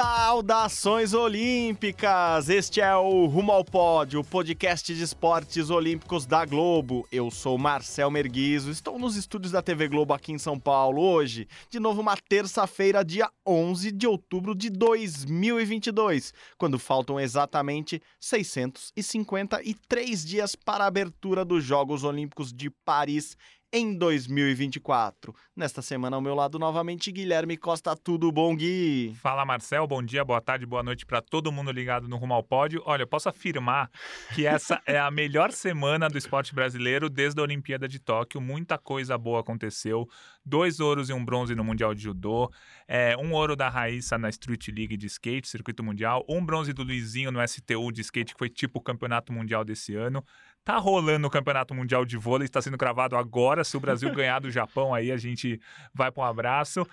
Saudações 0.00 1.12
olímpicas! 1.12 2.48
Este 2.48 2.80
é 2.80 2.94
o 2.94 3.26
Rumo 3.26 3.50
ao 3.50 3.64
Pódio, 3.64 4.20
o 4.20 4.24
podcast 4.24 4.94
de 4.94 5.02
esportes 5.02 5.70
olímpicos 5.70 6.24
da 6.24 6.44
Globo. 6.44 7.04
Eu 7.10 7.32
sou 7.32 7.58
Marcel 7.58 8.08
Merguizo, 8.08 8.70
estou 8.70 8.96
nos 8.96 9.16
estúdios 9.16 9.50
da 9.50 9.60
TV 9.60 9.88
Globo 9.88 10.14
aqui 10.14 10.30
em 10.30 10.38
São 10.38 10.56
Paulo 10.56 11.02
hoje, 11.02 11.48
de 11.68 11.80
novo 11.80 12.00
uma 12.00 12.16
terça-feira, 12.16 13.04
dia 13.04 13.28
11 13.44 13.90
de 13.90 14.06
outubro 14.06 14.54
de 14.54 14.70
2022, 14.70 16.32
quando 16.56 16.78
faltam 16.78 17.18
exatamente 17.18 18.00
653 18.20 20.24
dias 20.24 20.54
para 20.54 20.84
a 20.84 20.86
abertura 20.86 21.44
dos 21.44 21.64
Jogos 21.64 22.04
Olímpicos 22.04 22.52
de 22.52 22.70
Paris 22.70 23.36
em 23.72 23.94
2024. 23.96 25.34
Nesta 25.54 25.82
semana, 25.82 26.16
ao 26.16 26.22
meu 26.22 26.34
lado, 26.34 26.58
novamente, 26.58 27.12
Guilherme 27.12 27.56
Costa. 27.56 27.94
Tudo 27.94 28.32
bom, 28.32 28.56
Gui? 28.56 29.14
Fala, 29.20 29.44
Marcel. 29.44 29.86
Bom 29.86 30.02
dia, 30.02 30.24
boa 30.24 30.40
tarde, 30.40 30.64
boa 30.64 30.82
noite 30.82 31.04
para 31.04 31.20
todo 31.20 31.52
mundo 31.52 31.70
ligado 31.70 32.08
no 32.08 32.16
Rumo 32.16 32.34
ao 32.34 32.42
Pódio. 32.42 32.82
Olha, 32.86 33.02
eu 33.02 33.06
posso 33.06 33.28
afirmar 33.28 33.90
que 34.34 34.46
essa 34.46 34.80
é 34.86 34.98
a 34.98 35.10
melhor 35.10 35.52
semana 35.52 36.08
do 36.08 36.16
esporte 36.16 36.54
brasileiro 36.54 37.10
desde 37.10 37.40
a 37.40 37.42
Olimpíada 37.42 37.86
de 37.86 37.98
Tóquio. 37.98 38.40
Muita 38.40 38.78
coisa 38.78 39.18
boa 39.18 39.40
aconteceu. 39.40 40.08
Dois 40.44 40.80
ouros 40.80 41.10
e 41.10 41.12
um 41.12 41.22
bronze 41.22 41.54
no 41.54 41.62
Mundial 41.62 41.94
de 41.94 42.02
Judô. 42.02 42.50
É, 42.86 43.16
um 43.18 43.32
ouro 43.34 43.54
da 43.54 43.68
Raíssa 43.68 44.16
na 44.16 44.30
Street 44.30 44.68
League 44.68 44.96
de 44.96 45.06
skate, 45.06 45.46
circuito 45.46 45.84
mundial. 45.84 46.24
Um 46.26 46.42
bronze 46.44 46.72
do 46.72 46.82
Luizinho 46.82 47.30
no 47.30 47.46
STU 47.46 47.92
de 47.92 48.00
skate, 48.00 48.32
que 48.32 48.38
foi 48.38 48.48
tipo 48.48 48.78
o 48.78 48.82
campeonato 48.82 49.30
mundial 49.30 49.62
desse 49.62 49.94
ano. 49.94 50.24
Tá 50.68 50.76
rolando 50.76 51.26
o 51.26 51.30
Campeonato 51.30 51.74
Mundial 51.74 52.04
de 52.04 52.18
Vôlei, 52.18 52.44
está 52.44 52.60
sendo 52.60 52.76
cravado 52.76 53.16
agora. 53.16 53.64
Se 53.64 53.74
o 53.74 53.80
Brasil 53.80 54.12
ganhar 54.12 54.38
do 54.38 54.50
Japão, 54.50 54.92
aí 54.92 55.10
a 55.10 55.16
gente 55.16 55.58
vai 55.94 56.12
para 56.12 56.22
um 56.22 56.26
abraço. 56.26 56.86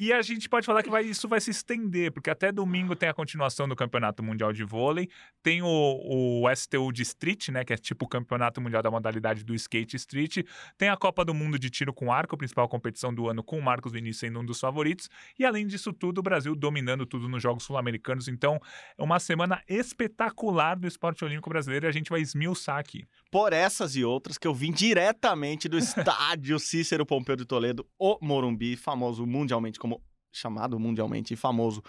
E 0.00 0.12
a 0.12 0.20
gente 0.20 0.48
pode 0.48 0.66
falar 0.66 0.82
que 0.82 0.90
vai, 0.90 1.04
isso 1.04 1.28
vai 1.28 1.40
se 1.40 1.52
estender, 1.52 2.10
porque 2.10 2.28
até 2.28 2.50
domingo 2.50 2.96
tem 2.96 3.08
a 3.08 3.14
continuação 3.14 3.68
do 3.68 3.76
Campeonato 3.76 4.20
Mundial 4.20 4.52
de 4.52 4.64
Vôlei, 4.64 5.08
tem 5.44 5.62
o, 5.62 5.68
o 5.68 6.56
STU 6.56 6.90
de 6.90 7.02
Street, 7.02 7.50
né, 7.50 7.64
que 7.64 7.72
é 7.72 7.76
tipo 7.76 8.04
o 8.04 8.08
Campeonato 8.08 8.60
Mundial 8.60 8.82
da 8.82 8.90
modalidade 8.90 9.44
do 9.44 9.54
Skate 9.54 9.94
Street, 9.94 10.38
tem 10.76 10.88
a 10.88 10.96
Copa 10.96 11.24
do 11.24 11.32
Mundo 11.32 11.56
de 11.56 11.70
Tiro 11.70 11.92
com 11.92 12.12
Arco, 12.12 12.34
a 12.34 12.38
principal 12.38 12.68
competição 12.68 13.14
do 13.14 13.28
ano, 13.28 13.44
com 13.44 13.60
o 13.60 13.62
Marcos 13.62 13.92
Vinícius 13.92 14.18
sendo 14.18 14.40
um 14.40 14.44
dos 14.44 14.58
favoritos, 14.58 15.08
e 15.38 15.44
além 15.44 15.68
disso 15.68 15.92
tudo, 15.92 16.18
o 16.18 16.22
Brasil 16.22 16.56
dominando 16.56 17.06
tudo 17.06 17.28
nos 17.28 17.40
Jogos 17.40 17.62
Sul-Americanos. 17.62 18.26
Então, 18.26 18.60
é 18.98 19.02
uma 19.04 19.20
semana 19.20 19.62
espetacular 19.68 20.74
do 20.74 20.88
esporte 20.88 21.24
olímpico 21.24 21.48
brasileiro 21.48 21.86
e 21.86 21.88
a 21.88 21.92
gente 21.92 22.10
vai 22.10 22.20
esmiuçar 22.20 22.76
aqui 22.76 23.06
por 23.30 23.52
essas 23.52 23.96
e 23.96 24.04
outras 24.04 24.38
que 24.38 24.46
eu 24.46 24.54
vim 24.54 24.72
diretamente 24.72 25.68
do 25.68 25.76
estádio 25.78 26.58
Cícero 26.58 27.06
Pompeu 27.06 27.36
de 27.36 27.44
Toledo, 27.44 27.86
o 27.98 28.18
Morumbi, 28.20 28.76
famoso 28.76 29.26
mundialmente 29.26 29.78
como 29.78 30.02
chamado 30.32 30.78
mundialmente 30.78 31.34
famoso 31.34 31.82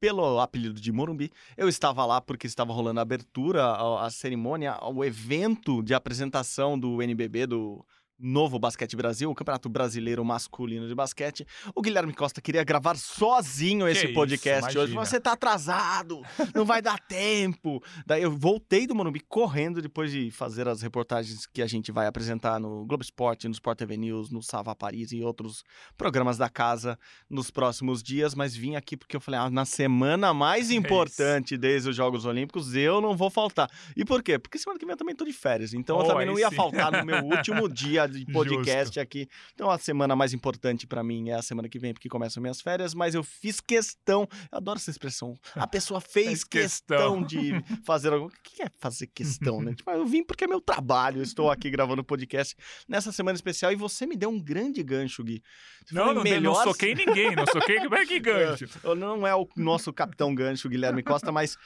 pelo 0.00 0.40
apelido 0.40 0.80
de 0.80 0.92
Morumbi. 0.92 1.30
Eu 1.56 1.68
estava 1.68 2.04
lá 2.06 2.20
porque 2.20 2.46
estava 2.46 2.72
rolando 2.72 3.00
a 3.00 3.02
abertura, 3.02 3.64
a, 3.64 4.06
a 4.06 4.10
cerimônia, 4.10 4.78
o 4.82 5.04
evento 5.04 5.82
de 5.82 5.94
apresentação 5.94 6.78
do 6.78 7.02
NBB 7.02 7.46
do 7.46 7.84
Novo 8.18 8.58
Basquete 8.58 8.96
Brasil, 8.96 9.30
o 9.30 9.34
Campeonato 9.34 9.68
Brasileiro 9.68 10.24
Masculino 10.24 10.88
de 10.88 10.94
Basquete. 10.94 11.46
O 11.74 11.80
Guilherme 11.80 12.12
Costa 12.12 12.40
queria 12.40 12.64
gravar 12.64 12.96
sozinho 12.96 13.86
que 13.86 13.92
esse 13.92 14.06
isso, 14.06 14.14
podcast 14.14 14.62
imagina. 14.62 14.82
hoje. 14.82 14.94
Você 14.94 15.20
tá 15.20 15.32
atrasado, 15.32 16.22
não 16.52 16.64
vai 16.64 16.82
dar 16.82 16.98
tempo. 16.98 17.80
Daí 18.04 18.22
eu 18.22 18.30
voltei 18.30 18.86
do 18.86 18.94
Morumbi 18.94 19.20
correndo 19.20 19.80
depois 19.80 20.10
de 20.10 20.30
fazer 20.32 20.66
as 20.66 20.82
reportagens 20.82 21.46
que 21.46 21.62
a 21.62 21.66
gente 21.66 21.92
vai 21.92 22.06
apresentar 22.06 22.58
no 22.58 22.84
Globo 22.86 23.04
Esporte, 23.04 23.46
no 23.46 23.52
Sport 23.52 23.78
TV 23.78 23.96
News, 23.96 24.30
no 24.30 24.42
Sava 24.42 24.74
Paris 24.74 25.12
e 25.12 25.22
outros 25.22 25.62
programas 25.96 26.36
da 26.36 26.48
casa 26.48 26.98
nos 27.30 27.50
próximos 27.52 28.02
dias, 28.02 28.34
mas 28.34 28.56
vim 28.56 28.74
aqui 28.74 28.96
porque 28.96 29.14
eu 29.14 29.20
falei, 29.20 29.38
ah, 29.38 29.50
na 29.50 29.64
semana 29.64 30.34
mais 30.34 30.70
é 30.72 30.74
importante 30.74 31.54
é 31.54 31.58
desde 31.58 31.90
os 31.90 31.96
Jogos 31.96 32.24
Olímpicos, 32.24 32.74
eu 32.74 33.00
não 33.00 33.16
vou 33.16 33.30
faltar. 33.30 33.70
E 33.96 34.04
por 34.04 34.22
quê? 34.22 34.38
Porque 34.38 34.58
semana 34.58 34.78
que 34.78 34.84
vem 34.84 34.92
eu 34.92 34.98
também 34.98 35.14
tô 35.14 35.24
de 35.24 35.32
férias, 35.32 35.72
então 35.72 35.98
oh, 35.98 36.02
eu 36.02 36.06
também 36.08 36.26
não 36.26 36.38
ia 36.38 36.50
sim. 36.50 36.56
faltar 36.56 36.90
no 36.90 37.04
meu 37.04 37.22
último 37.24 37.68
dia 37.72 38.07
de 38.10 38.24
podcast 38.26 38.86
Justo. 38.86 39.00
aqui. 39.00 39.28
Então 39.54 39.70
a 39.70 39.78
semana 39.78 40.14
mais 40.16 40.32
importante 40.32 40.86
para 40.86 41.02
mim 41.02 41.30
é 41.30 41.34
a 41.34 41.42
semana 41.42 41.68
que 41.68 41.78
vem, 41.78 41.92
porque 41.92 42.08
começam 42.08 42.40
minhas 42.40 42.60
férias, 42.60 42.94
mas 42.94 43.14
eu 43.14 43.22
fiz 43.22 43.60
questão, 43.60 44.28
eu 44.50 44.58
adoro 44.58 44.78
essa 44.78 44.90
expressão. 44.90 45.34
A 45.54 45.66
pessoa 45.66 46.00
fez 46.02 46.44
questão. 46.44 47.22
questão. 47.22 47.42
de 47.42 47.52
fazer 47.84 48.12
algo. 48.12 48.26
O 48.26 48.32
que 48.42 48.62
é 48.62 48.70
fazer 48.78 49.06
questão, 49.08 49.60
né? 49.60 49.74
Tipo, 49.78 49.90
eu 49.90 50.06
vim 50.06 50.24
porque 50.24 50.44
é 50.44 50.46
meu 50.46 50.60
trabalho, 50.60 51.18
eu 51.18 51.22
estou 51.22 51.50
aqui 51.50 51.70
gravando 51.70 52.02
podcast 52.02 52.56
nessa 52.88 53.12
semana 53.12 53.36
especial 53.36 53.72
e 53.72 53.76
você 53.76 54.06
me 54.06 54.16
deu 54.16 54.30
um 54.30 54.40
grande 54.40 54.82
gancho, 54.82 55.22
Gui. 55.22 55.42
Você 55.84 55.94
não, 55.94 56.14
não, 56.14 56.22
melhor... 56.22 56.64
não 56.64 56.72
soquei 56.72 56.94
ninguém, 56.94 57.34
não 57.34 57.46
soquei 57.46 57.78
como 57.78 57.94
é 57.94 58.06
que 58.06 58.18
gancho. 58.20 58.66
não 58.96 59.26
é 59.26 59.34
o 59.34 59.48
nosso 59.56 59.92
capitão 59.92 60.34
gancho, 60.34 60.68
Guilherme 60.68 61.02
Costa, 61.02 61.30
mas 61.30 61.56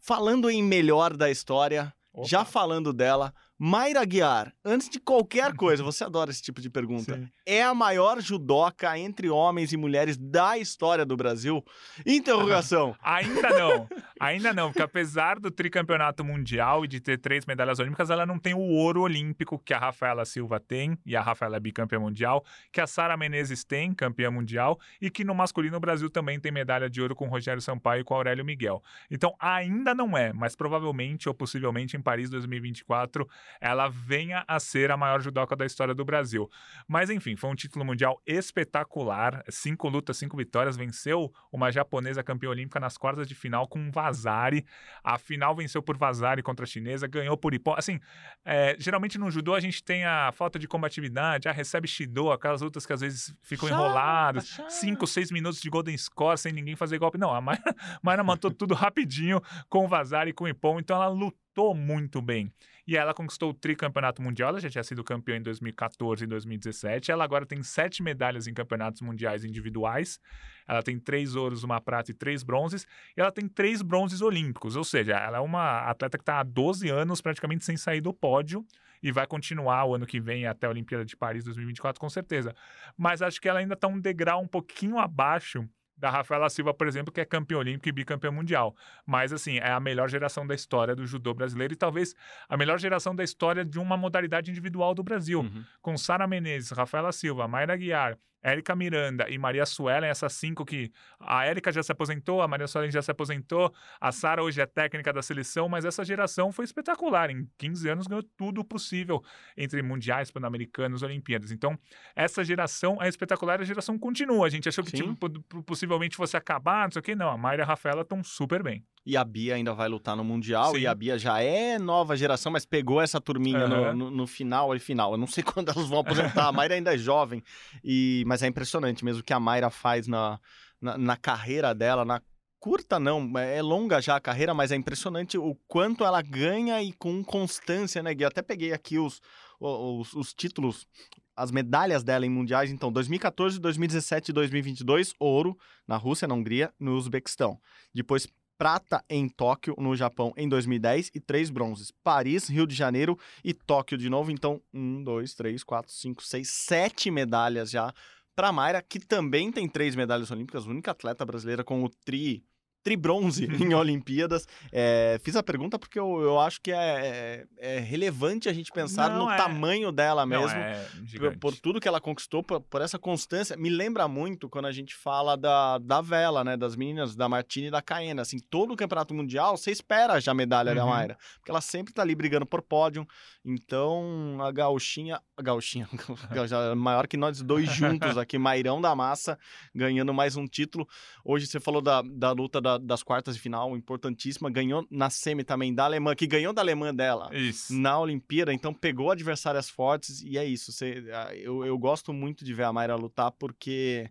falando 0.00 0.50
em 0.50 0.62
melhor 0.62 1.16
da 1.16 1.30
história, 1.30 1.92
Opa. 2.12 2.28
já 2.28 2.44
falando 2.44 2.92
dela, 2.92 3.34
Mayra 3.62 4.06
Guiar, 4.06 4.54
antes 4.64 4.88
de 4.88 4.98
qualquer 4.98 5.54
coisa, 5.54 5.82
você 5.82 6.02
adora 6.02 6.30
esse 6.30 6.40
tipo 6.40 6.62
de 6.62 6.70
pergunta. 6.70 7.14
Sim. 7.14 7.28
É 7.44 7.62
a 7.62 7.74
maior 7.74 8.18
judoca 8.18 8.98
entre 8.98 9.28
homens 9.28 9.70
e 9.70 9.76
mulheres 9.76 10.16
da 10.16 10.56
história 10.56 11.04
do 11.04 11.14
Brasil? 11.14 11.62
Interrogação. 12.06 12.96
ainda 13.04 13.50
não. 13.50 13.88
Ainda 14.18 14.54
não, 14.54 14.68
porque 14.68 14.80
apesar 14.80 15.38
do 15.38 15.50
tricampeonato 15.50 16.24
mundial 16.24 16.86
e 16.86 16.88
de 16.88 17.00
ter 17.00 17.18
três 17.18 17.44
medalhas 17.44 17.78
olímpicas, 17.78 18.08
ela 18.08 18.24
não 18.24 18.38
tem 18.38 18.54
o 18.54 18.60
ouro 18.60 19.02
olímpico 19.02 19.58
que 19.58 19.74
a 19.74 19.78
Rafaela 19.78 20.24
Silva 20.24 20.58
tem, 20.58 20.96
e 21.04 21.14
a 21.14 21.20
Rafaela 21.20 21.58
é 21.58 21.60
bicampeã 21.60 22.00
mundial, 22.00 22.42
que 22.72 22.80
a 22.80 22.86
Sara 22.86 23.14
Menezes 23.14 23.62
tem, 23.62 23.92
campeã 23.92 24.30
mundial, 24.30 24.80
e 25.02 25.10
que 25.10 25.22
no 25.22 25.34
masculino 25.34 25.76
o 25.76 25.80
Brasil 25.80 26.08
também 26.08 26.40
tem 26.40 26.50
medalha 26.50 26.88
de 26.88 27.02
ouro 27.02 27.14
com 27.14 27.26
o 27.26 27.30
Rogério 27.30 27.60
Sampaio 27.60 28.00
e 28.00 28.04
com 28.04 28.14
o 28.14 28.16
Aurélio 28.16 28.42
Miguel. 28.42 28.82
Então 29.10 29.34
ainda 29.38 29.94
não 29.94 30.16
é, 30.16 30.32
mas 30.32 30.56
provavelmente 30.56 31.28
ou 31.28 31.34
possivelmente 31.34 31.94
em 31.94 32.00
Paris 32.00 32.30
2024 32.30 33.28
ela 33.60 33.88
venha 33.88 34.44
a 34.46 34.60
ser 34.60 34.90
a 34.90 34.96
maior 34.96 35.20
judoca 35.20 35.56
da 35.56 35.64
história 35.64 35.94
do 35.94 36.04
Brasil. 36.04 36.50
Mas 36.86 37.10
enfim, 37.10 37.36
foi 37.36 37.50
um 37.50 37.54
título 37.54 37.84
mundial 37.84 38.20
espetacular, 38.26 39.42
cinco 39.48 39.88
lutas, 39.88 40.16
cinco 40.16 40.36
vitórias, 40.36 40.76
venceu 40.76 41.32
uma 41.52 41.70
japonesa 41.70 42.22
campeã 42.22 42.50
olímpica 42.50 42.80
nas 42.80 42.96
quartas 42.96 43.26
de 43.26 43.34
final 43.34 43.66
com 43.66 43.90
Vazari, 43.90 44.64
a 45.02 45.18
final 45.18 45.54
venceu 45.54 45.82
por 45.82 45.96
Vazari 45.96 46.42
contra 46.42 46.64
a 46.64 46.66
chinesa, 46.66 47.06
ganhou 47.06 47.36
por 47.36 47.54
Ipon. 47.54 47.74
Assim, 47.76 48.00
é, 48.44 48.76
geralmente 48.78 49.18
no 49.18 49.30
judô 49.30 49.54
a 49.54 49.60
gente 49.60 49.82
tem 49.82 50.04
a 50.04 50.30
falta 50.32 50.58
de 50.58 50.68
combatividade, 50.68 51.48
a 51.48 51.52
recebe 51.52 51.88
Shido, 51.88 52.30
aquelas 52.30 52.60
lutas 52.60 52.86
que 52.86 52.92
às 52.92 53.00
vezes 53.00 53.34
ficam 53.42 53.68
chá, 53.68 53.74
enroladas, 53.74 54.46
chá. 54.46 54.68
cinco, 54.70 55.06
seis 55.06 55.30
minutos 55.30 55.60
de 55.60 55.68
golden 55.68 55.96
score 55.96 56.38
sem 56.38 56.52
ninguém 56.52 56.76
fazer 56.76 56.98
golpe. 56.98 57.18
Não, 57.18 57.32
a 57.32 57.40
Mayra, 57.40 57.62
Mayra 58.02 58.24
matou 58.24 58.50
tudo 58.50 58.74
rapidinho 58.74 59.40
com 59.68 59.84
o 59.84 59.88
Vazari 59.88 60.30
e 60.30 60.32
com 60.32 60.44
o 60.44 60.48
Ipon, 60.48 60.78
então 60.78 60.96
ela 60.96 61.08
lutou 61.08 61.40
muito 61.74 62.20
bem. 62.20 62.52
E 62.86 62.96
ela 62.96 63.14
conquistou 63.14 63.50
o 63.50 63.54
tricampeonato 63.54 64.20
mundial, 64.20 64.48
ela 64.48 64.60
já 64.60 64.68
tinha 64.68 64.82
sido 64.82 65.04
campeã 65.04 65.36
em 65.36 65.42
2014 65.42 66.24
e 66.24 66.26
2017. 66.26 67.12
Ela 67.12 67.22
agora 67.22 67.46
tem 67.46 67.62
sete 67.62 68.02
medalhas 68.02 68.46
em 68.46 68.54
campeonatos 68.54 69.00
mundiais 69.00 69.44
individuais. 69.44 70.18
Ela 70.66 70.82
tem 70.82 70.98
três 70.98 71.36
ouros, 71.36 71.62
uma 71.62 71.80
prata 71.80 72.10
e 72.10 72.14
três 72.14 72.42
bronzes. 72.42 72.86
E 73.16 73.20
ela 73.20 73.30
tem 73.30 73.46
três 73.46 73.82
bronzes 73.82 74.20
olímpicos, 74.20 74.74
ou 74.74 74.84
seja, 74.84 75.14
ela 75.16 75.38
é 75.38 75.40
uma 75.40 75.88
atleta 75.88 76.18
que 76.18 76.22
está 76.22 76.40
há 76.40 76.42
12 76.42 76.88
anos 76.88 77.20
praticamente 77.20 77.64
sem 77.64 77.76
sair 77.76 78.00
do 78.00 78.12
pódio 78.12 78.66
e 79.02 79.10
vai 79.10 79.26
continuar 79.26 79.84
o 79.84 79.94
ano 79.94 80.06
que 80.06 80.20
vem 80.20 80.46
até 80.46 80.66
a 80.66 80.70
Olimpíada 80.70 81.04
de 81.04 81.16
Paris 81.16 81.44
2024, 81.44 82.00
com 82.00 82.08
certeza. 82.08 82.54
Mas 82.96 83.22
acho 83.22 83.40
que 83.40 83.48
ela 83.48 83.60
ainda 83.60 83.74
está 83.74 83.88
um 83.88 84.00
degrau 84.00 84.42
um 84.42 84.48
pouquinho 84.48 84.98
abaixo 84.98 85.66
da 86.00 86.10
Rafaela 86.10 86.48
Silva, 86.48 86.72
por 86.72 86.88
exemplo, 86.88 87.12
que 87.12 87.20
é 87.20 87.24
campeã 87.24 87.58
olímpico 87.58 87.88
e 87.88 87.92
bicampeã 87.92 88.30
mundial. 88.30 88.74
Mas, 89.06 89.32
assim, 89.32 89.58
é 89.58 89.70
a 89.70 89.78
melhor 89.78 90.08
geração 90.08 90.46
da 90.46 90.54
história 90.54 90.96
do 90.96 91.06
judô 91.06 91.34
brasileiro 91.34 91.74
e 91.74 91.76
talvez 91.76 92.14
a 92.48 92.56
melhor 92.56 92.78
geração 92.78 93.14
da 93.14 93.22
história 93.22 93.64
de 93.64 93.78
uma 93.78 93.96
modalidade 93.96 94.50
individual 94.50 94.94
do 94.94 95.02
Brasil. 95.02 95.40
Uhum. 95.40 95.64
Com 95.82 95.98
Sara 95.98 96.26
Menezes, 96.26 96.70
Rafaela 96.70 97.12
Silva, 97.12 97.46
Mayra 97.46 97.76
Guiar, 97.76 98.18
Érica 98.42 98.74
Miranda 98.74 99.28
e 99.28 99.38
Maria 99.38 99.66
Suelen, 99.66 100.08
essas 100.08 100.32
cinco 100.32 100.64
que 100.64 100.90
a 101.18 101.44
Érica 101.44 101.70
já 101.70 101.82
se 101.82 101.92
aposentou, 101.92 102.40
a 102.42 102.48
Maria 102.48 102.66
Suelen 102.66 102.90
já 102.90 103.02
se 103.02 103.10
aposentou, 103.10 103.72
a 104.00 104.12
Sara 104.12 104.42
hoje 104.42 104.60
é 104.60 104.66
técnica 104.66 105.12
da 105.12 105.22
seleção, 105.22 105.68
mas 105.68 105.84
essa 105.84 106.04
geração 106.04 106.52
foi 106.52 106.64
espetacular. 106.64 107.30
Em 107.30 107.48
15 107.58 107.88
anos 107.88 108.06
ganhou 108.06 108.22
tudo 108.36 108.64
possível 108.64 109.22
entre 109.56 109.82
mundiais, 109.82 110.30
pan-americanos, 110.30 111.02
Olimpíadas. 111.02 111.50
Então, 111.52 111.78
essa 112.14 112.42
geração 112.42 112.98
é 113.00 113.08
espetacular, 113.08 113.60
a 113.60 113.64
geração 113.64 113.98
continua. 113.98 114.46
A 114.46 114.50
gente 114.50 114.68
achou 114.68 114.84
que 114.84 114.92
tipo, 114.92 115.28
possivelmente 115.62 116.16
fosse 116.16 116.36
acabar, 116.36 116.84
não 116.84 116.92
sei 116.92 117.00
o 117.00 117.02
que. 117.02 117.14
Não, 117.14 117.28
a 117.28 117.36
Mayra 117.36 117.62
e 117.62 117.64
a 117.64 117.66
Rafaela 117.66 118.02
estão 118.02 118.22
super 118.24 118.62
bem. 118.62 118.84
E 119.04 119.16
a 119.16 119.24
Bia 119.24 119.54
ainda 119.54 119.72
vai 119.72 119.88
lutar 119.88 120.14
no 120.14 120.22
Mundial, 120.22 120.72
Sim. 120.74 120.80
e 120.80 120.86
a 120.86 120.94
Bia 120.94 121.18
já 121.18 121.40
é 121.40 121.78
nova 121.78 122.14
geração, 122.16 122.52
mas 122.52 122.66
pegou 122.66 123.00
essa 123.00 123.20
turminha 123.20 123.66
no- 123.66 123.74
Aham. 123.76 123.94
no, 123.94 124.10
no 124.10 124.26
final 124.26 124.74
e 124.76 124.78
final. 124.78 125.12
Eu 125.12 125.18
não 125.18 125.26
sei 125.26 125.42
quando 125.64 125.70
elas 125.70 125.88
vão 125.88 126.00
aposentar, 126.00 126.46
a 126.48 126.52
Mayra 126.52 126.74
ainda 126.74 126.94
é 126.94 126.98
jovem, 126.98 127.42
e, 127.82 128.22
mas 128.26 128.42
é 128.42 128.46
impressionante 128.46 129.04
mesmo 129.04 129.20
o 129.22 129.24
que 129.24 129.32
a 129.32 129.40
Mayra 129.40 129.70
faz 129.70 130.06
na, 130.06 130.38
na, 130.80 130.98
na 130.98 131.16
carreira 131.16 131.74
dela, 131.74 132.04
na 132.04 132.20
curta 132.58 133.00
não, 133.00 133.38
é 133.38 133.62
longa 133.62 134.02
já 134.02 134.16
a 134.16 134.20
carreira, 134.20 134.52
mas 134.52 134.70
é 134.70 134.76
impressionante 134.76 135.38
o 135.38 135.54
quanto 135.66 136.04
ela 136.04 136.20
ganha 136.20 136.82
e 136.82 136.92
com 136.92 137.24
constância, 137.24 138.02
né, 138.02 138.12
Gui? 138.12 138.24
Eu 138.24 138.28
até 138.28 138.42
peguei 138.42 138.70
aqui 138.74 138.98
os, 138.98 139.18
os, 139.58 140.12
os 140.12 140.34
títulos, 140.34 140.86
as 141.34 141.50
medalhas 141.50 142.02
dela 142.04 142.26
em 142.26 142.28
mundiais, 142.28 142.70
então 142.70 142.92
2014, 142.92 143.58
2017 143.58 144.28
e 144.28 144.34
2022, 144.34 145.14
ouro 145.18 145.56
na 145.88 145.96
Rússia, 145.96 146.28
na 146.28 146.34
Hungria, 146.34 146.70
no 146.78 146.96
Uzbequistão. 146.96 147.58
Depois 147.94 148.28
prata 148.60 149.02
em 149.08 149.26
Tóquio, 149.26 149.74
no 149.78 149.96
Japão, 149.96 150.34
em 150.36 150.46
2010 150.46 151.12
e 151.14 151.18
três 151.18 151.48
bronzes. 151.48 151.90
Paris, 152.04 152.46
Rio 152.46 152.66
de 152.66 152.74
Janeiro 152.74 153.18
e 153.42 153.54
Tóquio 153.54 153.96
de 153.96 154.10
novo. 154.10 154.30
Então, 154.30 154.60
um, 154.70 155.02
dois, 155.02 155.32
três, 155.32 155.64
quatro, 155.64 155.90
cinco, 155.90 156.22
seis, 156.22 156.50
sete 156.50 157.10
medalhas 157.10 157.70
já 157.70 157.90
para 158.36 158.52
Mayra, 158.52 158.82
que 158.82 159.00
também 159.00 159.50
tem 159.50 159.66
três 159.66 159.96
medalhas 159.96 160.30
olímpicas, 160.30 160.66
única 160.66 160.90
atleta 160.90 161.24
brasileira 161.24 161.64
com 161.64 161.82
o 161.82 161.88
tri 161.88 162.44
tribronze 162.82 163.44
em 163.62 163.74
Olimpíadas. 163.74 164.46
É, 164.72 165.20
fiz 165.22 165.36
a 165.36 165.42
pergunta 165.42 165.78
porque 165.78 165.98
eu, 165.98 166.20
eu 166.20 166.40
acho 166.40 166.60
que 166.60 166.72
é, 166.72 167.46
é- 167.58 167.76
é 167.76 167.78
relevante 167.80 168.48
a 168.48 168.52
gente 168.52 168.70
pensar 168.72 169.10
Não, 169.10 169.26
no 169.26 169.30
é- 169.30 169.36
tamanho 169.36 169.92
dela 169.92 170.24
mesmo. 170.26 170.58
é 170.58 170.86
Por, 171.18 171.36
por 171.38 171.56
tudo 171.56 171.80
que 171.80 171.88
ela 171.88 172.00
conquistou, 172.00 172.42
por, 172.42 172.60
por 172.60 172.80
essa 172.80 172.98
constância, 172.98 173.56
me 173.56 173.68
lembra 173.70 174.06
muito 174.08 174.48
quando 174.48 174.66
a 174.66 174.72
gente 174.72 174.94
fala 174.94 175.36
da, 175.36 175.78
da 175.78 176.00
vela, 176.00 176.42
né? 176.42 176.56
Das 176.56 176.76
meninas, 176.76 177.14
da 177.14 177.28
Martina 177.28 177.68
e 177.68 177.70
da 177.70 177.82
Caena. 177.82 178.22
Assim, 178.22 178.38
todo 178.38 178.72
o 178.72 178.76
campeonato 178.76 179.14
mundial, 179.14 179.56
você 179.56 179.70
espera 179.70 180.20
já 180.20 180.32
a 180.32 180.34
medalha 180.34 180.74
da 180.74 180.84
Uhum. 180.84 180.90
Mayra. 180.90 181.18
Porque 181.36 181.50
ela 181.50 181.60
sempre 181.60 181.92
tá 181.92 182.02
ali 182.02 182.14
brigando 182.14 182.46
por 182.46 182.62
pódio. 182.62 183.06
Então, 183.44 184.38
a 184.40 184.50
gauchinha... 184.52 185.20
A 185.36 185.42
gauchinha, 185.42 185.88
é 186.72 186.74
maior 186.74 187.06
que 187.08 187.16
nós 187.16 187.40
dois 187.40 187.70
juntos 187.72 188.18
aqui. 188.18 188.38
Mairão 188.38 188.80
da 188.80 188.94
Massa, 188.94 189.38
ganhando 189.74 190.12
mais 190.12 190.36
um 190.36 190.46
título. 190.46 190.86
Hoje 191.24 191.46
você 191.46 191.58
falou 191.58 191.80
da, 191.80 192.02
da 192.02 192.32
luta 192.32 192.60
da- 192.60 192.76
das 192.78 193.02
quartas 193.02 193.34
de 193.36 193.40
final, 193.40 193.74
importantíssima. 193.76 194.50
Ganhou 194.50 194.86
na 194.90 195.08
semi 195.08 195.42
também 195.42 195.74
da 195.74 195.84
Alemanha, 195.84 196.14
que 196.14 196.26
ganhou 196.26 196.52
da 196.52 196.60
Alemanha 196.60 196.92
dela 196.92 197.30
Isso. 197.34 197.72
na 197.72 197.98
Olimpíada, 197.98 198.52
então 198.52 198.74
pegou 198.74 199.10
adversárias 199.10 199.70
fortes 199.70 200.20
e 200.22 200.36
é 200.36 200.44
isso. 200.44 200.70
Você, 200.72 201.02
eu, 201.36 201.64
eu 201.64 201.78
gosto 201.78 202.12
muito 202.12 202.44
de 202.44 202.52
ver 202.52 202.64
a 202.64 202.72
Mayra 202.72 202.94
lutar 202.96 203.30
porque 203.32 204.10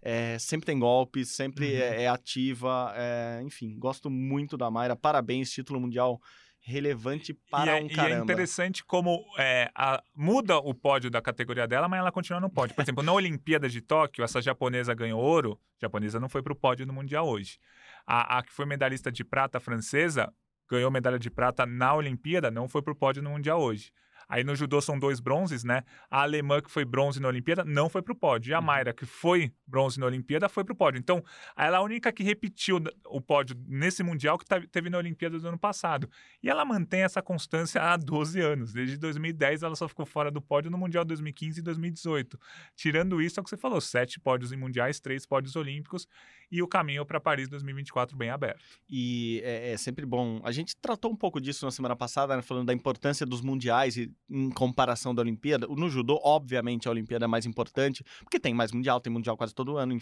é, 0.00 0.38
sempre 0.38 0.64
tem 0.66 0.78
golpes, 0.78 1.28
sempre 1.28 1.66
Uhum. 1.66 1.78
é, 1.82 2.02
é 2.04 2.08
ativa, 2.08 2.92
é, 2.96 3.42
enfim, 3.44 3.78
gosto 3.78 4.08
muito 4.08 4.56
da 4.56 4.70
Mayra. 4.70 4.96
Parabéns, 4.96 5.50
título 5.50 5.78
mundial 5.78 6.18
relevante 6.70 7.34
para 7.50 7.76
e, 7.76 7.78
é, 7.80 7.82
um 7.82 7.86
e 7.86 7.92
é 7.92 7.94
caramba. 7.94 8.22
interessante 8.24 8.84
como 8.84 9.24
é, 9.38 9.70
a- 9.74 10.02
muda 10.14 10.56
o 10.58 10.72
pódio 10.72 11.10
da 11.10 11.20
categoria 11.20 11.66
dela, 11.66 11.88
mas 11.88 11.98
ela 12.00 12.12
continua 12.12 12.40
no 12.40 12.48
pódio. 12.48 12.74
Por 12.74 12.82
exemplo, 12.82 13.02
na 13.02 13.12
Olimpíada 13.12 13.68
de 13.68 13.80
Tóquio, 13.80 14.24
essa 14.24 14.40
japonesa 14.40 14.94
ganhou 14.94 15.20
ouro. 15.20 15.58
A 15.80 15.86
japonesa 15.86 16.20
não 16.20 16.28
foi 16.28 16.42
para 16.42 16.52
o 16.52 16.56
pódio 16.56 16.86
no 16.86 16.92
Mundial 16.92 17.26
hoje. 17.28 17.58
A, 18.06 18.38
a 18.38 18.42
que 18.42 18.52
foi 18.52 18.64
medalhista 18.66 19.10
de 19.10 19.24
prata 19.24 19.58
francesa 19.60 20.32
ganhou 20.70 20.90
medalha 20.90 21.18
de 21.18 21.30
prata 21.30 21.66
na 21.66 21.94
Olimpíada, 21.94 22.50
não 22.50 22.68
foi 22.68 22.80
para 22.80 22.92
o 22.92 22.96
pódio 22.96 23.22
no 23.22 23.30
Mundial 23.30 23.60
hoje. 23.60 23.92
Aí 24.30 24.44
no 24.44 24.54
judô 24.54 24.80
são 24.80 24.96
dois 24.96 25.18
bronzes, 25.18 25.64
né? 25.64 25.82
A 26.08 26.22
alemã 26.22 26.62
que 26.62 26.70
foi 26.70 26.84
bronze 26.84 27.20
na 27.20 27.26
Olimpíada 27.26 27.64
não 27.64 27.88
foi 27.88 28.00
pro 28.00 28.14
pódio. 28.14 28.52
E 28.52 28.54
a 28.54 28.60
Uhum. 28.60 28.64
Mayra, 28.64 28.92
que 28.94 29.04
foi 29.04 29.52
bronze 29.66 29.98
na 29.98 30.06
Olimpíada, 30.06 30.48
foi 30.48 30.62
pro 30.62 30.74
pódio. 30.74 31.00
Então, 31.00 31.20
ela 31.56 31.78
é 31.78 31.80
a 31.80 31.82
única 31.82 32.12
que 32.12 32.22
repetiu 32.22 32.80
o 33.06 33.20
pódio 33.20 33.56
nesse 33.66 34.04
Mundial 34.04 34.38
que 34.38 34.44
teve 34.68 34.88
na 34.88 34.98
Olimpíada 34.98 35.36
do 35.36 35.48
ano 35.48 35.58
passado. 35.58 36.08
E 36.40 36.48
ela 36.48 36.64
mantém 36.64 37.02
essa 37.02 37.20
constância 37.20 37.82
há 37.82 37.96
12 37.96 38.40
anos. 38.40 38.72
Desde 38.72 38.96
2010 38.96 39.64
ela 39.64 39.74
só 39.74 39.88
ficou 39.88 40.06
fora 40.06 40.30
do 40.30 40.40
pódio 40.40 40.70
no 40.70 40.78
Mundial 40.78 41.04
2015 41.04 41.58
e 41.58 41.62
2018. 41.62 42.38
Tirando 42.76 43.20
isso, 43.20 43.38
é 43.38 43.40
o 43.40 43.44
que 43.44 43.50
você 43.50 43.56
falou: 43.56 43.80
sete 43.80 44.20
pódios 44.20 44.52
em 44.52 44.56
mundiais, 44.56 45.00
três 45.00 45.26
pódios 45.26 45.56
olímpicos 45.56 46.06
e 46.50 46.62
o 46.62 46.68
caminho 46.68 47.06
para 47.06 47.20
Paris 47.20 47.48
2024 47.48 48.16
bem 48.16 48.30
aberto. 48.30 48.60
E 48.88 49.40
é, 49.44 49.72
é 49.72 49.76
sempre 49.76 50.04
bom. 50.04 50.40
A 50.42 50.50
gente 50.50 50.76
tratou 50.76 51.10
um 51.10 51.16
pouco 51.16 51.40
disso 51.40 51.64
na 51.64 51.70
semana 51.70 51.94
passada, 51.94 52.34
né, 52.36 52.42
falando 52.42 52.66
da 52.66 52.74
importância 52.74 53.24
dos 53.24 53.40
mundiais 53.40 53.96
e, 53.96 54.12
em 54.28 54.50
comparação 54.50 55.14
da 55.14 55.22
Olimpíada. 55.22 55.66
No 55.68 55.88
judô, 55.88 56.20
obviamente, 56.24 56.88
a 56.88 56.90
Olimpíada 56.90 57.26
é 57.26 57.28
mais 57.28 57.46
importante, 57.46 58.04
porque 58.24 58.40
tem 58.40 58.52
mais 58.52 58.72
mundial, 58.72 59.00
tem 59.00 59.12
mundial 59.12 59.36
quase 59.36 59.54
todo 59.54 59.76
ano, 59.76 59.96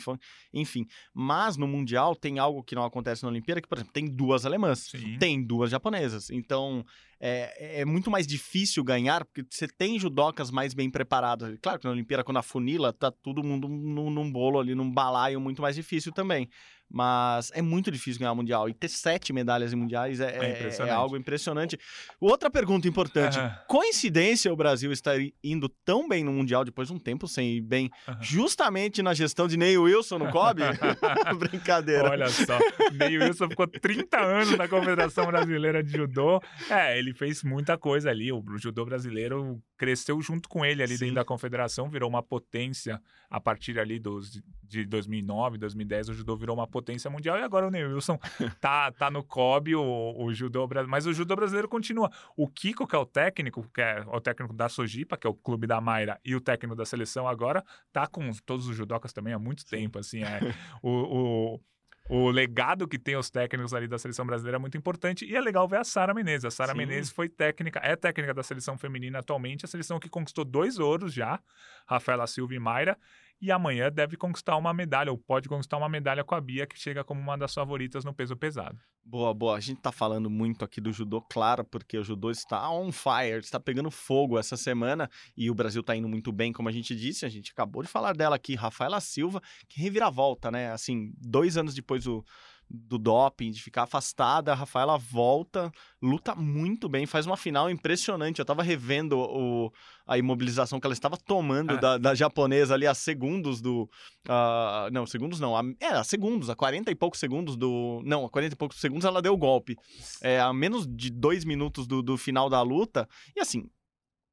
enfim. 0.52 0.86
Mas 1.12 1.56
no 1.56 1.68
mundial 1.68 2.16
tem 2.16 2.38
algo 2.38 2.62
que 2.62 2.74
não 2.74 2.84
acontece 2.84 3.22
na 3.22 3.28
Olimpíada, 3.28 3.60
que, 3.60 3.68
por 3.68 3.76
exemplo, 3.76 3.92
tem 3.92 4.06
duas 4.06 4.46
alemãs, 4.46 4.88
Sim. 4.90 5.18
tem 5.18 5.42
duas 5.42 5.70
japonesas. 5.70 6.30
Então 6.30 6.84
é, 7.20 7.80
é 7.80 7.84
muito 7.84 8.10
mais 8.10 8.26
difícil 8.26 8.84
ganhar, 8.84 9.24
porque 9.24 9.44
você 9.48 9.66
tem 9.66 9.98
judocas 9.98 10.50
mais 10.50 10.72
bem 10.72 10.88
preparadas. 10.88 11.58
Claro 11.60 11.78
que 11.78 11.84
na 11.84 11.90
Olimpíada, 11.90 12.22
quando 12.22 12.36
afunila, 12.36 12.92
tá 12.92 13.10
todo 13.10 13.42
mundo 13.42 13.68
num, 13.68 14.10
num 14.10 14.30
bolo 14.30 14.60
ali, 14.60 14.74
num 14.74 14.90
balaio 14.90 15.40
muito 15.40 15.60
mais 15.60 15.74
difícil 15.74 16.12
também. 16.12 16.37
também. 16.46 16.50
Mas 16.90 17.50
é 17.54 17.60
muito 17.60 17.90
difícil 17.90 18.18
ganhar 18.18 18.32
o 18.32 18.36
Mundial. 18.36 18.68
E 18.68 18.72
ter 18.74 18.88
sete 18.88 19.32
medalhas 19.32 19.72
em 19.72 19.76
mundiais 19.76 20.20
é, 20.20 20.30
É 20.38 20.44
é- 20.44 20.50
impressionante. 20.52 20.90
é 20.90 20.94
algo 20.94 21.16
impressionante. 21.16 21.78
Outra 22.20 22.50
pergunta 22.50 22.88
importante: 22.88 23.38
Aham. 23.38 23.54
coincidência 23.66 24.52
o 24.52 24.56
Brasil 24.56 24.90
estar 24.90 25.16
indo 25.44 25.68
tão 25.84 26.08
bem 26.08 26.24
no 26.24 26.32
Mundial 26.32 26.64
depois 26.64 26.88
de 26.88 26.94
um 26.94 26.98
tempo 26.98 27.28
sem 27.28 27.56
ir 27.56 27.60
bem, 27.60 27.90
Aham. 28.08 28.18
justamente 28.22 29.02
na 29.02 29.12
gestão 29.12 29.46
de 29.46 29.56
Ney 29.56 29.76
Wilson 29.76 30.18
no 30.18 30.30
COB? 30.30 30.60
Brincadeira. 31.38 32.10
Olha 32.10 32.28
só, 32.28 32.58
Ney 32.92 33.18
Wilson 33.18 33.48
ficou 33.50 33.66
30 33.66 34.18
anos 34.18 34.56
na 34.56 34.66
Confederação 34.68 35.26
Brasileira 35.26 35.82
de 35.82 35.92
Judô. 35.92 36.40
É, 36.70 36.98
ele 36.98 37.12
fez 37.12 37.42
muita 37.42 37.76
coisa 37.76 38.10
ali. 38.10 38.32
O 38.32 38.42
judô 38.56 38.84
brasileiro 38.84 39.60
cresceu 39.76 40.20
junto 40.20 40.48
com 40.48 40.64
ele 40.64 40.82
ali 40.82 40.94
Sim. 40.94 41.00
dentro 41.06 41.16
da 41.16 41.24
confederação, 41.24 41.88
virou 41.88 42.08
uma 42.08 42.22
potência 42.22 43.00
a 43.30 43.38
partir 43.40 43.78
ali 43.78 43.98
dos, 43.98 44.40
de 44.62 44.84
2009, 44.86 45.58
2010. 45.58 46.08
O 46.08 46.14
judô 46.14 46.36
virou 46.36 46.56
uma 46.56 46.66
potência 46.66 46.77
mundial 47.10 47.38
e 47.38 47.42
agora 47.42 47.66
o 47.66 47.70
Ney 47.70 47.84
Wilson 47.84 48.18
tá, 48.60 48.90
tá 48.92 49.10
no 49.10 49.22
COB, 49.22 49.74
o, 49.74 50.14
o 50.18 50.32
judô 50.32 50.66
brasileiro. 50.66 50.90
Mas 50.90 51.06
o 51.06 51.12
judô 51.12 51.34
brasileiro 51.36 51.68
continua. 51.68 52.10
O 52.36 52.48
Kiko, 52.48 52.86
que 52.86 52.96
é 52.96 52.98
o 52.98 53.06
técnico, 53.06 53.68
que 53.72 53.80
é 53.80 54.04
o 54.06 54.20
técnico 54.20 54.54
da 54.54 54.68
Sojipa, 54.68 55.16
que 55.16 55.26
é 55.26 55.30
o 55.30 55.34
clube 55.34 55.66
da 55.66 55.80
Mayra, 55.80 56.20
e 56.24 56.34
o 56.34 56.40
técnico 56.40 56.74
da 56.74 56.84
seleção 56.84 57.28
agora, 57.28 57.64
tá 57.92 58.06
com 58.06 58.30
todos 58.44 58.68
os 58.68 58.76
judocas 58.76 59.12
também 59.12 59.32
há 59.32 59.38
muito 59.38 59.64
tempo. 59.66 59.98
Assim, 59.98 60.22
é, 60.22 60.40
o, 60.82 60.90
o, 60.90 61.60
o 62.08 62.30
legado 62.30 62.88
que 62.88 62.98
tem 62.98 63.16
os 63.16 63.28
técnicos 63.28 63.74
ali 63.74 63.86
da 63.86 63.98
seleção 63.98 64.24
brasileira 64.24 64.56
é 64.56 64.58
muito 64.58 64.78
importante. 64.78 65.26
E 65.26 65.36
é 65.36 65.40
legal 65.40 65.68
ver 65.68 65.78
a 65.78 65.84
Sara 65.84 66.14
Menezes. 66.14 66.46
A 66.46 66.50
Sara. 66.50 66.74
Menezes 66.74 67.12
foi 67.12 67.28
técnica, 67.28 67.80
é 67.82 67.94
técnica 67.94 68.32
da 68.32 68.42
seleção 68.42 68.78
feminina 68.78 69.18
atualmente, 69.18 69.64
a 69.64 69.68
seleção 69.68 70.00
que 70.00 70.08
conquistou 70.08 70.44
dois 70.44 70.78
ouros 70.78 71.12
já, 71.12 71.38
Rafaela 71.86 72.26
Silva 72.26 72.54
e 72.54 72.58
Mayra. 72.58 72.96
E 73.40 73.52
amanhã 73.52 73.90
deve 73.90 74.16
conquistar 74.16 74.56
uma 74.56 74.74
medalha, 74.74 75.12
ou 75.12 75.18
pode 75.18 75.48
conquistar 75.48 75.76
uma 75.76 75.88
medalha 75.88 76.24
com 76.24 76.34
a 76.34 76.40
Bia, 76.40 76.66
que 76.66 76.78
chega 76.78 77.04
como 77.04 77.20
uma 77.20 77.38
das 77.38 77.54
favoritas 77.54 78.04
no 78.04 78.12
peso 78.12 78.36
pesado. 78.36 78.78
Boa, 79.04 79.32
boa. 79.32 79.56
A 79.56 79.60
gente 79.60 79.80
tá 79.80 79.90
falando 79.90 80.28
muito 80.28 80.64
aqui 80.64 80.80
do 80.80 80.92
judô, 80.92 81.22
claro, 81.22 81.64
porque 81.64 81.96
o 81.96 82.04
judô 82.04 82.30
está 82.30 82.70
on 82.70 82.92
fire, 82.92 83.38
está 83.38 83.58
pegando 83.58 83.90
fogo 83.90 84.38
essa 84.38 84.56
semana 84.56 85.08
e 85.36 85.50
o 85.50 85.54
Brasil 85.54 85.82
tá 85.82 85.96
indo 85.96 86.08
muito 86.08 86.30
bem, 86.30 86.52
como 86.52 86.68
a 86.68 86.72
gente 86.72 86.94
disse. 86.94 87.24
A 87.24 87.28
gente 87.28 87.52
acabou 87.52 87.82
de 87.82 87.88
falar 87.88 88.12
dela 88.12 88.36
aqui, 88.36 88.54
Rafaela 88.54 89.00
Silva, 89.00 89.40
que 89.68 89.80
reviravolta, 89.80 90.50
né? 90.50 90.72
Assim, 90.72 91.12
dois 91.16 91.56
anos 91.56 91.74
depois 91.74 92.04
do, 92.04 92.22
do 92.70 92.98
doping, 92.98 93.50
de 93.50 93.62
ficar 93.62 93.84
afastada, 93.84 94.52
a 94.52 94.54
Rafaela 94.54 94.98
volta, 94.98 95.72
luta 96.02 96.34
muito 96.34 96.88
bem, 96.88 97.06
faz 97.06 97.26
uma 97.26 97.36
final 97.36 97.70
impressionante. 97.70 98.38
Eu 98.38 98.44
tava 98.44 98.62
revendo 98.62 99.18
o, 99.18 99.72
a 100.06 100.18
imobilização 100.18 100.78
que 100.78 100.86
ela 100.86 100.92
estava 100.92 101.16
tomando 101.16 101.72
Ah. 101.72 101.76
da, 101.76 101.98
da 101.98 102.14
japonesa 102.14 102.74
ali 102.74 102.86
a 102.86 102.94
segundos 102.94 103.60
do. 103.60 103.88
ah, 104.28 104.88
não, 104.92 105.06
segundos 105.06 105.40
não. 105.40 105.56
A, 105.56 105.62
é, 105.80 105.86
a 105.88 106.04
segundos, 106.04 106.50
a 106.50 106.54
40 106.56 106.90
e 106.90 106.94
poucos 106.94 107.20
segundos 107.20 107.56
do. 107.56 108.02
Não, 108.04 108.26
a 108.26 108.30
40 108.30 108.54
e 108.54 108.56
poucos 108.56 108.80
segundos 108.80 109.04
ela 109.04 109.22
deu 109.22 109.32
o 109.32 109.38
golpe. 109.38 109.76
É, 110.22 110.40
a 110.40 110.52
menos 110.52 110.86
de 110.86 111.10
dois 111.10 111.44
minutos 111.44 111.86
do, 111.86 112.02
do 112.02 112.16
final 112.18 112.50
da 112.50 112.60
luta. 112.62 113.08
E 113.36 113.40
assim. 113.40 113.68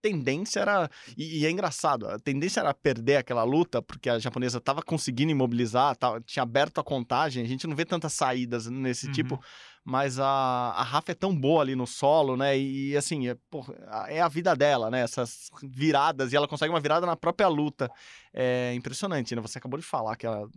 Tendência 0.09 0.59
era. 0.59 0.87
E, 1.17 1.39
e 1.39 1.45
é 1.47 1.49
engraçado, 1.49 2.07
a 2.07 2.19
tendência 2.19 2.59
era 2.59 2.73
perder 2.73 3.15
aquela 3.17 3.43
luta, 3.43 3.81
porque 3.81 4.07
a 4.07 4.19
japonesa 4.19 4.61
tava 4.61 4.83
conseguindo 4.83 5.31
imobilizar, 5.31 5.95
tava, 5.95 6.21
tinha 6.21 6.43
aberto 6.43 6.77
a 6.79 6.83
contagem. 6.83 7.43
A 7.43 7.47
gente 7.47 7.65
não 7.65 7.75
vê 7.75 7.83
tantas 7.85 8.13
saídas 8.13 8.67
nesse 8.67 9.07
Uhum. 9.07 9.11
tipo, 9.13 9.43
mas 9.83 10.19
a, 10.19 10.25
a 10.27 10.83
Rafa 10.83 11.11
é 11.11 11.15
tão 11.15 11.35
boa 11.35 11.61
ali 11.63 11.75
no 11.75 11.87
solo, 11.87 12.37
né? 12.37 12.55
E, 12.57 12.95
assim, 12.95 13.27
é, 13.29 13.35
pô, 13.49 13.65
a- 13.87 14.11
é 14.11 14.21
a 14.21 14.27
vida 14.27 14.55
dela, 14.55 14.91
né? 14.91 15.01
Essas 15.01 15.49
viradas, 15.63 16.31
e 16.31 16.35
ela 16.35 16.47
consegue 16.47 16.71
uma 16.71 16.79
virada 16.79 17.05
na 17.07 17.15
própria 17.15 17.47
luta. 17.47 17.89
É 18.31 18.73
impressionante, 18.75 19.35
né? 19.35 19.41
Você 19.41 19.57
acabou 19.57 19.79
de 19.79 19.85
falar 19.85 20.15
que 20.17 20.25
ela- 20.27 20.47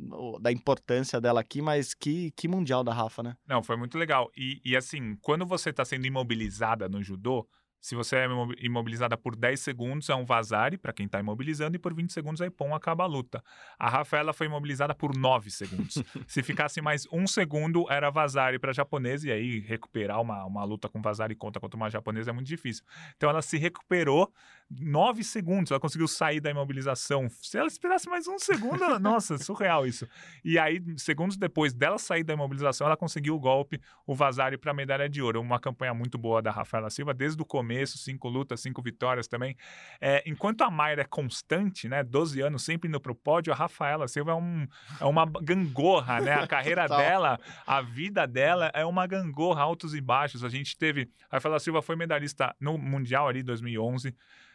da 0.41 0.53
importância 0.53 1.19
dela 1.21 1.41
aqui, 1.41 1.63
mas 1.63 1.95
que, 1.95 2.31
que 2.33 2.47
mundial 2.49 2.85
da 2.85 2.93
Rafa, 2.93 3.23
né? 3.23 3.35
Não, 3.47 3.63
foi 3.63 3.77
muito 3.79 3.97
legal. 3.97 4.31
E, 4.37 4.61
e, 4.65 4.77
assim, 4.77 5.17
quando 5.23 5.47
você 5.47 5.71
está 5.71 5.85
sendo 5.87 6.07
imobilizada 6.07 6.87
no 6.89 7.03
judô, 7.03 7.47
Se 7.81 7.95
você 7.95 8.17
é 8.17 8.25
imo- 8.25 8.53
imobilizada 8.59 9.17
por 9.17 9.37
10 9.37 9.61
segundos, 9.61 10.09
é 10.09 10.15
um 10.15 10.25
vazare 10.25 10.77
para 10.77 10.93
quem 10.93 11.07
está 11.07 11.21
imobilizando, 11.21 11.77
e 11.77 11.79
por 11.79 11.95
20 11.95 12.13
segundos 12.13 12.41
a 12.43 12.47
Ipon 12.47 12.75
acaba 12.75 13.05
a 13.05 13.07
luta. 13.07 13.43
A 13.79 13.89
Rafaela 13.89 14.33
foi 14.33 14.47
imobilizada 14.49 14.95
por 14.95 15.17
9 15.17 15.51
segundos. 15.51 16.03
Se 16.27 16.43
ficasse 16.43 16.81
mais 16.81 17.07
um 17.13 17.27
segundo, 17.27 17.87
era 17.91 18.11
vazare 18.11 18.59
para 18.59 18.73
japonesa, 18.73 19.29
e 19.29 19.33
aí 19.33 19.61
recuperar 19.61 20.21
uma, 20.21 20.45
uma 20.45 20.65
luta 20.65 20.89
com 20.89 21.01
vazare 21.01 21.35
contra 21.37 21.61
contra 21.61 21.77
uma 21.77 21.89
japonesa 21.89 22.31
é 22.31 22.33
muito 22.33 22.49
difícil. 22.49 22.85
Então 23.17 23.31
ela 23.31 23.41
se 23.43 23.57
recuperou 23.57 24.33
9 24.71 25.23
segundos, 25.25 25.71
ela 25.71 25.81
conseguiu 25.81 26.09
sair 26.09 26.41
da 26.41 26.51
imobilização. 26.51 27.29
Se 27.31 27.57
ela 27.57 27.69
esperasse 27.69 28.09
mais 28.09 28.27
um 28.27 28.39
segundo, 28.39 28.83
ela- 28.83 28.99
nossa, 28.99 29.39
surreal 29.39 29.87
isso. 29.87 30.07
E 30.45 30.59
aí, 30.59 30.83
segundos 30.97 31.37
depois 31.37 31.73
dela 31.73 31.97
sair 31.99 32.25
da 32.25 32.35
imobilização, 32.35 32.87
ela 32.87 32.97
conseguiu 32.97 33.35
o 33.37 33.39
golpe, 33.41 33.81
o 34.07 34.15
vazare 34.15 34.59
para 34.59 34.73
a 34.73 34.75
medalha 34.75 35.09
de 35.09 35.23
ouro. 35.23 35.41
Uma 35.41 35.61
campanha 35.61 35.95
muito 35.95 36.19
boa 36.19 36.43
da 36.43 36.51
Rafaela 36.51 36.91
Silva, 36.91 37.15
desde 37.15 37.41
o 37.41 37.45
começo, 37.45 37.68
cinco 37.77 38.29
lutas, 38.29 38.61
cinco 38.61 38.83
vitórias 38.83 39.29
também. 39.29 39.57
É, 40.01 40.23
enquanto 40.27 40.63
a 40.63 40.71
Mayra 40.71 41.03
é 41.03 41.05
constante, 41.05 41.89
né, 41.89 42.03
12 42.03 42.41
anos 42.41 42.63
sempre 42.63 42.89
indo 42.89 43.01
pro 43.01 43.15
pódio, 43.15 43.53
a 43.53 43.57
Rafaela 43.57 44.09
Silva 44.09 44.33
é, 44.33 44.35
um, 44.35 44.67
é 45.01 45.05
uma 45.05 45.27
gangorra, 45.27 46.21
né? 46.21 46.35
A 46.35 46.47
carreira 46.49 46.87
dela, 46.87 47.39
a 47.67 47.81
vida 47.81 48.27
dela 48.27 48.71
é 48.75 48.85
uma 48.85 49.07
gangorra, 49.07 49.63
altos 49.63 49.95
e 49.95 50.01
baixos. 50.01 50.45
A 50.45 50.49
gente 50.49 50.77
teve, 50.77 51.11
a 51.31 51.37
Rafaela 51.37 51.59
Silva 51.59 51.83
foi 51.83 51.97
medalhista 51.97 52.55
no 52.61 52.79
Mundial 52.79 53.29
ali 53.29 53.43
2011. 53.43 54.15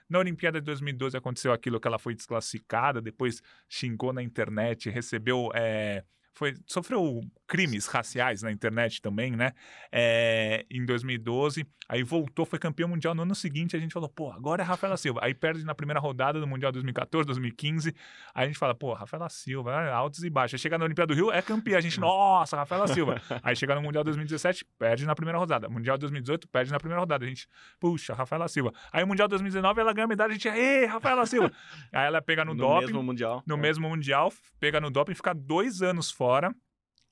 Na 0.10 0.20
Olimpíada 0.20 0.60
de 0.60 0.65
2012 0.65 1.17
aconteceu 1.17 1.53
aquilo 1.53 1.79
que 1.79 1.88
ela 1.88 1.98
foi 1.98 2.13
desclassificada, 2.13 3.01
depois 3.01 3.41
xingou 3.70 4.13
na 4.13 4.22
internet, 4.22 4.89
recebeu. 4.89 5.50
é, 5.55 6.03
foi, 6.34 6.55
sofreu 6.65 7.22
crimes 7.54 7.86
raciais 7.86 8.42
na 8.42 8.52
internet 8.52 9.00
também, 9.00 9.30
né? 9.36 9.52
É, 9.92 10.66
em 10.72 10.84
2012. 10.84 11.64
Aí 11.88 12.02
voltou, 12.02 12.48
foi 12.48 12.58
campeão 12.58 12.90
mundial 12.90 13.14
no 13.14 13.22
ano 13.22 13.36
seguinte. 13.36 13.76
A 13.76 13.80
gente 13.80 13.94
falou, 13.94 14.10
pô, 14.10 14.32
agora 14.32 14.64
é 14.64 14.66
Rafaela 14.66 14.98
Silva. 14.98 15.20
Aí 15.22 15.36
perde 15.36 15.64
na 15.64 15.76
primeira 15.76 16.00
rodada 16.00 16.40
do 16.40 16.48
Mundial 16.48 16.72
2014, 16.72 17.28
2015. 17.28 17.94
Aí 18.34 18.46
a 18.46 18.48
gente 18.48 18.58
fala, 18.58 18.74
pô, 18.74 18.94
Rafaela 18.94 19.30
Silva, 19.30 19.72
é, 19.84 19.92
altos 19.92 20.24
e 20.24 20.32
baixos. 20.32 20.56
Aí 20.56 20.60
chega 20.60 20.80
na 20.80 20.86
Olimpíada 20.86 21.14
do 21.14 21.16
Rio, 21.16 21.32
é 21.32 21.44
campeã. 21.44 21.78
A 21.78 21.82
gente, 21.82 22.00
nossa, 22.00 22.58
Rafaela 22.58 22.88
Silva. 22.88 23.22
Aí 23.44 23.56
chega 23.56 23.76
no 23.76 23.84
Mundial 23.84 24.04
2017, 24.04 24.66
perde 24.80 25.06
na 25.06 25.14
primeira 25.14 25.38
rodada. 25.38 25.70
Mundial 25.70 25.96
2018, 25.96 26.48
perde 26.48 26.72
na 26.72 26.80
primeira 26.80 27.02
rodada. 27.02 27.24
A 27.24 27.28
gente, 27.28 27.48
puxa, 27.80 28.16
Rafaela 28.16 28.48
Silva. 28.48 28.74
Aí 28.92 29.04
o 29.04 29.08
Mundial 29.08 29.28
2019, 29.28 29.80
ela 29.80 29.94
ganha 29.94 30.06
a 30.06 30.08
medalha, 30.08 30.32
a 30.32 30.34
gente, 30.34 30.48
ê, 30.48 30.86
Rafaela 30.86 31.28
Silva. 31.28 31.52
Aí 31.94 32.08
ela 32.08 32.20
pega 32.20 32.44
no, 32.44 32.56
no 32.56 32.60
doping 32.62 32.86
mesmo 32.88 33.04
mundial. 33.04 33.44
no 33.46 33.56
É. 33.56 33.58
mesmo 33.60 33.88
Mundial, 33.88 34.34
pega 34.60 34.82
no 34.82 34.90
doping, 34.90 35.14
fica 35.14 35.36
dois 35.36 35.84
anos 35.84 36.10
fora. 36.10 36.52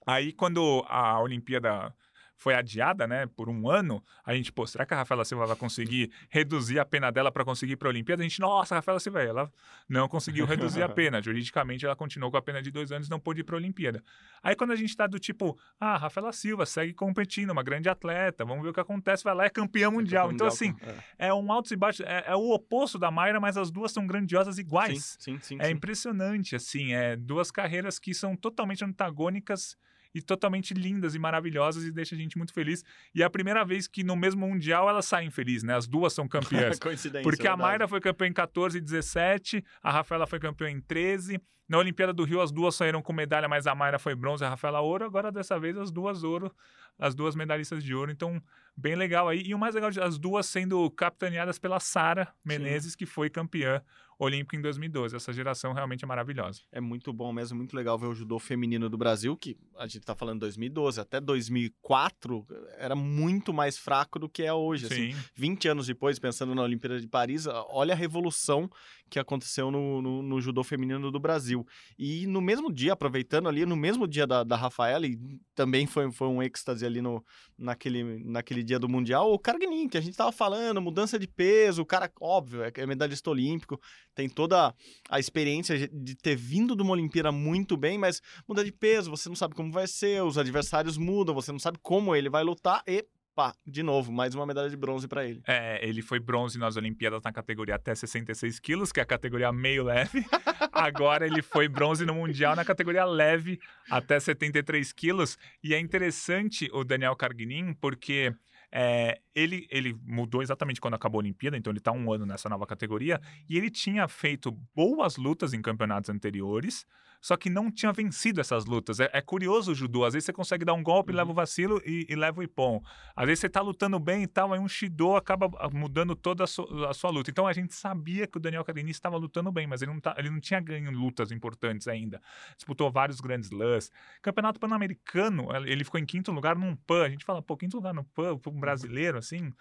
Aí, 0.06 0.32
quando 0.34 0.84
a 0.88 1.20
Olimpíada 1.20 1.94
foi 2.42 2.56
adiada, 2.56 3.06
né, 3.06 3.28
por 3.28 3.48
um 3.50 3.70
ano, 3.70 4.04
a 4.26 4.34
gente, 4.34 4.52
pô, 4.52 4.66
será 4.66 4.84
que 4.84 4.96
a 4.96 4.98
Rafaela 4.98 5.24
Silva 5.24 5.46
vai 5.46 5.56
conseguir 5.56 6.12
reduzir 6.28 6.80
a 6.80 6.86
pena 6.86 7.12
dela 7.12 7.32
para 7.32 7.46
conseguir 7.46 7.74
ir 7.74 7.76
para 7.76 7.88
a 7.88 7.92
Olimpíada? 7.92 8.24
A 8.24 8.28
gente, 8.28 8.40
nossa, 8.40 8.74
a 8.74 8.78
Rafaela 8.80 9.00
Silva, 9.00 9.22
ela 9.22 9.52
não 9.88 10.08
conseguiu 10.08 10.44
reduzir 10.48 10.82
a 10.82 10.90
pena. 10.90 11.22
Juridicamente, 11.22 11.86
ela 11.86 11.96
continuou 11.96 12.32
com 12.32 12.38
a 12.38 12.42
pena 12.42 12.60
de 12.60 12.72
dois 12.72 12.92
anos 12.92 13.06
e 13.06 13.12
não 13.12 13.20
pôde 13.20 13.42
ir 13.42 13.44
para 13.44 13.56
a 13.56 13.60
Olimpíada. 13.60 14.04
Aí, 14.42 14.56
quando 14.56 14.72
a 14.72 14.76
gente 14.76 14.98
tá 14.98 15.06
do 15.06 15.20
tipo, 15.20 15.56
ah, 15.80 15.98
Rafaela 15.98 16.34
Silva 16.34 16.66
segue 16.66 16.96
competindo, 16.96 17.52
uma 17.52 17.62
grande 17.62 17.88
atleta, 17.90 18.44
vamos 18.44 18.64
ver 18.64 18.70
o 18.70 18.74
que 18.74 18.80
acontece, 18.80 19.24
vai 19.24 19.36
lá, 19.36 19.46
é 19.46 19.50
campeã 19.50 19.92
mundial. 19.92 20.32
Então, 20.32 20.48
assim, 20.48 20.76
É. 21.20 21.28
é 21.28 21.34
um 21.36 21.52
altos 21.52 21.72
e 21.72 21.76
baixos, 21.76 22.04
é, 22.08 22.24
é 22.26 22.36
o 22.36 22.50
oposto 22.50 22.98
da 22.98 23.12
Mayra, 23.12 23.40
mas 23.40 23.56
as 23.56 23.70
duas 23.70 23.92
são 23.92 24.08
grandiosas 24.08 24.58
iguais. 24.58 25.16
Sim, 25.20 25.38
sim, 25.38 25.40
sim. 25.44 25.58
É 25.60 25.66
sim. 25.66 25.74
impressionante, 25.74 26.56
assim, 26.56 26.92
é 26.92 27.16
duas 27.16 27.52
carreiras 27.52 28.00
que 28.00 28.16
são 28.16 28.36
totalmente 28.36 28.84
antagônicas 28.84 29.78
e 30.14 30.22
totalmente 30.22 30.74
lindas 30.74 31.16
e 31.16 31.20
maravilhosas 31.20 31.84
e 31.84 31.92
deixa 31.92 32.16
a 32.16 32.18
gente 32.18 32.38
muito 32.38 32.54
feliz. 32.54 32.84
E 33.14 33.22
é 33.22 33.26
a 33.26 33.30
primeira 33.30 33.64
vez 33.64 33.88
que 33.88 34.04
no 34.04 34.16
mesmo 34.16 34.48
Mundial 34.48 34.90
elas 34.90 35.06
saem 35.06 35.30
felizes, 35.30 35.64
né? 35.64 35.76
As 35.76 35.88
duas 35.88 36.14
são 36.14 36.28
campeãs. 36.28 36.78
Coincidência. 36.80 37.24
Porque 37.24 37.48
a. 37.48 37.56
Mayra 37.56 37.88
foi 37.88 38.02
campeã 38.02 38.28
em 38.28 38.34
14 38.34 38.78
e 38.78 38.82
17, 38.82 39.64
a 39.84 39.92
Rafaela 39.92 40.26
foi 40.26 40.40
campeã 40.40 40.70
em 40.70 40.82
13. 40.82 41.40
Na 41.70 41.78
Olimpíada 41.78 42.12
do 42.12 42.26
Rio, 42.26 42.42
as 42.42 42.52
duas 42.52 42.76
saíram 42.76 43.02
com 43.02 43.14
medalha, 43.14 43.48
mas 43.48 43.66
a 43.66 43.74
Mayra 43.74 43.98
foi 43.98 44.14
bronze 44.14 44.44
e 44.44 44.46
a 44.46 44.50
Rafaela 44.50 44.82
ouro. 44.82 45.06
Agora, 45.06 45.32
dessa 45.32 45.58
vez, 45.58 45.78
as 45.78 45.90
duas 45.90 46.22
ouro, 46.22 46.54
as 47.00 47.16
duas 47.16 47.34
medalhistas 47.34 47.82
de 47.82 47.96
ouro. 47.96 48.12
Então, 48.12 48.44
bem 48.76 48.94
legal 48.94 49.30
aí. 49.30 49.42
E 49.46 49.56
o 49.56 49.58
mais 49.58 49.74
legal, 49.74 49.90
as 50.02 50.18
duas 50.20 50.46
sendo 50.48 50.90
capitaneadas 50.92 51.58
pela 51.58 51.80
Sara 51.80 52.28
Menezes, 52.44 52.94
que 52.94 53.06
foi 53.06 53.30
campeã 53.30 53.82
olímpica 54.22 54.56
em 54.56 54.62
2012. 54.62 55.16
Essa 55.16 55.34
geração 55.34 55.74
realmente 55.74 56.06
é 56.06 56.08
maravilhosa. 56.08 56.62
É 56.72 56.80
muito 56.80 57.12
bom 57.12 57.34
mesmo, 57.34 57.58
muito 57.58 57.76
legal 57.76 57.98
ver 57.98 58.06
o 58.06 58.14
judô 58.14 58.38
feminino 58.38 58.88
do 58.88 58.98
Brasil, 58.98 59.36
que 59.36 59.58
a 59.78 59.88
gente 59.88 60.06
tá 60.06 60.14
falando 60.14 60.42
2012, 60.42 61.00
até 61.00 61.20
2004 61.20 62.46
era 62.78 62.96
muito 62.96 63.52
mais 63.52 63.80
fraco 63.80 64.20
do 64.20 64.30
que 64.30 64.44
é 64.44 64.54
hoje. 64.54 64.86
Assim, 64.86 65.14
Sim. 65.14 65.24
20 65.34 65.68
anos 65.70 65.88
depois, 65.88 66.20
pensando 66.20 66.54
na 66.54 66.62
Olimpíada 66.62 67.02
de 67.02 67.08
Paris, 67.08 67.48
olha 67.48 67.94
a 67.94 67.98
revolução 67.98 68.70
que 69.12 69.20
aconteceu 69.20 69.70
no, 69.70 70.02
no, 70.02 70.24
no 70.24 70.40
judô 70.40 70.64
feminino 70.64 71.12
do 71.12 71.20
Brasil. 71.20 71.68
E 72.00 72.26
no 72.28 72.40
mesmo 72.40 72.72
dia, 72.72 72.94
aproveitando 72.94 73.50
ali, 73.50 73.66
no 73.66 73.76
mesmo 73.76 74.08
dia 74.08 74.26
da, 74.26 74.42
da 74.42 74.56
Rafaela, 74.56 75.06
e 75.06 75.20
também 75.54 75.86
foi, 75.86 76.10
foi 76.14 76.30
um 76.30 76.42
êxtase 76.42 76.86
ali 76.86 77.02
no, 77.02 77.24
naquele, 77.58 78.24
naquele 78.24 78.64
dia 78.64 78.80
do 78.80 78.88
Mundial, 78.88 79.34
o 79.34 79.38
Carguinin, 79.38 79.90
que 79.90 79.98
a 79.98 80.02
gente 80.02 80.16
tava 80.16 80.32
falando, 80.32 80.82
mudança 80.82 81.20
de 81.20 81.28
peso, 81.28 81.82
o 81.82 81.86
cara, 81.86 82.10
óbvio, 82.22 82.64
é, 82.64 82.72
é 82.74 82.86
medalhista 82.86 83.30
olímpico, 83.30 83.78
tem 84.16 84.30
toda 84.30 84.74
a 85.10 85.20
experiência 85.20 85.90
de 85.90 86.16
ter 86.16 86.38
vindo 86.38 86.74
de 86.74 86.82
uma 86.82 86.94
Olimpíada 86.94 87.34
muito 87.34 87.76
bem, 87.76 87.98
mas 87.98 88.22
muda 88.48 88.64
de 88.64 88.72
peso, 88.72 89.12
você 89.12 89.28
não 89.28 89.36
sabe 89.36 89.56
como 89.56 89.74
vai 89.74 89.88
ser, 89.88 90.24
os 90.24 90.38
adversários 90.38 90.98
mudam, 90.98 91.36
você 91.36 91.52
não 91.52 91.60
sabe 91.60 91.78
como 91.82 92.16
ele 92.16 92.30
vai 92.30 92.44
lutar 92.44 92.82
e 92.88 93.06
pá, 93.36 93.54
de 93.66 93.84
novo, 93.84 94.12
mais 94.12 94.36
uma 94.36 94.46
medalha 94.46 94.70
de 94.70 94.78
bronze 94.78 95.08
para 95.08 95.26
ele. 95.26 95.42
É, 95.48 95.80
ele 95.88 96.02
foi 96.02 96.20
bronze 96.20 96.58
nas 96.58 96.76
Olimpíadas 96.76 97.22
na 97.24 97.32
categoria 97.32 97.76
até 97.76 97.94
66 97.96 98.60
quilos, 98.60 98.92
que 98.92 99.00
é 99.00 99.04
a 99.04 99.06
categoria 99.06 99.52
meio 99.52 99.84
leve. 99.84 100.26
Agora 100.72 101.26
ele 101.26 101.42
foi 101.42 101.68
bronze 101.68 102.06
no 102.06 102.14
Mundial 102.14 102.56
na 102.56 102.66
categoria 102.66 103.06
leve 103.06 103.60
até 103.90 104.20
73 104.20 104.92
quilos. 104.94 105.38
E 105.64 105.74
é 105.74 105.80
interessante 105.80 106.70
o 106.74 106.84
Daniel 106.84 107.16
Carguinin, 107.16 107.74
porque 107.74 108.34
é, 108.72 109.20
ele, 109.34 109.68
ele 109.70 109.98
mudou 110.04 110.42
exatamente 110.42 110.82
quando 110.82 110.96
acabou 110.96 111.20
a 111.20 111.24
Olimpíada, 111.24 111.58
então 111.58 111.72
ele 111.72 111.80
está 111.80 111.92
um 111.92 112.12
ano 112.12 112.26
nessa 112.26 112.50
nova 112.50 112.66
categoria, 112.66 113.20
e 113.50 113.58
ele 113.58 113.70
tinha 113.70 114.08
feito 114.08 114.52
boas 114.76 115.18
lutas 115.18 115.54
em 115.54 115.62
campeonatos 115.62 116.10
anteriores, 116.10 116.86
só 117.22 117.38
que 117.38 117.52
não 117.52 117.72
tinha 117.72 117.94
vencido 117.94 118.42
essas 118.42 118.66
lutas. 118.66 119.00
É, 119.00 119.08
é 119.14 119.22
curioso 119.22 119.72
o 119.72 119.76
judô, 119.76 120.04
às 120.06 120.14
vezes 120.14 120.26
você 120.26 120.34
consegue 120.34 120.66
dar 120.66 120.74
um 120.74 120.82
golpe, 120.82 121.12
Uhum. 121.12 121.18
leva 121.18 121.32
o 121.32 121.34
vacilo 121.34 121.80
e, 121.86 122.08
e 122.10 122.16
leva 122.16 122.40
o 122.40 122.44
ipom. 122.44 122.82
Às 123.16 123.26
vezes 123.28 123.42
você 123.42 123.50
tá 123.50 123.62
lutando 123.62 124.00
bem 124.00 124.24
e 124.24 124.28
tal, 124.28 124.52
aí 124.54 124.60
um 124.60 124.68
Shido 124.68 125.16
acaba 125.16 125.50
ah, 125.60 125.70
mudando 125.72 126.16
toda 126.16 126.44
a, 126.44 126.90
a 126.90 126.94
sua 126.94 127.12
luta. 127.12 127.30
Então 127.30 127.46
a 127.46 127.54
gente 127.54 127.76
sabia 127.76 128.26
que 128.26 128.38
o 128.38 128.40
Daniel 128.42 128.64
Carlini 128.64 128.90
estava 128.90 129.18
lutando 129.18 129.52
bem, 129.52 129.68
mas 129.68 129.82
ele 129.84 129.92
não, 129.92 130.00
tá, 130.00 130.16
ele 130.18 130.32
não 130.32 130.40
tinha 130.40 130.60
ganho 130.60 130.90
lutas 130.90 131.32
importantes 131.32 131.88
ainda. 131.88 132.20
Disputou 132.56 132.90
vários 132.92 133.22
grandes 133.22 133.52
lãs. 133.52 133.92
Campeonato 134.22 134.60
Pan-Americano, 134.60 135.50
ele 135.68 135.84
ficou 135.84 136.00
em 136.00 136.06
quinto 136.06 136.32
lugar 136.32 136.56
num 136.56 136.76
PAN. 136.76 137.06
A 137.06 137.10
gente 137.10 137.24
fala, 137.24 137.42
pô, 137.42 137.56
quinto 137.56 137.78
lugar 137.78 137.94
no 137.94 138.04
PAN, 138.04 138.40
um 138.48 138.60
brasileiro, 138.60 139.21
assim. 139.22 139.52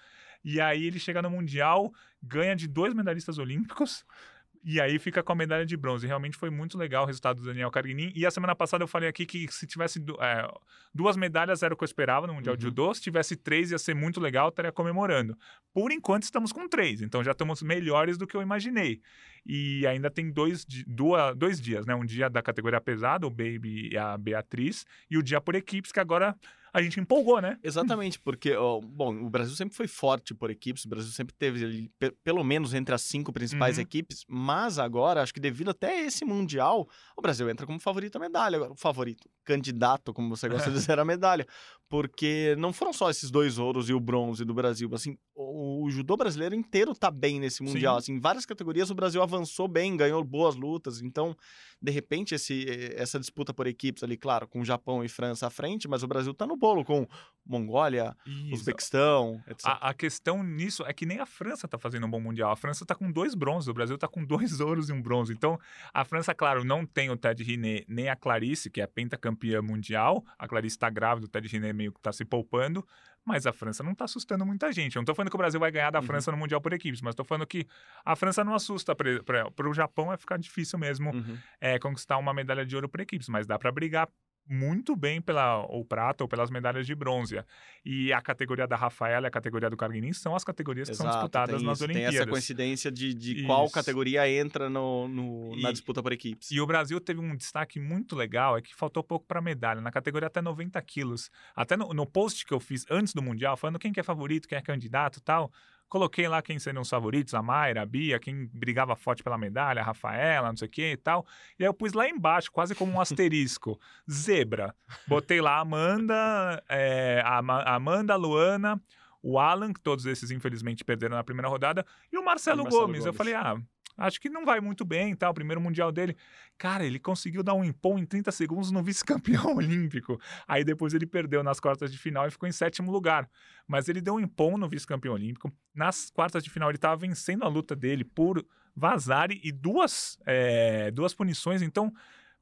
E 0.45 0.61
aí 0.61 0.87
ele 0.87 0.99
chega 0.99 1.23
no 1.23 1.31
Mundial, 1.31 1.93
ganha 2.23 2.57
de 2.57 2.67
dois 2.67 2.93
medalhistas 2.95 3.39
olímpicos. 3.39 4.05
E 4.63 4.79
aí 4.79 4.99
fica 4.99 5.23
com 5.23 5.33
a 5.33 5.35
medalha 5.35 5.65
de 5.65 5.75
bronze. 5.75 6.07
Realmente 6.07 6.37
foi 6.37 6.51
muito 6.51 6.77
legal 6.77 7.05
o 7.05 7.07
resultado 7.07 7.41
do 7.41 7.47
Daniel 7.47 7.71
Carguinin. 7.71 8.13
E 8.15 8.27
a 8.27 8.31
semana 8.31 8.55
passada 8.55 8.85
eu 8.85 8.87
falei 8.87 9.09
aqui 9.09 9.25
que 9.25 9.49
se 9.51 9.67
tivesse 9.67 9.99
du- 9.99 10.23
é, 10.23 10.47
duas 10.95 11.17
medalhas 11.17 11.63
era 11.63 11.73
o 11.73 11.77
que 11.79 11.83
eu 11.83 11.87
esperava 11.87 12.27
no 12.27 12.35
Mundial 12.35 12.55
de 12.59 12.67
Uhum. 12.67 12.71
Judô. 12.71 12.93
Se 12.93 13.01
tivesse 13.01 13.37
três 13.37 13.71
ia 13.71 13.79
ser 13.79 13.95
muito 13.95 14.21
legal, 14.21 14.51
estaria 14.51 14.71
comemorando. 14.71 15.35
Por 15.73 15.91
enquanto 15.91 16.25
estamos 16.25 16.53
com 16.53 16.69
três, 16.69 17.01
então 17.01 17.25
já 17.25 17.31
estamos 17.33 17.63
melhores 17.63 18.19
do 18.19 18.27
que 18.27 18.37
eu 18.37 18.43
imaginei. 18.43 19.01
E 19.47 19.87
ainda 19.87 20.11
tem 20.11 20.31
dois, 20.31 20.63
di- 20.67 20.85
dua- 20.87 21.33
dois 21.33 21.59
dias, 21.59 21.87
né? 21.87 21.95
Um 21.95 22.05
dia 22.05 22.29
da 22.29 22.43
categoria 22.43 22.83
pesada, 22.83 23.27
o 23.27 23.31
Baby 23.31 23.89
e 23.93 23.97
a 23.97 24.19
Beatriz, 24.19 24.85
e 25.11 25.17
o 25.17 25.23
dia 25.23 25.41
por 25.41 25.55
equipes, 25.55 25.91
que 25.91 26.01
agora 26.01 26.37
a 26.73 26.81
gente 26.83 26.99
empolgou, 27.01 27.41
né? 27.41 27.59
Exatamente, 27.63 28.19
porque, 28.19 28.55
ó, 28.55 28.81
bom, 28.81 29.15
o 29.25 29.31
Brasil 29.31 29.55
sempre 29.55 29.75
foi 29.77 29.87
forte 29.87 30.35
por 30.35 30.51
equipes, 30.51 30.85
o 30.85 30.89
Brasil 30.89 31.11
sempre 31.13 31.35
teve 31.35 31.91
pelo 32.23 32.43
menos 32.45 32.75
entre 32.75 32.95
as 32.95 33.03
cinco 33.03 33.33
principais 33.33 33.77
Uhum. 33.77 33.83
equipes, 33.83 34.25
mas 34.29 34.79
agora, 34.79 35.23
acho 35.23 35.35
que 35.35 35.41
devido 35.41 35.71
até 35.71 36.01
esse 36.05 36.25
Mundial, 36.25 36.89
o 37.17 37.23
Brasil 37.23 37.49
entra 37.51 37.67
como 37.67 37.81
favorito 37.81 38.17
à 38.17 38.19
medalha, 38.21 38.57
agora, 38.57 38.73
o 38.73 38.77
favorito, 38.77 39.29
candidato, 39.45 40.13
como 40.15 40.29
você 40.29 40.49
gosta 40.49 40.71
de 40.71 40.77
dizer, 40.91 40.99
à 40.99 41.05
medalha, 41.05 41.47
porque 41.91 42.55
não 42.57 42.73
foram 42.73 42.93
só 42.93 43.11
esses 43.11 43.33
dois 43.33 43.59
ouros 43.59 43.91
e 43.91 43.93
o 43.93 43.99
bronze 43.99 44.45
do 44.45 44.55
Brasil, 44.55 44.89
assim, 44.95 45.19
o, 45.35 45.85
o 45.85 45.91
judô 45.91 46.17
brasileiro 46.17 46.55
inteiro 46.55 46.95
tá 46.95 47.11
bem 47.11 47.41
nesse 47.41 47.65
Mundial, 47.65 47.97
assim, 47.97 48.13
em 48.13 48.21
várias 48.21 48.47
categorias 48.47 48.91
o 48.91 48.95
Brasil 48.95 49.21
avançou 49.21 49.67
bem, 49.67 49.97
ganhou 49.97 50.23
boas 50.23 50.55
lutas, 50.55 51.03
então, 51.03 51.37
de 51.83 51.91
repente, 51.91 52.33
esse, 52.33 52.65
essa 52.95 53.19
disputa 53.19 53.53
por 53.53 53.67
equipes 53.67 54.05
ali, 54.05 54.17
claro, 54.17 54.47
com 54.47 54.65
Japão 54.65 55.03
e 55.03 55.09
França 55.09 55.49
à 55.49 55.51
frente, 55.51 55.89
mas 55.89 56.05
o 56.05 56.07
Brasil 56.07 56.33
tá 56.33 56.47
no 56.47 56.57
bolo 56.57 56.85
com 56.85 57.09
Mongólia, 57.45 58.17
Isso. 58.25 58.55
Uzbequistão, 58.55 59.43
etc. 59.49 59.67
A, 59.67 59.91
a 59.91 59.95
questão 59.95 60.43
nisso 60.43 60.85
é 60.87 60.93
que 60.93 61.05
nem 61.05 61.19
a 61.19 61.27
França 61.27 61.67
tá 61.67 61.79
fazendo 61.79 62.07
um 62.07 62.11
bom 62.11 62.21
mundial. 62.21 62.53
A 62.53 62.57
França 62.57 62.87
tá 62.87 62.95
com 62.95 63.11
dois 63.11 63.35
bronzes, 63.35 63.69
o 63.69 63.75
Brasil 63.75 63.99
tá 63.99 64.07
com 64.07 64.25
dois 64.25 64.61
ouros 64.61 64.89
e 64.89 64.93
um 64.93 65.03
bronze. 65.03 65.33
Então, 65.33 65.59
a 65.93 66.05
França, 66.05 66.35
claro, 66.35 66.65
não 66.65 66.87
tem 66.87 67.11
o 67.11 67.17
Ted 67.17 67.43
Riné 67.43 67.85
nem 67.89 68.09
a 68.09 68.15
Clarice, 68.15 68.71
que 68.71 68.81
é 68.81 68.87
pentacampeã 68.87 69.61
mundial. 69.61 70.25
A 70.39 70.47
Clarice 70.47 70.79
tá 70.79 70.89
grávida, 70.89 71.27
o 71.27 71.29
Ted 71.29 71.49
Riné 71.49 71.73
meio 71.81 71.93
que 71.93 72.01
tá 72.01 72.13
se 72.13 72.25
poupando, 72.25 72.87
mas 73.25 73.47
a 73.47 73.53
França 73.53 73.83
não 73.83 73.95
tá 73.95 74.05
assustando 74.05 74.45
muita 74.45 74.71
gente. 74.73 74.97
Eu 74.97 75.01
não 75.01 75.05
tô 75.05 75.15
falando 75.15 75.31
que 75.31 75.37
o 75.37 75.39
Brasil 75.39 75.59
vai 75.59 75.71
ganhar 75.71 75.91
da 75.91 76.01
Uhum. 76.01 76.07
França 76.07 76.31
no 76.31 76.37
Mundial 76.37 76.61
por 76.61 76.73
equipes, 76.73 77.01
mas 77.01 77.15
tô 77.15 77.25
falando 77.25 77.47
que 77.47 77.67
a 78.05 78.15
França 78.15 78.45
não 78.45 78.55
assusta. 78.55 78.95
Para 78.95 79.69
o 79.69 79.75
Japão 79.75 80.07
vai 80.07 80.17
ficar 80.17 80.37
difícil 80.39 80.79
mesmo 80.79 81.11
Uhum. 81.15 81.37
é, 81.61 81.79
conquistar 81.79 82.17
uma 82.19 82.33
medalha 82.35 82.65
de 82.67 82.75
ouro 82.77 82.89
por 82.89 83.01
equipes, 83.01 83.29
mas 83.29 83.47
dá 83.47 83.59
para 83.59 83.73
brigar 83.73 84.09
muito 84.51 84.97
bem 84.97 85.21
pela 85.23 85.65
ou 85.67 85.85
prata 85.85 86.25
ou 86.25 86.29
pelas 86.29 86.51
medalhas 86.51 86.85
de 86.87 86.95
bronze. 86.95 87.41
E 87.85 88.13
a 88.13 88.21
categoria 88.21 88.67
da 88.67 88.75
Rafaela 88.75 89.27
e 89.27 89.29
a 89.29 89.31
categoria 89.31 89.71
do 89.71 89.77
Carguinin 89.77 90.13
são 90.13 90.35
as 90.35 90.43
categorias 90.43 90.91
que 90.91 90.97
são 90.97 91.07
Exato, 91.07 91.19
disputadas 91.19 91.63
nas 91.63 91.81
Olimpíadas. 91.81 92.11
Tem 92.13 92.21
essa 92.23 92.29
coincidência 92.31 92.91
de, 92.91 93.15
de 93.15 93.45
qual 93.45 93.71
categoria 93.71 94.29
entra 94.29 94.69
no, 94.69 95.07
no- 95.07 95.57
na 95.63 95.71
E- 95.71 95.73
disputa 95.73 96.03
por 96.03 96.13
equipes. 96.13 96.51
E 96.51 96.61
o 96.61 96.67
Brasil 96.67 97.01
teve 97.01 97.21
um 97.21 97.37
destaque 97.37 97.79
muito 97.79 98.17
legal, 98.17 98.57
é 98.59 98.61
que 98.61 98.75
faltou 98.75 99.05
pouco 99.05 99.25
para 99.25 99.41
medalha, 99.41 99.81
na 99.81 99.93
categoria 99.93 100.27
até 100.27 100.43
90 100.43 100.83
quilos. 100.83 101.31
Até 101.55 101.77
no, 101.77 101.95
no 101.95 102.05
post 102.05 102.45
que 102.45 102.53
eu 102.53 102.59
fiz 102.59 102.85
antes 102.91 103.15
do 103.15 103.23
Mundial, 103.23 103.57
falando 103.57 103.79
quem 103.79 103.93
que 103.93 104.01
é 104.01 104.03
favorito, 104.03 104.49
quem 104.49 104.59
é 104.59 104.63
candidato 104.63 105.19
e 105.19 105.23
tal, 105.23 105.53
coloquei 105.91 106.27
lá 106.27 106.41
quem 106.41 106.59
seriam 106.59 106.81
os 106.81 106.89
favoritos, 106.89 107.35
a 107.35 107.43
Mayra, 107.43 107.83
a 107.83 107.87
Bia, 107.87 108.19
quem 108.19 108.47
brigava 108.55 108.97
forte 108.97 109.23
pela 109.23 109.37
medalha, 109.37 109.83
a 109.83 109.85
Rafaela, 109.85 110.49
não 110.49 110.57
sei 110.57 110.69
o 110.69 110.71
que 110.71 110.93
e 110.93 110.97
tal. 110.97 111.27
E 111.59 111.65
aí 111.65 111.69
eu 111.69 111.75
pus 111.75 111.93
lá 111.93 112.09
embaixo, 112.09 112.51
quase 112.51 112.75
como 112.75 112.93
um 112.93 113.01
asterisco, 113.03 113.79
zebra. 114.11 114.75
Botei 115.07 115.43
lá 115.43 115.57
a 115.57 115.61
Amanda, 115.61 116.63
é, 116.69 117.21
a 117.23 117.39
Ama- 117.39 117.63
a 117.63 117.75
Amanda, 117.75 118.15
a 118.15 118.17
Luana, 118.17 118.81
o 119.23 119.39
Alan, 119.39 119.73
que 119.73 119.81
todos 119.81 120.07
esses 120.07 120.31
infelizmente 120.31 120.83
perderam 120.85 121.17
na 121.17 121.25
primeira 121.25 121.49
rodada, 121.49 121.85
e 122.11 122.17
o 122.17 122.25
Marcelo, 122.25 122.61
E 122.61 122.61
o 122.61 122.65
Marcelo 122.65 122.83
Gomes. 122.87 123.01
Eu 123.01 123.13
Gomes. 123.13 123.19
falei, 123.19 123.35
ah, 123.35 123.61
acho 123.97 124.21
que 124.21 124.29
não 124.29 124.45
vai 124.45 124.61
muito 124.61 124.85
bem, 124.85 125.15
tá? 125.15 125.29
O 125.29 125.35
primeiro 125.35 125.61
mundial 125.61 125.91
dele. 125.93 126.17
Cara, 126.59 126.85
ele 126.85 126.99
conseguiu 126.99 127.43
dar 127.43 127.55
um 127.55 127.65
impom 127.65 127.99
em 127.99 128.05
30 128.05 128.33
segundos 128.33 128.71
no 128.71 128.83
vice-campeão 128.83 129.55
olímpico. 129.57 130.21
Aí 130.47 130.65
depois 130.65 130.95
ele 130.95 131.07
perdeu 131.07 131.43
nas 131.43 131.61
quartas 131.61 131.91
de 131.93 131.99
final 131.99 132.27
e 132.27 132.31
ficou 132.31 132.49
em 132.49 132.53
sétimo 132.53 132.91
lugar. 132.91 133.29
Mas 133.67 133.89
ele 133.89 134.01
deu 134.01 134.15
um 134.15 134.21
impom 134.21 134.57
no 134.57 134.69
vice-campeão 134.69 135.15
olímpico. 135.15 135.53
Nas 135.75 136.11
quartas 136.11 136.43
de 136.43 136.51
final 136.51 136.69
ele 136.69 136.77
estava 136.77 136.97
vencendo 136.97 137.45
a 137.45 137.49
luta 137.49 137.75
dele 137.77 138.05
por 138.05 138.45
vazare 138.75 139.41
e 139.43 139.53
duas, 139.53 140.19
é, 140.27 140.91
duas 140.91 141.15
punições. 141.15 141.63
Então, 141.63 141.93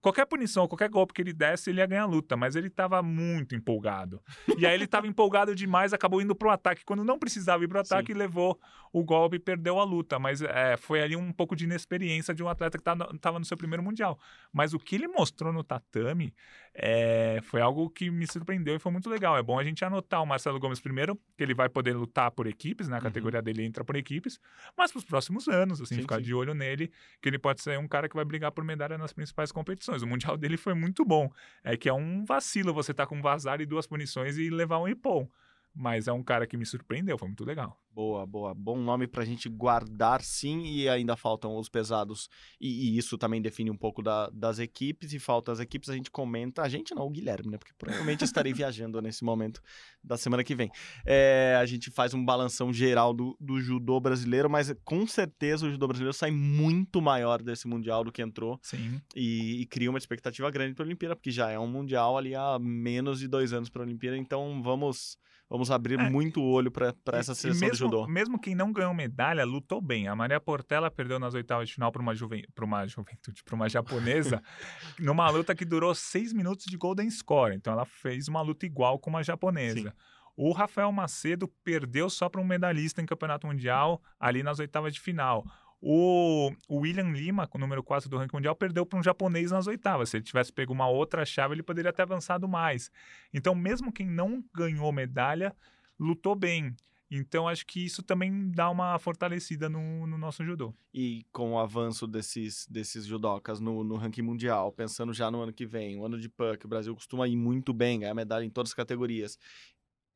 qualquer 0.00 0.26
punição, 0.26 0.66
qualquer 0.66 0.88
golpe 0.88 1.12
que 1.12 1.22
ele 1.22 1.32
desse, 1.32 1.70
ele 1.70 1.80
ia 1.80 1.86
ganhar 1.86 2.02
a 2.02 2.06
luta. 2.06 2.36
Mas 2.36 2.56
ele 2.56 2.68
estava 2.68 3.02
muito 3.02 3.54
empolgado. 3.54 4.22
E 4.56 4.66
aí 4.66 4.74
ele 4.74 4.84
estava 4.84 5.06
empolgado 5.08 5.54
demais, 5.54 5.92
acabou 5.92 6.20
indo 6.20 6.34
pro 6.34 6.50
ataque. 6.50 6.84
Quando 6.84 7.04
não 7.04 7.18
precisava 7.18 7.64
ir 7.64 7.68
pro 7.68 7.80
ataque, 7.80 8.14
levou 8.14 8.58
o 8.92 9.04
golpe 9.04 9.36
e 9.36 9.38
perdeu 9.38 9.78
a 9.78 9.84
luta. 9.84 10.18
Mas 10.18 10.42
é, 10.42 10.76
foi 10.76 11.02
ali 11.02 11.16
um 11.16 11.32
pouco 11.32 11.54
de 11.54 11.64
inexperiência 11.64 12.34
de 12.34 12.42
um 12.42 12.48
atleta 12.48 12.78
que 12.78 12.90
estava 13.14 13.38
no 13.38 13.44
seu 13.44 13.56
primeiro 13.56 13.82
mundial. 13.82 14.18
Mas 14.52 14.72
o 14.74 14.78
que 14.78 14.94
ele 14.94 15.08
mostrou 15.08 15.52
no 15.52 15.64
tatame 15.64 16.34
é, 16.80 17.40
foi 17.42 17.60
algo 17.60 17.90
que 17.90 18.08
me 18.08 18.24
surpreendeu 18.30 18.76
e 18.76 18.78
foi 18.78 18.92
muito 18.92 19.10
legal. 19.10 19.36
É 19.36 19.42
bom 19.42 19.58
a 19.58 19.64
gente 19.64 19.84
anotar 19.84 20.22
o 20.22 20.26
Marcelo 20.26 20.60
Gomes 20.60 20.80
primeiro, 20.80 21.18
que 21.36 21.42
ele 21.42 21.52
vai 21.52 21.68
poder 21.68 21.92
lutar 21.92 22.30
por 22.30 22.46
equipes, 22.46 22.88
né? 22.88 22.98
A 22.98 23.00
categoria 23.00 23.42
dele 23.42 23.64
entra 23.64 23.84
por 23.84 23.96
equipes, 23.96 24.38
mas 24.76 24.92
para 24.92 24.98
os 24.98 25.04
próximos 25.04 25.48
anos, 25.48 25.80
assim, 25.80 25.96
Sim, 25.96 26.02
ficar 26.02 26.18
sim. 26.18 26.22
de 26.22 26.34
olho 26.34 26.54
nele, 26.54 26.92
que 27.20 27.28
ele 27.28 27.38
pode 27.38 27.62
ser 27.62 27.76
um 27.80 27.88
cara 27.88 28.08
que 28.08 28.14
vai 28.14 28.24
brigar 28.24 28.52
por 28.52 28.62
medalha 28.62 28.96
nas 28.96 29.12
principais 29.12 29.50
competições. 29.50 30.02
O 30.02 30.06
mundial 30.06 30.36
dele 30.36 30.56
foi 30.56 30.72
muito 30.72 31.04
bom. 31.04 31.28
É 31.64 31.76
que 31.76 31.88
é 31.88 31.92
um 31.92 32.24
vacilo 32.24 32.72
você 32.72 32.92
estar 32.92 33.06
com 33.06 33.16
um 33.16 33.22
vazar 33.22 33.60
e 33.60 33.66
duas 33.66 33.86
punições 33.86 34.38
e 34.38 34.48
levar 34.48 34.78
um 34.78 34.86
ipom. 34.86 35.28
Mas 35.74 36.08
é 36.08 36.12
um 36.12 36.22
cara 36.22 36.46
que 36.46 36.56
me 36.56 36.66
surpreendeu, 36.66 37.16
foi 37.18 37.28
muito 37.28 37.44
legal. 37.44 37.78
Boa, 37.92 38.24
boa. 38.24 38.54
Bom 38.54 38.78
nome 38.78 39.06
pra 39.08 39.24
gente 39.24 39.48
guardar, 39.48 40.22
sim, 40.22 40.62
e 40.66 40.88
ainda 40.88 41.16
faltam 41.16 41.56
os 41.56 41.68
pesados. 41.68 42.28
E, 42.60 42.90
e 42.90 42.98
isso 42.98 43.18
também 43.18 43.42
define 43.42 43.70
um 43.70 43.76
pouco 43.76 44.00
da- 44.02 44.30
das 44.30 44.58
equipes, 44.60 45.12
e 45.12 45.18
falta 45.18 45.50
as 45.50 45.58
equipes, 45.58 45.88
a 45.88 45.94
gente 45.94 46.10
comenta. 46.10 46.62
A 46.62 46.68
gente 46.68 46.94
não, 46.94 47.06
o 47.06 47.10
Guilherme, 47.10 47.50
né? 47.50 47.58
Porque 47.58 47.72
provavelmente 47.76 48.24
estarei 48.24 48.52
viajando 48.54 49.00
nesse 49.02 49.24
momento 49.24 49.60
da 50.02 50.16
semana 50.16 50.44
que 50.44 50.54
vem. 50.54 50.70
É, 51.04 51.56
a 51.60 51.66
gente 51.66 51.90
faz 51.90 52.14
um 52.14 52.24
balanção 52.24 52.72
geral 52.72 53.12
do, 53.12 53.36
do 53.40 53.60
judô 53.60 53.98
brasileiro, 53.98 54.48
mas 54.48 54.72
com 54.84 55.06
certeza 55.06 55.66
o 55.66 55.70
judô 55.70 55.86
brasileiro 55.88 56.12
sai 56.12 56.30
muito 56.30 57.00
maior 57.02 57.42
desse 57.42 57.66
Mundial 57.66 58.04
do 58.04 58.12
que 58.12 58.22
entrou. 58.22 58.58
Sim. 58.62 59.00
E, 59.14 59.62
e 59.62 59.66
cria 59.66 59.90
uma 59.90 59.98
expectativa 59.98 60.48
grande 60.50 60.74
para 60.74 60.84
a 60.84 60.86
Olimpíada, 60.86 61.16
porque 61.16 61.30
já 61.32 61.50
é 61.50 61.58
um 61.58 61.66
Mundial 61.68 62.16
ali 62.16 62.34
há 62.34 62.58
menos 62.60 63.18
de 63.18 63.26
dois 63.28 63.52
anos 63.52 63.68
para 63.68 63.82
a 63.82 63.84
Olimpíada, 63.84 64.16
então 64.16 64.62
vamos. 64.62 65.18
Vamos 65.50 65.70
abrir 65.70 65.98
É, 65.98 66.10
muito 66.10 66.40
o 66.40 66.44
olho 66.44 66.70
para 66.70 66.94
essa 67.12 67.34
seleção 67.34 67.68
mesmo, 67.68 67.88
do 67.88 67.92
judô. 67.92 68.06
Mesmo 68.06 68.38
quem 68.38 68.54
não 68.54 68.72
ganhou 68.72 68.92
medalha, 68.92 69.44
lutou 69.44 69.80
bem. 69.80 70.06
A 70.06 70.14
Maria 70.14 70.38
Portela 70.38 70.90
perdeu 70.90 71.18
nas 71.18 71.32
oitavas 71.34 71.68
de 71.68 71.74
final 71.74 71.90
para 71.90 72.02
uma, 72.02 72.14
juven... 72.14 72.44
uma 72.60 72.86
juventude, 72.86 73.42
para 73.42 73.54
uma 73.54 73.68
japonesa, 73.68 74.42
numa 75.00 75.28
luta 75.30 75.54
que 75.54 75.64
durou 75.64 75.94
seis 75.94 76.32
minutos 76.32 76.66
de 76.66 76.76
golden 76.76 77.10
score. 77.10 77.54
Então 77.54 77.72
ela 77.72 77.86
fez 77.86 78.28
uma 78.28 78.42
luta 78.42 78.66
igual 78.66 78.98
com 78.98 79.08
uma 79.08 79.22
japonesa. 79.22 79.90
Sim. 79.90 79.96
O 80.36 80.52
Rafael 80.52 80.92
Macedo 80.92 81.48
perdeu 81.64 82.08
só 82.08 82.28
para 82.28 82.40
um 82.40 82.44
medalhista 82.44 83.02
em 83.02 83.06
campeonato 83.06 83.46
mundial 83.46 84.00
ali 84.20 84.42
nas 84.42 84.60
oitavas 84.60 84.94
de 84.94 85.00
final. 85.00 85.44
O, 85.80 86.50
William 86.70 87.10
Lima, 87.12 87.46
com 87.46 87.56
o 87.56 87.60
número 87.60 87.82
4 87.82 88.08
do 88.08 88.18
ranking 88.18 88.36
mundial, 88.36 88.56
perdeu 88.56 88.84
para 88.84 88.98
um 88.98 89.02
japonês 89.02 89.50
nas 89.50 89.66
oitavas. 89.66 90.10
Se 90.10 90.16
ele 90.16 90.24
tivesse 90.24 90.52
pego 90.52 90.72
uma 90.72 90.88
outra 90.88 91.24
chave, 91.24 91.54
ele 91.54 91.62
poderia 91.62 91.92
ter 91.92 92.02
avançado 92.02 92.48
mais. 92.48 92.90
Então, 93.32 93.54
mesmo 93.54 93.92
quem 93.92 94.06
não 94.06 94.44
ganhou 94.52 94.92
medalha, 94.92 95.54
lutou 95.98 96.34
bem. 96.34 96.74
Então, 97.10 97.48
acho 97.48 97.64
que 97.64 97.84
isso 97.84 98.02
também 98.02 98.50
dá 98.50 98.68
uma 98.68 98.98
fortalecida 98.98 99.68
no, 99.68 100.06
no 100.06 100.18
nosso 100.18 100.44
judô. 100.44 100.74
E 100.92 101.24
com 101.32 101.52
o 101.52 101.58
avanço 101.58 102.06
desses, 102.06 102.66
desses 102.66 103.06
judocas 103.06 103.60
no, 103.60 103.82
no 103.82 103.96
ranking 103.96 104.20
mundial, 104.20 104.70
pensando 104.70 105.14
já 105.14 105.30
no 105.30 105.40
ano 105.40 105.52
que 105.52 105.64
vem, 105.64 105.98
o 105.98 106.04
ano 106.04 106.18
de 106.18 106.28
PUC, 106.28 106.66
o 106.66 106.68
Brasil 106.68 106.94
costuma 106.94 107.26
ir 107.26 107.36
muito 107.36 107.72
bem, 107.72 108.00
ganhar 108.00 108.14
medalha 108.14 108.44
em 108.44 108.50
todas 108.50 108.70
as 108.70 108.74
categorias. 108.74 109.38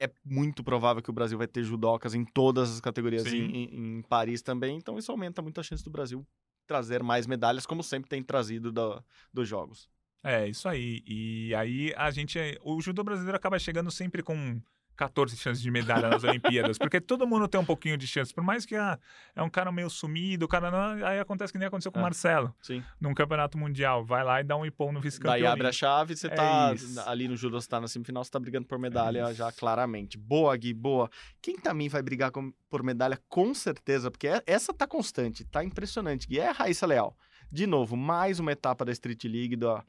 É 0.05 0.11
muito 0.25 0.65
provável 0.65 1.03
que 1.03 1.11
o 1.11 1.13
Brasil 1.13 1.39
vai 1.39 1.47
ter 1.47 1.63
judocas 1.63 2.15
em 2.15 2.25
todas 2.25 2.71
as 2.73 2.81
categorias 2.81 3.25
em, 3.27 3.45
em- 3.51 3.99
em 3.99 4.03
Paris 4.03 4.43
também, 4.43 4.77
então 4.77 4.99
isso 4.99 5.11
aumenta 5.13 5.41
muito 5.41 5.61
a 5.61 5.63
chance 5.63 5.85
do 5.85 5.91
Brasil 5.91 6.27
trazer 6.67 7.03
mais 7.03 7.27
medalhas, 7.27 7.67
como 7.67 7.83
sempre 7.83 8.09
tem 8.09 8.23
trazido 8.23 8.73
da- 8.73 9.03
dos 9.33 9.49
jogos. 9.49 9.89
É, 10.25 10.49
isso 10.49 10.69
aí. 10.69 11.03
E 11.07 11.55
aí 11.55 11.93
a 11.97 12.11
gente. 12.11 12.39
O 12.63 12.81
judô 12.81 13.03
brasileiro 13.03 13.37
acaba 13.37 13.59
chegando 13.59 13.91
sempre 13.91 14.23
com 14.23 14.61
14 15.03 15.37
chances 15.37 15.61
de 15.61 15.69
medalha 15.71 16.09
nas 16.09 16.23
Olimpíadas, 16.23 16.79
porque 16.79 17.01
todo 17.01 17.27
mundo 17.27 17.49
tem 17.49 17.61
um 17.61 17.65
pouquinho 17.65 17.97
de 17.97 18.07
chance. 18.07 18.33
Por 18.33 18.45
mais 18.45 18.65
que 18.65 18.77
ah, 18.77 18.97
é 19.35 19.43
um 19.43 19.51
cara 19.51 19.73
meio 19.73 19.91
sumido, 19.91 20.45
o 20.45 20.49
cara 20.49 20.71
não. 20.71 21.05
Aí 21.05 21.19
acontece 21.19 21.53
que 21.53 21.59
nem 21.59 21.67
aconteceu 21.67 21.91
com 21.91 21.99
o 21.99 22.03
É. 22.03 22.05
Marcelo, 22.05 22.55
Sim. 22.63 22.85
num 23.01 23.13
campeonato 23.13 23.59
mundial. 23.59 24.05
Vai 24.05 24.23
lá 24.23 24.41
e 24.41 24.45
dá 24.45 24.57
um 24.57 24.65
ipom 24.65 24.93
no 24.93 25.01
vice-campeão. 25.01 25.33
Daí 25.41 25.47
abre 25.47 25.67
a 25.67 25.73
chave, 25.73 26.15
você 26.17 26.29
É 26.29 26.31
tá 26.31 26.73
isso. 26.73 27.01
ali 27.09 27.27
no 27.27 27.37
judô, 27.37 27.61
você 27.61 27.69
tá 27.69 27.81
na 27.81 27.89
semifinal, 27.89 28.23
você 28.23 28.31
tá 28.31 28.39
brigando 28.39 28.67
por 28.67 28.79
medalha 28.79 29.25
isso. 29.25 29.35
já 29.35 29.51
claramente. 29.51 30.17
Boa, 30.17 30.57
Gui, 30.57 30.73
boa. 30.73 31.11
Quem 31.43 31.57
também 31.57 31.89
vai 31.89 32.01
brigar 32.03 32.31
com- 32.31 32.53
por 32.71 32.83
medalha 32.85 33.19
com 33.29 33.53
certeza, 33.55 34.09
porque 34.11 34.29
é- 34.29 34.43
essa 34.47 34.73
tá 34.73 34.87
constante, 34.87 35.45
tá 35.45 35.65
impressionante, 35.65 36.29
Gui, 36.29 36.39
é 36.39 36.49
a 36.49 36.53
Raíssa 36.53 36.87
Leal. 36.87 37.17
De 37.51 37.67
novo, 37.67 37.97
mais 37.97 38.39
uma 38.39 38.53
etapa 38.53 38.85
da 38.85 38.93
Street 38.93 39.25
League, 39.25 39.57
da, 39.57 39.85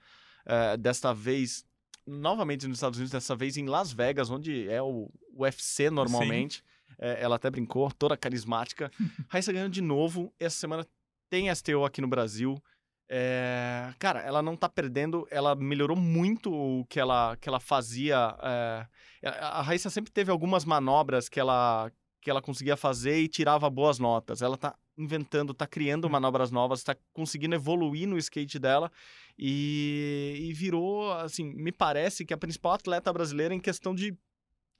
eh, 0.45 0.75
desta 0.77 1.13
vez, 1.13 1.63
novamente 2.05 2.67
nos 2.67 2.77
Estados 2.77 2.97
Unidos, 2.97 3.11
dessa 3.11 3.35
vez 3.35 3.57
em 3.57 3.65
Las 3.65 3.91
Vegas, 3.91 4.29
onde 4.29 4.69
é 4.69 4.81
o 4.81 5.09
UFC 5.35 5.89
normalmente. 5.89 6.63
Eh, 6.99 7.17
ela 7.21 7.35
até 7.35 7.49
brincou, 7.49 7.91
toda 7.91 8.17
carismática. 8.17 8.91
Raíssa 9.29 9.51
ganhou 9.51 9.69
de 9.69 9.81
novo, 9.81 10.33
essa 10.39 10.57
semana 10.57 10.85
tem 11.29 11.53
STO 11.53 11.85
aqui 11.85 12.01
no 12.01 12.07
Brasil. 12.07 12.61
É, 13.09 13.93
cara, 13.99 14.21
ela 14.21 14.41
não 14.41 14.55
tá 14.55 14.67
perdendo, 14.69 15.27
ela 15.29 15.55
melhorou 15.55 15.97
muito 15.97 16.51
o 16.51 16.85
que 16.85 16.99
ela, 16.99 17.35
que 17.37 17.47
ela 17.47 17.59
fazia. 17.59 18.35
é, 18.41 18.87
a 19.27 19.61
Raíssa 19.61 19.89
sempre 19.89 20.11
teve 20.11 20.31
algumas 20.31 20.65
manobras 20.65 21.29
que 21.29 21.39
ela, 21.39 21.91
que 22.23 22.29
ela 22.29 22.41
conseguia 22.41 22.77
fazer 22.77 23.19
e 23.19 23.27
tirava 23.27 23.69
boas 23.69 23.99
notas. 23.99 24.41
Ela 24.41 24.57
tá 24.57 24.75
inventando, 24.97 25.53
tá 25.53 25.67
criando 25.67 26.09
manobras 26.09 26.51
novas, 26.51 26.83
tá 26.83 26.95
conseguindo 27.11 27.55
evoluir 27.55 28.07
no 28.07 28.17
skate 28.17 28.57
dela 28.57 28.91
e, 29.37 30.37
e 30.39 30.53
virou, 30.53 31.11
assim, 31.13 31.53
me 31.53 31.71
parece 31.71 32.25
que 32.25 32.33
a 32.33 32.37
principal 32.37 32.73
atleta 32.73 33.11
brasileira 33.11 33.53
em 33.53 33.59
questão 33.59 33.93
de 33.93 34.15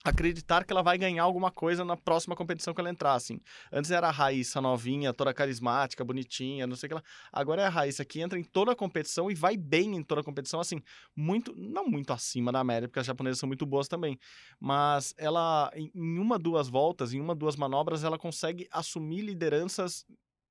acreditar 0.04 0.66
que 0.66 0.74
ela 0.74 0.84
vai 0.84 0.98
ganhar 0.98 1.24
alguma 1.24 1.50
coisa 1.50 1.86
na 1.86 1.96
próxima 1.96 2.36
competição 2.36 2.74
que 2.74 2.82
ela 2.82 2.90
entrar, 2.90 3.14
assim. 3.14 3.40
Antes 3.72 3.90
era 3.90 4.08
a 4.08 4.12
Raíssa 4.12 4.60
novinha, 4.60 5.14
toda 5.14 5.34
carismática, 5.34 6.04
bonitinha, 6.04 6.68
não 6.68 6.76
sei 6.76 6.88
o 6.88 6.90
que 6.90 6.96
lá. 6.96 7.04
Agora 7.32 7.62
é 7.62 7.66
a 7.66 7.70
Raíssa 7.70 8.04
que 8.04 8.20
entra 8.20 8.38
em 8.38 8.44
toda 8.44 8.74
a 8.74 8.76
competição 8.76 9.32
e 9.32 9.36
vai 9.36 9.56
bem 9.56 9.96
em 9.96 10.04
toda 10.04 10.22
a 10.22 10.24
competição, 10.24 10.60
assim, 10.60 10.82
muito, 11.16 11.56
não 11.56 11.86
muito 11.88 12.12
acima 12.12 12.52
da 12.52 12.64
média, 12.64 12.88
porque 12.88 13.00
as 13.00 13.06
japonesas 13.06 13.40
são 13.40 13.48
muito 13.48 13.66
boas 13.66 13.88
também, 13.88 14.20
mas 14.60 15.14
ela, 15.18 15.72
em 15.76 15.94
em 16.04 16.20
uma, 16.20 16.38
duas 16.38 16.68
voltas, 16.68 17.14
em 17.14 17.20
uma, 17.20 17.34
duas 17.34 17.56
manobras, 17.56 18.04
ela 18.04 18.18
consegue 18.18 18.68
assumir 18.72 19.22
lideranças 19.22 20.06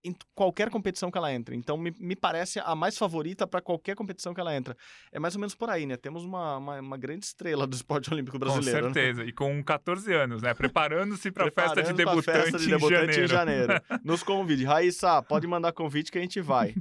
em 0.04 0.14
qualquer 0.34 0.68
competição 0.70 1.10
que 1.10 1.18
ela 1.18 1.32
entra. 1.32 1.54
Então, 1.54 1.76
me, 1.76 1.94
me 1.98 2.16
parece 2.16 2.58
a 2.60 2.74
mais 2.74 2.98
favorita 2.98 3.46
para 3.46 3.60
qualquer 3.60 3.94
competição 3.94 4.34
que 4.34 4.40
ela 4.40 4.54
entra. 4.54 4.76
É 5.12 5.18
mais 5.18 5.34
ou 5.34 5.40
menos 5.40 5.54
por 5.54 5.70
aí, 5.70 5.86
né? 5.86 5.96
Temos 5.96 6.24
uma, 6.24 6.56
uma, 6.56 6.80
uma 6.80 6.96
grande 6.96 7.24
estrela 7.24 7.66
do 7.66 7.74
esporte 7.74 8.10
olímpico 8.12 8.38
brasileiro. 8.38 8.80
Com 8.80 8.88
né? 8.88 8.94
certeza. 8.94 9.24
E 9.24 9.32
com 9.32 9.62
14 9.62 10.12
anos, 10.12 10.42
né? 10.42 10.52
Preparando-se 10.54 11.30
para 11.30 11.48
a 11.48 11.50
festa 11.50 11.82
de 11.82 11.94
Preparando 11.94 11.96
debutante, 11.96 12.42
festa 12.42 12.58
de 12.58 12.66
debutante 12.66 13.20
em 13.20 13.24
em 13.24 13.26
janeiro. 13.26 13.72
janeiro. 13.72 13.84
Nos 14.04 14.22
convide. 14.22 14.64
Raíssa, 14.64 15.22
pode 15.22 15.46
mandar 15.46 15.72
convite 15.72 16.10
que 16.10 16.18
a 16.18 16.22
gente 16.22 16.40
vai. 16.40 16.74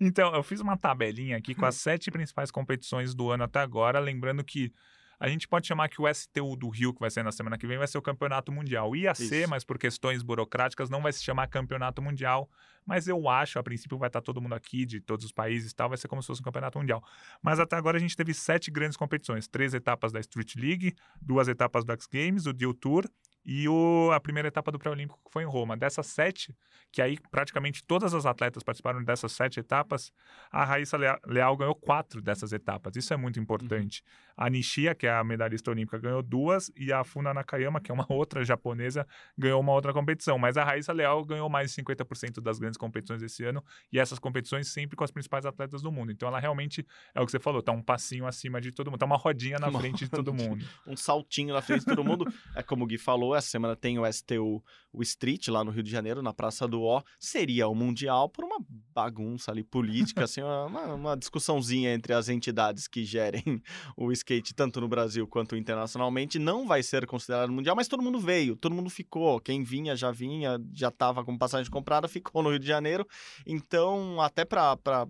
Então, 0.00 0.34
eu 0.34 0.42
fiz 0.42 0.60
uma 0.60 0.76
tabelinha 0.76 1.36
aqui 1.36 1.54
com 1.54 1.66
as 1.66 1.74
sete 1.76 2.10
principais 2.10 2.50
competições 2.50 3.14
do 3.14 3.30
ano 3.30 3.44
até 3.44 3.60
agora, 3.60 3.98
lembrando 3.98 4.44
que 4.44 4.72
A 5.20 5.28
gente 5.28 5.48
pode 5.48 5.66
chamar 5.66 5.88
que 5.88 6.00
o 6.00 6.12
STU 6.12 6.54
do 6.56 6.68
Rio, 6.68 6.94
que 6.94 7.00
vai 7.00 7.10
ser 7.10 7.24
na 7.24 7.32
semana 7.32 7.58
que 7.58 7.66
vem, 7.66 7.76
vai 7.76 7.88
ser 7.88 7.98
o 7.98 8.02
campeonato 8.02 8.52
mundial. 8.52 8.94
Ia 8.94 9.14
ser, 9.14 9.42
Isso. 9.42 9.50
mas 9.50 9.64
por 9.64 9.78
questões 9.78 10.22
burocráticas 10.22 10.88
não 10.88 11.02
vai 11.02 11.12
se 11.12 11.22
chamar 11.24 11.48
campeonato 11.48 12.00
mundial. 12.00 12.48
Mas 12.86 13.08
eu 13.08 13.28
acho, 13.28 13.58
a 13.58 13.62
princípio 13.62 13.98
vai 13.98 14.08
estar 14.08 14.22
todo 14.22 14.40
mundo 14.40 14.54
aqui, 14.54 14.86
de 14.86 15.00
todos 15.00 15.24
os 15.24 15.32
países 15.32 15.72
e 15.72 15.74
tal, 15.74 15.88
vai 15.88 15.98
ser 15.98 16.08
como 16.08 16.22
se 16.22 16.26
fosse 16.28 16.40
um 16.40 16.44
campeonato 16.44 16.78
mundial. 16.78 17.02
Mas 17.42 17.58
até 17.58 17.76
agora 17.76 17.96
a 17.96 18.00
gente 18.00 18.16
teve 18.16 18.32
sete 18.32 18.70
grandes 18.70 18.96
competições: 18.96 19.48
três 19.48 19.74
etapas 19.74 20.12
da 20.12 20.20
Street 20.20 20.54
League, 20.54 20.94
duas 21.20 21.48
etapas 21.48 21.84
do 21.84 21.92
X 21.92 22.06
Games, 22.06 22.46
o 22.46 22.52
Deal 22.52 22.72
Tour 22.72 23.04
e 23.50 23.66
o- 23.66 24.10
a 24.12 24.20
primeira 24.20 24.48
etapa 24.48 24.70
do 24.70 24.78
pré-olímpico 24.78 25.18
que 25.24 25.32
foi 25.32 25.42
em 25.42 25.46
Roma. 25.46 25.74
Dessas 25.74 26.06
sete, 26.08 26.54
que 26.92 27.00
aí 27.00 27.16
praticamente 27.30 27.82
todas 27.82 28.12
as 28.12 28.26
atletas 28.26 28.62
participaram 28.62 29.02
dessas 29.02 29.32
sete 29.32 29.58
etapas, 29.58 30.12
a 30.52 30.66
Raíssa 30.66 30.98
Lea- 30.98 31.18
Leal 31.26 31.56
ganhou 31.56 31.74
quatro 31.74 32.20
dessas 32.20 32.52
etapas. 32.52 32.94
Isso 32.94 33.14
é 33.14 33.16
muito 33.16 33.40
importante. 33.40 34.02
A 34.36 34.50
Nishia, 34.50 34.94
que 34.94 35.06
é 35.06 35.10
a 35.10 35.24
medalhista 35.24 35.70
olímpica, 35.70 35.98
ganhou 35.98 36.22
duas 36.22 36.70
e 36.76 36.92
a 36.92 37.02
Funa 37.04 37.32
Nakayama, 37.32 37.80
que 37.80 37.90
é 37.90 37.94
uma 37.94 38.04
outra 38.12 38.44
japonesa, 38.44 39.06
ganhou 39.36 39.60
uma 39.60 39.72
outra 39.72 39.94
competição. 39.94 40.38
Mas 40.38 40.58
a 40.58 40.62
Raíssa 40.64 40.92
Leal 40.92 41.24
ganhou 41.24 41.48
mais 41.48 41.70
de 41.70 41.74
50% 41.82 42.42
das 42.42 42.58
grandes 42.58 42.76
competições 42.76 43.22
esse 43.22 43.42
ano 43.44 43.64
e 43.90 43.98
essas 43.98 44.18
competições 44.18 44.68
sempre 44.68 44.94
com 44.94 45.04
as 45.04 45.10
principais 45.10 45.46
atletas 45.46 45.80
do 45.80 45.90
mundo. 45.90 46.12
Então 46.12 46.28
ela 46.28 46.38
realmente, 46.38 46.86
é 47.14 47.20
o 47.20 47.24
que 47.24 47.32
você 47.32 47.38
falou, 47.38 47.62
tá 47.62 47.72
um 47.72 47.82
passinho 47.82 48.26
acima 48.26 48.60
de 48.60 48.72
todo 48.72 48.90
mundo, 48.90 49.00
tá 49.00 49.06
uma 49.06 49.16
rodinha 49.16 49.58
na 49.58 49.68
Uma 49.68 49.80
frente 49.80 50.04
de 50.04 50.10
todo 50.10 50.34
mundo. 50.34 50.64
um 50.86 50.96
saltinho 50.96 51.54
na 51.54 51.62
frente 51.62 51.80
de 51.80 51.86
todo 51.86 52.04
mundo. 52.04 52.26
É 52.54 52.62
como 52.62 52.84
o 52.84 52.86
Gui 52.86 52.98
falou, 52.98 53.34
essa 53.38 53.48
semana 53.48 53.76
tem 53.76 53.98
o 53.98 54.12
STU, 54.12 54.62
o 54.92 55.02
Street, 55.02 55.48
lá 55.48 55.62
no 55.62 55.70
Rio 55.70 55.82
de 55.82 55.90
Janeiro, 55.90 56.22
na 56.22 56.32
Praça 56.32 56.66
do 56.66 56.82
O. 56.82 57.02
Seria 57.18 57.68
o 57.68 57.74
Mundial 57.74 58.28
por 58.28 58.44
uma 58.44 58.58
bagunça 58.94 59.50
ali 59.50 59.62
política, 59.62 60.24
assim, 60.24 60.42
uma, 60.42 60.94
uma 60.94 61.16
discussãozinha 61.16 61.92
entre 61.92 62.12
as 62.12 62.28
entidades 62.28 62.88
que 62.88 63.04
gerem 63.04 63.42
o 63.96 64.10
skate, 64.12 64.54
tanto 64.54 64.80
no 64.80 64.88
Brasil 64.88 65.26
quanto 65.26 65.56
internacionalmente. 65.56 66.38
Não 66.38 66.66
vai 66.66 66.82
ser 66.82 67.06
considerado 67.06 67.52
Mundial, 67.52 67.76
mas 67.76 67.88
todo 67.88 68.02
mundo 68.02 68.18
veio, 68.18 68.56
todo 68.56 68.74
mundo 68.74 68.90
ficou. 68.90 69.40
Quem 69.40 69.62
vinha, 69.62 69.96
já 69.96 70.10
vinha, 70.10 70.58
já 70.72 70.88
estava 70.88 71.24
com 71.24 71.36
passagem 71.36 71.70
comprada, 71.70 72.08
ficou 72.08 72.42
no 72.42 72.50
Rio 72.50 72.58
de 72.58 72.66
Janeiro. 72.66 73.06
Então, 73.46 74.20
até 74.20 74.44
para 74.44 75.06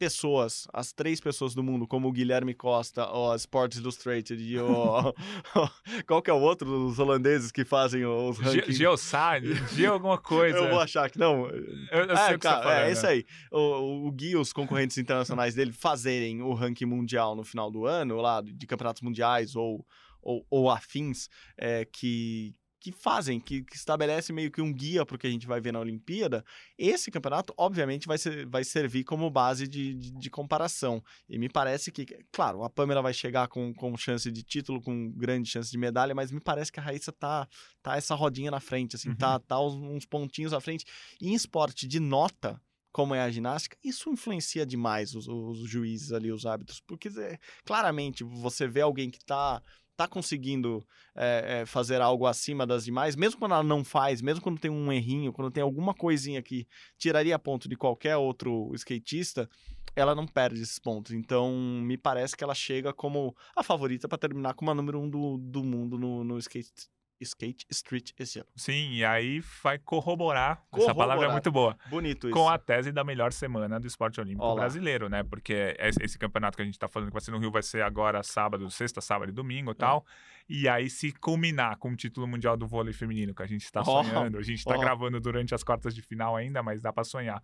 pessoas, 0.00 0.66
as 0.72 0.94
três 0.94 1.20
pessoas 1.20 1.54
do 1.54 1.62
mundo, 1.62 1.86
como 1.86 2.08
o 2.08 2.12
Guilherme 2.12 2.54
Costa, 2.54 3.06
o 3.12 3.34
Sports 3.34 3.78
Illustrated 3.78 4.42
e 4.42 4.58
o. 4.58 5.14
Qual 6.08 6.22
que 6.22 6.30
é 6.30 6.32
o 6.32 6.40
outro? 6.40 6.86
Os 6.86 6.98
holandeses 6.98 7.52
que 7.52 7.66
fazem 7.66 8.06
os 8.06 8.38
rankings. 8.38 8.78
Geossad, 8.78 9.44
Ge 9.74 9.84
alguma 9.84 10.16
coisa. 10.18 10.56
Eu 10.56 10.70
vou 10.70 10.80
achar 10.80 11.10
que 11.10 11.18
não. 11.18 11.46
Eu, 11.50 12.06
eu 12.06 12.16
sei 12.16 12.32
É, 12.32 12.34
o 12.34 12.38
que 12.38 12.46
você 12.46 12.54
tá 12.54 12.60
cara, 12.62 12.88
é 12.88 12.92
isso 12.92 13.06
aí. 13.06 13.26
O, 13.52 14.06
o 14.08 14.12
Gui, 14.12 14.36
os 14.36 14.54
concorrentes 14.54 14.96
internacionais 14.96 15.54
dele 15.54 15.70
fazerem 15.72 16.40
o 16.40 16.54
ranking 16.54 16.86
mundial 16.86 17.36
no 17.36 17.44
final 17.44 17.70
do 17.70 17.84
ano, 17.84 18.16
lá 18.22 18.40
de 18.40 18.66
campeonatos 18.66 19.02
mundiais 19.02 19.54
ou, 19.54 19.86
ou, 20.22 20.46
ou 20.48 20.70
afins, 20.70 21.28
é, 21.58 21.84
que, 21.84 22.54
que 22.80 22.90
fazem, 22.90 23.38
que, 23.38 23.62
que 23.62 23.76
estabelece 23.76 24.32
meio 24.32 24.50
que 24.50 24.62
um 24.62 24.72
guia 24.72 25.04
para 25.04 25.14
o 25.14 25.18
que 25.18 25.26
a 25.26 25.30
gente 25.30 25.46
vai 25.46 25.60
ver 25.60 25.72
na 25.72 25.78
Olimpíada, 25.80 26.42
esse 26.78 27.10
campeonato, 27.10 27.52
obviamente, 27.56 28.06
vai, 28.06 28.16
ser, 28.16 28.46
vai 28.46 28.64
servir 28.64 29.04
como 29.04 29.30
base 29.30 29.68
de, 29.68 29.94
de, 29.94 30.10
de 30.12 30.30
comparação. 30.30 31.02
E 31.28 31.38
me 31.38 31.48
parece 31.48 31.92
que, 31.92 32.06
claro, 32.32 32.64
a 32.64 32.70
Pamela 32.70 33.02
vai 33.02 33.12
chegar 33.12 33.46
com, 33.48 33.74
com 33.74 33.96
chance 33.96 34.30
de 34.32 34.42
título, 34.42 34.80
com 34.80 35.10
grande 35.12 35.50
chance 35.50 35.70
de 35.70 35.76
medalha, 35.76 36.14
mas 36.14 36.30
me 36.32 36.40
parece 36.40 36.72
que 36.72 36.80
a 36.80 36.82
Raíssa 36.82 37.12
tá, 37.12 37.46
tá 37.82 37.96
essa 37.96 38.14
rodinha 38.14 38.50
na 38.50 38.60
frente, 38.60 38.96
assim, 38.96 39.10
Uhum. 39.10 39.16
tá, 39.16 39.38
tá 39.38 39.60
uns, 39.60 39.74
uns 39.74 40.06
pontinhos 40.06 40.52
à 40.52 40.60
frente. 40.60 40.86
E 41.20 41.28
em 41.28 41.34
esporte 41.34 41.86
de 41.86 42.00
nota, 42.00 42.60
como 42.92 43.14
é 43.14 43.20
a 43.20 43.30
ginástica, 43.30 43.76
isso 43.84 44.10
influencia 44.10 44.66
demais 44.66 45.14
os, 45.14 45.28
os 45.28 45.58
juízes 45.68 46.12
ali, 46.12 46.32
os 46.32 46.44
árbitros, 46.46 46.80
porque 46.80 47.08
é, 47.08 47.38
claramente 47.64 48.24
você 48.24 48.66
vê 48.66 48.80
alguém 48.80 49.10
que 49.10 49.24
tá, 49.24 49.62
tá 50.00 50.08
conseguindo 50.08 50.82
é, 51.14 51.60
é, 51.60 51.66
fazer 51.66 52.00
algo 52.00 52.26
acima 52.26 52.66
das 52.66 52.86
demais, 52.86 53.14
mesmo 53.14 53.38
quando 53.38 53.52
ela 53.52 53.62
não 53.62 53.84
faz, 53.84 54.22
mesmo 54.22 54.42
quando 54.42 54.58
tem 54.58 54.70
um 54.70 54.90
errinho, 54.90 55.30
quando 55.30 55.50
tem 55.50 55.62
alguma 55.62 55.92
coisinha 55.92 56.40
que 56.40 56.66
tiraria 56.96 57.38
ponto 57.38 57.68
de 57.68 57.76
qualquer 57.76 58.16
outro 58.16 58.70
skatista, 58.74 59.46
ela 59.94 60.14
não 60.14 60.26
perde 60.26 60.62
esses 60.62 60.78
pontos. 60.78 61.12
Então, 61.12 61.52
me 61.84 61.98
parece 61.98 62.34
que 62.34 62.42
ela 62.42 62.54
chega 62.54 62.94
como 62.94 63.36
a 63.54 63.62
favorita 63.62 64.08
para 64.08 64.16
terminar 64.16 64.54
como 64.54 64.70
a 64.70 64.74
número 64.74 64.98
um 64.98 65.10
do, 65.10 65.36
do 65.36 65.62
mundo 65.62 65.98
no, 65.98 66.24
no 66.24 66.38
skate, 66.38 66.88
skate 67.20 67.66
street 67.70 68.12
esse 68.18 68.38
ano. 68.38 68.48
Sim, 68.56 68.92
e 68.92 69.04
aí 69.04 69.40
vai 69.62 69.78
corroborar, 69.78 70.62
essa 70.72 70.94
palavra 70.94 71.24
é 71.24 71.28
Corroborar. 71.28 71.32
muito 71.32 71.52
boa, 71.52 71.76
Bonito 71.88 72.28
isso. 72.28 72.36
com 72.36 72.48
a 72.48 72.58
tese 72.58 72.90
da 72.92 73.04
melhor 73.04 73.32
semana 73.32 73.78
do 73.78 73.86
esporte 73.86 74.20
olímpico 74.20 74.44
Ó 74.44 74.54
lá. 74.54 74.60
brasileiro, 74.62 75.08
né? 75.08 75.22
Porque 75.22 75.76
esse 75.78 76.18
campeonato 76.18 76.56
que 76.56 76.62
a 76.62 76.64
gente 76.66 76.78
tá 76.78 76.88
falando 76.88 77.08
que 77.08 77.12
vai 77.12 77.20
ser 77.22 77.30
no 77.30 77.38
Rio 77.38 77.50
vai 77.50 77.62
ser 77.62 77.82
agora 77.82 78.22
sábado, 78.22 78.70
sexta, 78.70 79.00
sábado 79.00 79.30
e 79.30 79.32
domingo 79.32 79.70
e 79.72 79.74
tal. 79.74 80.04
E 80.48 80.68
aí, 80.68 80.90
se 80.90 81.12
culminar 81.12 81.76
com 81.76 81.90
o 81.92 81.96
título 81.96 82.26
mundial 82.26 82.56
do 82.56 82.66
vôlei 82.66 82.92
feminino, 82.92 83.32
que 83.34 83.42
a 83.42 83.46
gente 83.46 83.70
tá 83.70 83.82
Ó, 83.86 84.02
sonhando, 84.02 84.36
a 84.36 84.42
gente 84.42 84.64
tá 84.64 84.74
ó. 84.74 84.78
gravando 84.80 85.20
durante 85.20 85.54
as 85.54 85.62
quartas 85.62 85.94
de 85.94 86.02
final 86.02 86.34
ainda, 86.34 86.60
mas 86.62 86.80
dá 86.80 86.92
pra 86.92 87.04
sonhar. 87.04 87.40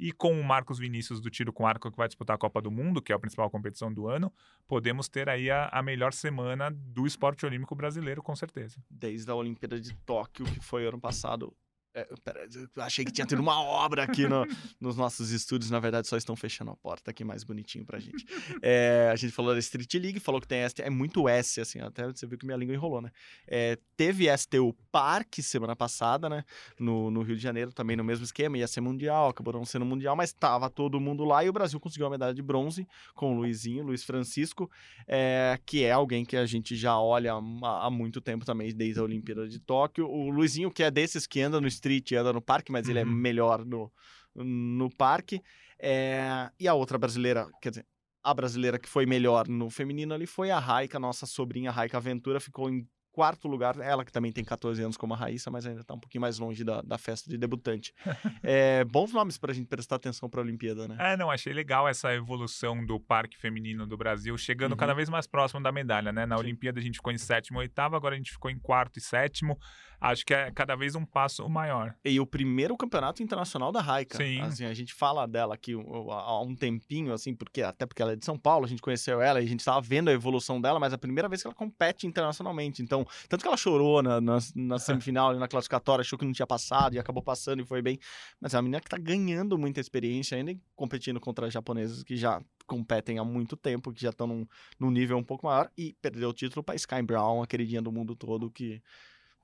E 0.00 0.12
com 0.12 0.32
o 0.32 0.42
Marcos 0.42 0.78
Vinícius 0.78 1.20
do 1.20 1.28
tiro 1.28 1.52
com 1.52 1.66
arco 1.66 1.90
que 1.90 1.96
vai 1.96 2.08
disputar 2.08 2.34
a 2.34 2.38
Copa 2.38 2.62
do 2.62 2.70
Mundo, 2.70 3.02
que 3.02 3.12
é 3.12 3.14
a 3.14 3.18
principal 3.18 3.50
competição 3.50 3.92
do 3.92 4.08
ano, 4.08 4.32
podemos 4.66 5.10
ter 5.10 5.28
aí 5.28 5.50
a, 5.50 5.68
a 5.68 5.82
melhor 5.82 6.14
semana 6.14 6.70
do 6.70 7.06
esporte 7.06 7.44
olímpico 7.44 7.74
brasileiro, 7.74 8.22
com 8.22 8.34
certeza. 8.34 8.82
desde 8.88 9.30
a 9.30 9.34
Olimpíada 9.34 9.78
de 9.78 9.94
Tóquio, 10.06 10.46
que 10.46 10.60
foi 10.60 10.86
ano 10.86 10.98
passado. 10.98 11.54
É, 11.92 12.06
pera, 12.24 12.46
achei 12.76 13.04
que 13.04 13.10
tinha 13.10 13.26
tido 13.26 13.40
uma 13.40 13.60
obra 13.60 14.04
aqui 14.04 14.28
no- 14.28 14.46
nos 14.80 14.96
nossos 14.96 15.30
estúdios, 15.32 15.70
na 15.72 15.80
verdade 15.80 16.06
só 16.06 16.16
estão 16.16 16.36
fechando 16.36 16.70
a 16.70 16.76
porta 16.76 17.10
aqui 17.10 17.24
mais 17.24 17.42
bonitinho 17.42 17.84
pra 17.84 17.98
gente. 17.98 18.24
É, 18.62 19.08
a 19.12 19.16
gente 19.16 19.32
falou 19.32 19.52
da 19.52 19.58
Street 19.58 19.92
League, 19.94 20.20
falou 20.20 20.40
que 20.40 20.46
tem 20.46 20.60
S, 20.60 20.74
é 20.80 20.88
muito 20.88 21.28
S, 21.28 21.60
assim, 21.60 21.80
até 21.80 22.06
você 22.06 22.26
viu 22.28 22.38
que 22.38 22.46
minha 22.46 22.56
língua 22.56 22.74
enrolou, 22.74 23.02
né? 23.02 23.10
É, 23.46 23.76
teve 23.96 24.28
STU 24.36 24.72
Parque 24.92 25.42
semana 25.42 25.74
passada, 25.74 26.28
né? 26.28 26.44
No, 26.78 27.10
no 27.10 27.22
Rio 27.22 27.36
de 27.36 27.42
Janeiro, 27.42 27.72
também 27.72 27.96
no 27.96 28.04
mesmo 28.04 28.24
esquema, 28.24 28.56
ia 28.56 28.68
ser 28.68 28.80
mundial, 28.80 29.28
acabou 29.30 29.52
não 29.52 29.64
sendo 29.64 29.84
mundial, 29.84 30.14
mas 30.14 30.32
tava 30.32 30.70
todo 30.70 31.00
mundo 31.00 31.24
lá 31.24 31.44
e 31.44 31.48
o 31.48 31.52
Brasil 31.52 31.80
conseguiu 31.80 32.06
a 32.06 32.10
medalha 32.10 32.32
de 32.34 32.42
bronze 32.42 32.86
com 33.14 33.34
o 33.34 33.36
Luizinho, 33.38 33.82
Luiz 33.82 34.04
Francisco, 34.04 34.70
é, 35.08 35.58
que 35.66 35.82
é 35.82 35.90
alguém 35.90 36.24
que 36.24 36.36
a 36.36 36.46
gente 36.46 36.76
já 36.76 36.96
olha 36.98 37.32
há, 37.32 37.86
há 37.86 37.90
muito 37.90 38.20
tempo 38.20 38.44
também, 38.44 38.72
desde 38.72 39.00
a 39.00 39.02
Olimpíada 39.02 39.48
de 39.48 39.58
Tóquio. 39.58 40.08
O 40.08 40.30
Luizinho, 40.30 40.70
que 40.70 40.84
é 40.84 40.90
desses 40.90 41.26
que 41.26 41.40
anda 41.40 41.60
no 41.60 41.66
street 41.80 42.10
e 42.10 42.16
anda 42.16 42.32
no 42.32 42.42
parque, 42.42 42.70
mas 42.70 42.88
ele 42.88 42.98
é 42.98 43.04
Uhum. 43.04 43.10
melhor 43.10 43.64
no, 43.64 43.90
no 44.34 44.90
parque. 44.90 45.40
É, 45.78 46.50
e 46.58 46.68
a 46.68 46.74
outra 46.74 46.98
brasileira, 46.98 47.46
quer 47.62 47.70
dizer, 47.70 47.86
a 48.22 48.34
brasileira 48.34 48.78
que 48.78 48.88
foi 48.88 49.06
melhor 49.06 49.48
no 49.48 49.70
feminino 49.70 50.12
ali 50.12 50.26
foi 50.26 50.50
a 50.50 50.58
Raika, 50.58 50.98
nossa 50.98 51.24
sobrinha 51.26 51.70
Raika 51.70 51.96
Aventura, 51.96 52.38
ficou 52.38 52.68
em 52.68 52.86
quarto 53.12 53.48
lugar. 53.48 53.76
Ela 53.80 54.04
que 54.04 54.12
também 54.12 54.30
tem 54.30 54.44
14 54.44 54.80
anos 54.82 54.96
como 54.96 55.14
a 55.14 55.16
Raíssa, 55.16 55.50
mas 55.50 55.66
ainda 55.66 55.82
tá 55.82 55.94
um 55.94 55.98
pouquinho 55.98 56.20
mais 56.20 56.38
longe 56.38 56.62
da, 56.62 56.80
da 56.82 56.96
festa 56.98 57.28
de 57.30 57.36
debutante. 57.38 57.92
É, 58.42 58.84
bons 58.84 59.12
nomes 59.12 59.36
pra 59.36 59.52
gente 59.52 59.66
prestar 59.66 59.96
atenção 59.96 60.28
pra 60.28 60.40
Olimpíada, 60.40 60.86
né? 60.88 60.96
É, 60.98 61.16
não, 61.16 61.30
achei 61.30 61.52
legal 61.52 61.86
essa 61.88 62.14
evolução 62.14 62.84
do 62.86 62.98
parque 62.98 63.36
feminino 63.36 63.86
do 63.86 63.96
Brasil, 63.98 64.36
chegando 64.38 64.72
Uhum. 64.72 64.78
cada 64.78 64.94
vez 64.94 65.08
mais 65.10 65.26
próximo 65.26 65.62
da 65.62 65.70
medalha, 65.72 66.10
né? 66.12 66.24
Na 66.24 66.36
Sim. 66.36 66.44
Olimpíada 66.44 66.78
a 66.78 66.82
gente 66.82 66.96
ficou 66.96 67.12
em 67.12 67.18
sétimo 67.18 67.58
e 67.58 67.62
oitavo, 67.62 67.96
agora 67.96 68.14
a 68.14 68.18
gente 68.18 68.30
ficou 68.30 68.50
em 68.50 68.58
quarto 68.58 68.98
e 68.98 69.02
sétimo. 69.02 69.58
Acho 70.00 70.24
que 70.24 70.32
é 70.32 70.50
cada 70.50 70.74
vez 70.74 70.94
um 70.94 71.04
passo 71.04 71.46
maior. 71.48 71.94
E 72.04 72.18
o 72.18 72.26
primeiro 72.26 72.76
campeonato 72.76 73.22
internacional 73.22 73.70
da 73.70 73.82
Raika. 73.82 74.16
Sim. 74.16 74.40
Assim, 74.40 74.64
a 74.64 74.72
gente 74.72 74.94
fala 74.94 75.26
dela 75.26 75.54
aqui 75.54 75.74
há 75.74 76.40
um 76.42 76.54
tempinho, 76.54 77.12
assim, 77.12 77.34
porque 77.34 77.62
até 77.62 77.84
porque 77.84 78.00
ela 78.00 78.12
é 78.12 78.16
de 78.16 78.24
São 78.24 78.38
Paulo, 78.38 78.64
a 78.64 78.68
gente 78.68 78.80
conheceu 78.80 79.20
ela 79.20 79.40
e 79.40 79.44
a 79.44 79.48
gente 79.48 79.60
estava 79.60 79.80
vendo 79.80 80.08
a 80.08 80.12
evolução 80.12 80.60
dela, 80.60 80.80
mas 80.80 80.92
é 80.92 80.96
a 80.96 80.98
primeira 80.98 81.28
vez 81.28 81.42
que 81.42 81.48
ela 81.48 81.54
compete 81.54 82.06
internacionalmente. 82.06 82.82
Então, 82.82 83.06
tanto 83.28 83.42
que 83.42 83.48
ela 83.48 83.56
chorou 83.56 84.02
na, 84.02 84.20
na, 84.20 84.38
na 84.54 84.78
semifinal, 84.80 85.34
na 85.34 85.46
classificatória, 85.46 86.00
achou 86.00 86.18
que 86.18 86.24
não 86.24 86.32
tinha 86.32 86.46
passado 86.46 86.94
e 86.94 86.98
acabou 86.98 87.22
passando 87.22 87.60
e 87.60 87.66
foi 87.66 87.82
bem. 87.82 87.98
Mas 88.40 88.54
é 88.54 88.56
uma 88.56 88.62
menina 88.62 88.80
que 88.80 88.88
tá 88.88 88.96
ganhando 88.96 89.58
muita 89.58 89.80
experiência 89.80 90.36
ainda 90.36 90.52
e 90.52 90.60
competindo 90.74 91.20
contra 91.20 91.50
japoneses 91.50 92.02
que 92.02 92.16
já 92.16 92.40
competem 92.66 93.18
há 93.18 93.24
muito 93.24 93.56
tempo, 93.56 93.92
que 93.92 94.00
já 94.00 94.10
estão 94.10 94.26
num, 94.26 94.46
num 94.78 94.90
nível 94.90 95.18
um 95.18 95.24
pouco 95.24 95.46
maior 95.46 95.70
e 95.76 95.94
perdeu 96.00 96.28
o 96.30 96.32
título 96.32 96.62
para 96.62 96.76
Sky 96.76 97.02
Brown, 97.02 97.42
a 97.42 97.46
queridinha 97.46 97.82
do 97.82 97.90
mundo 97.90 98.14
todo, 98.14 98.50
que 98.50 98.80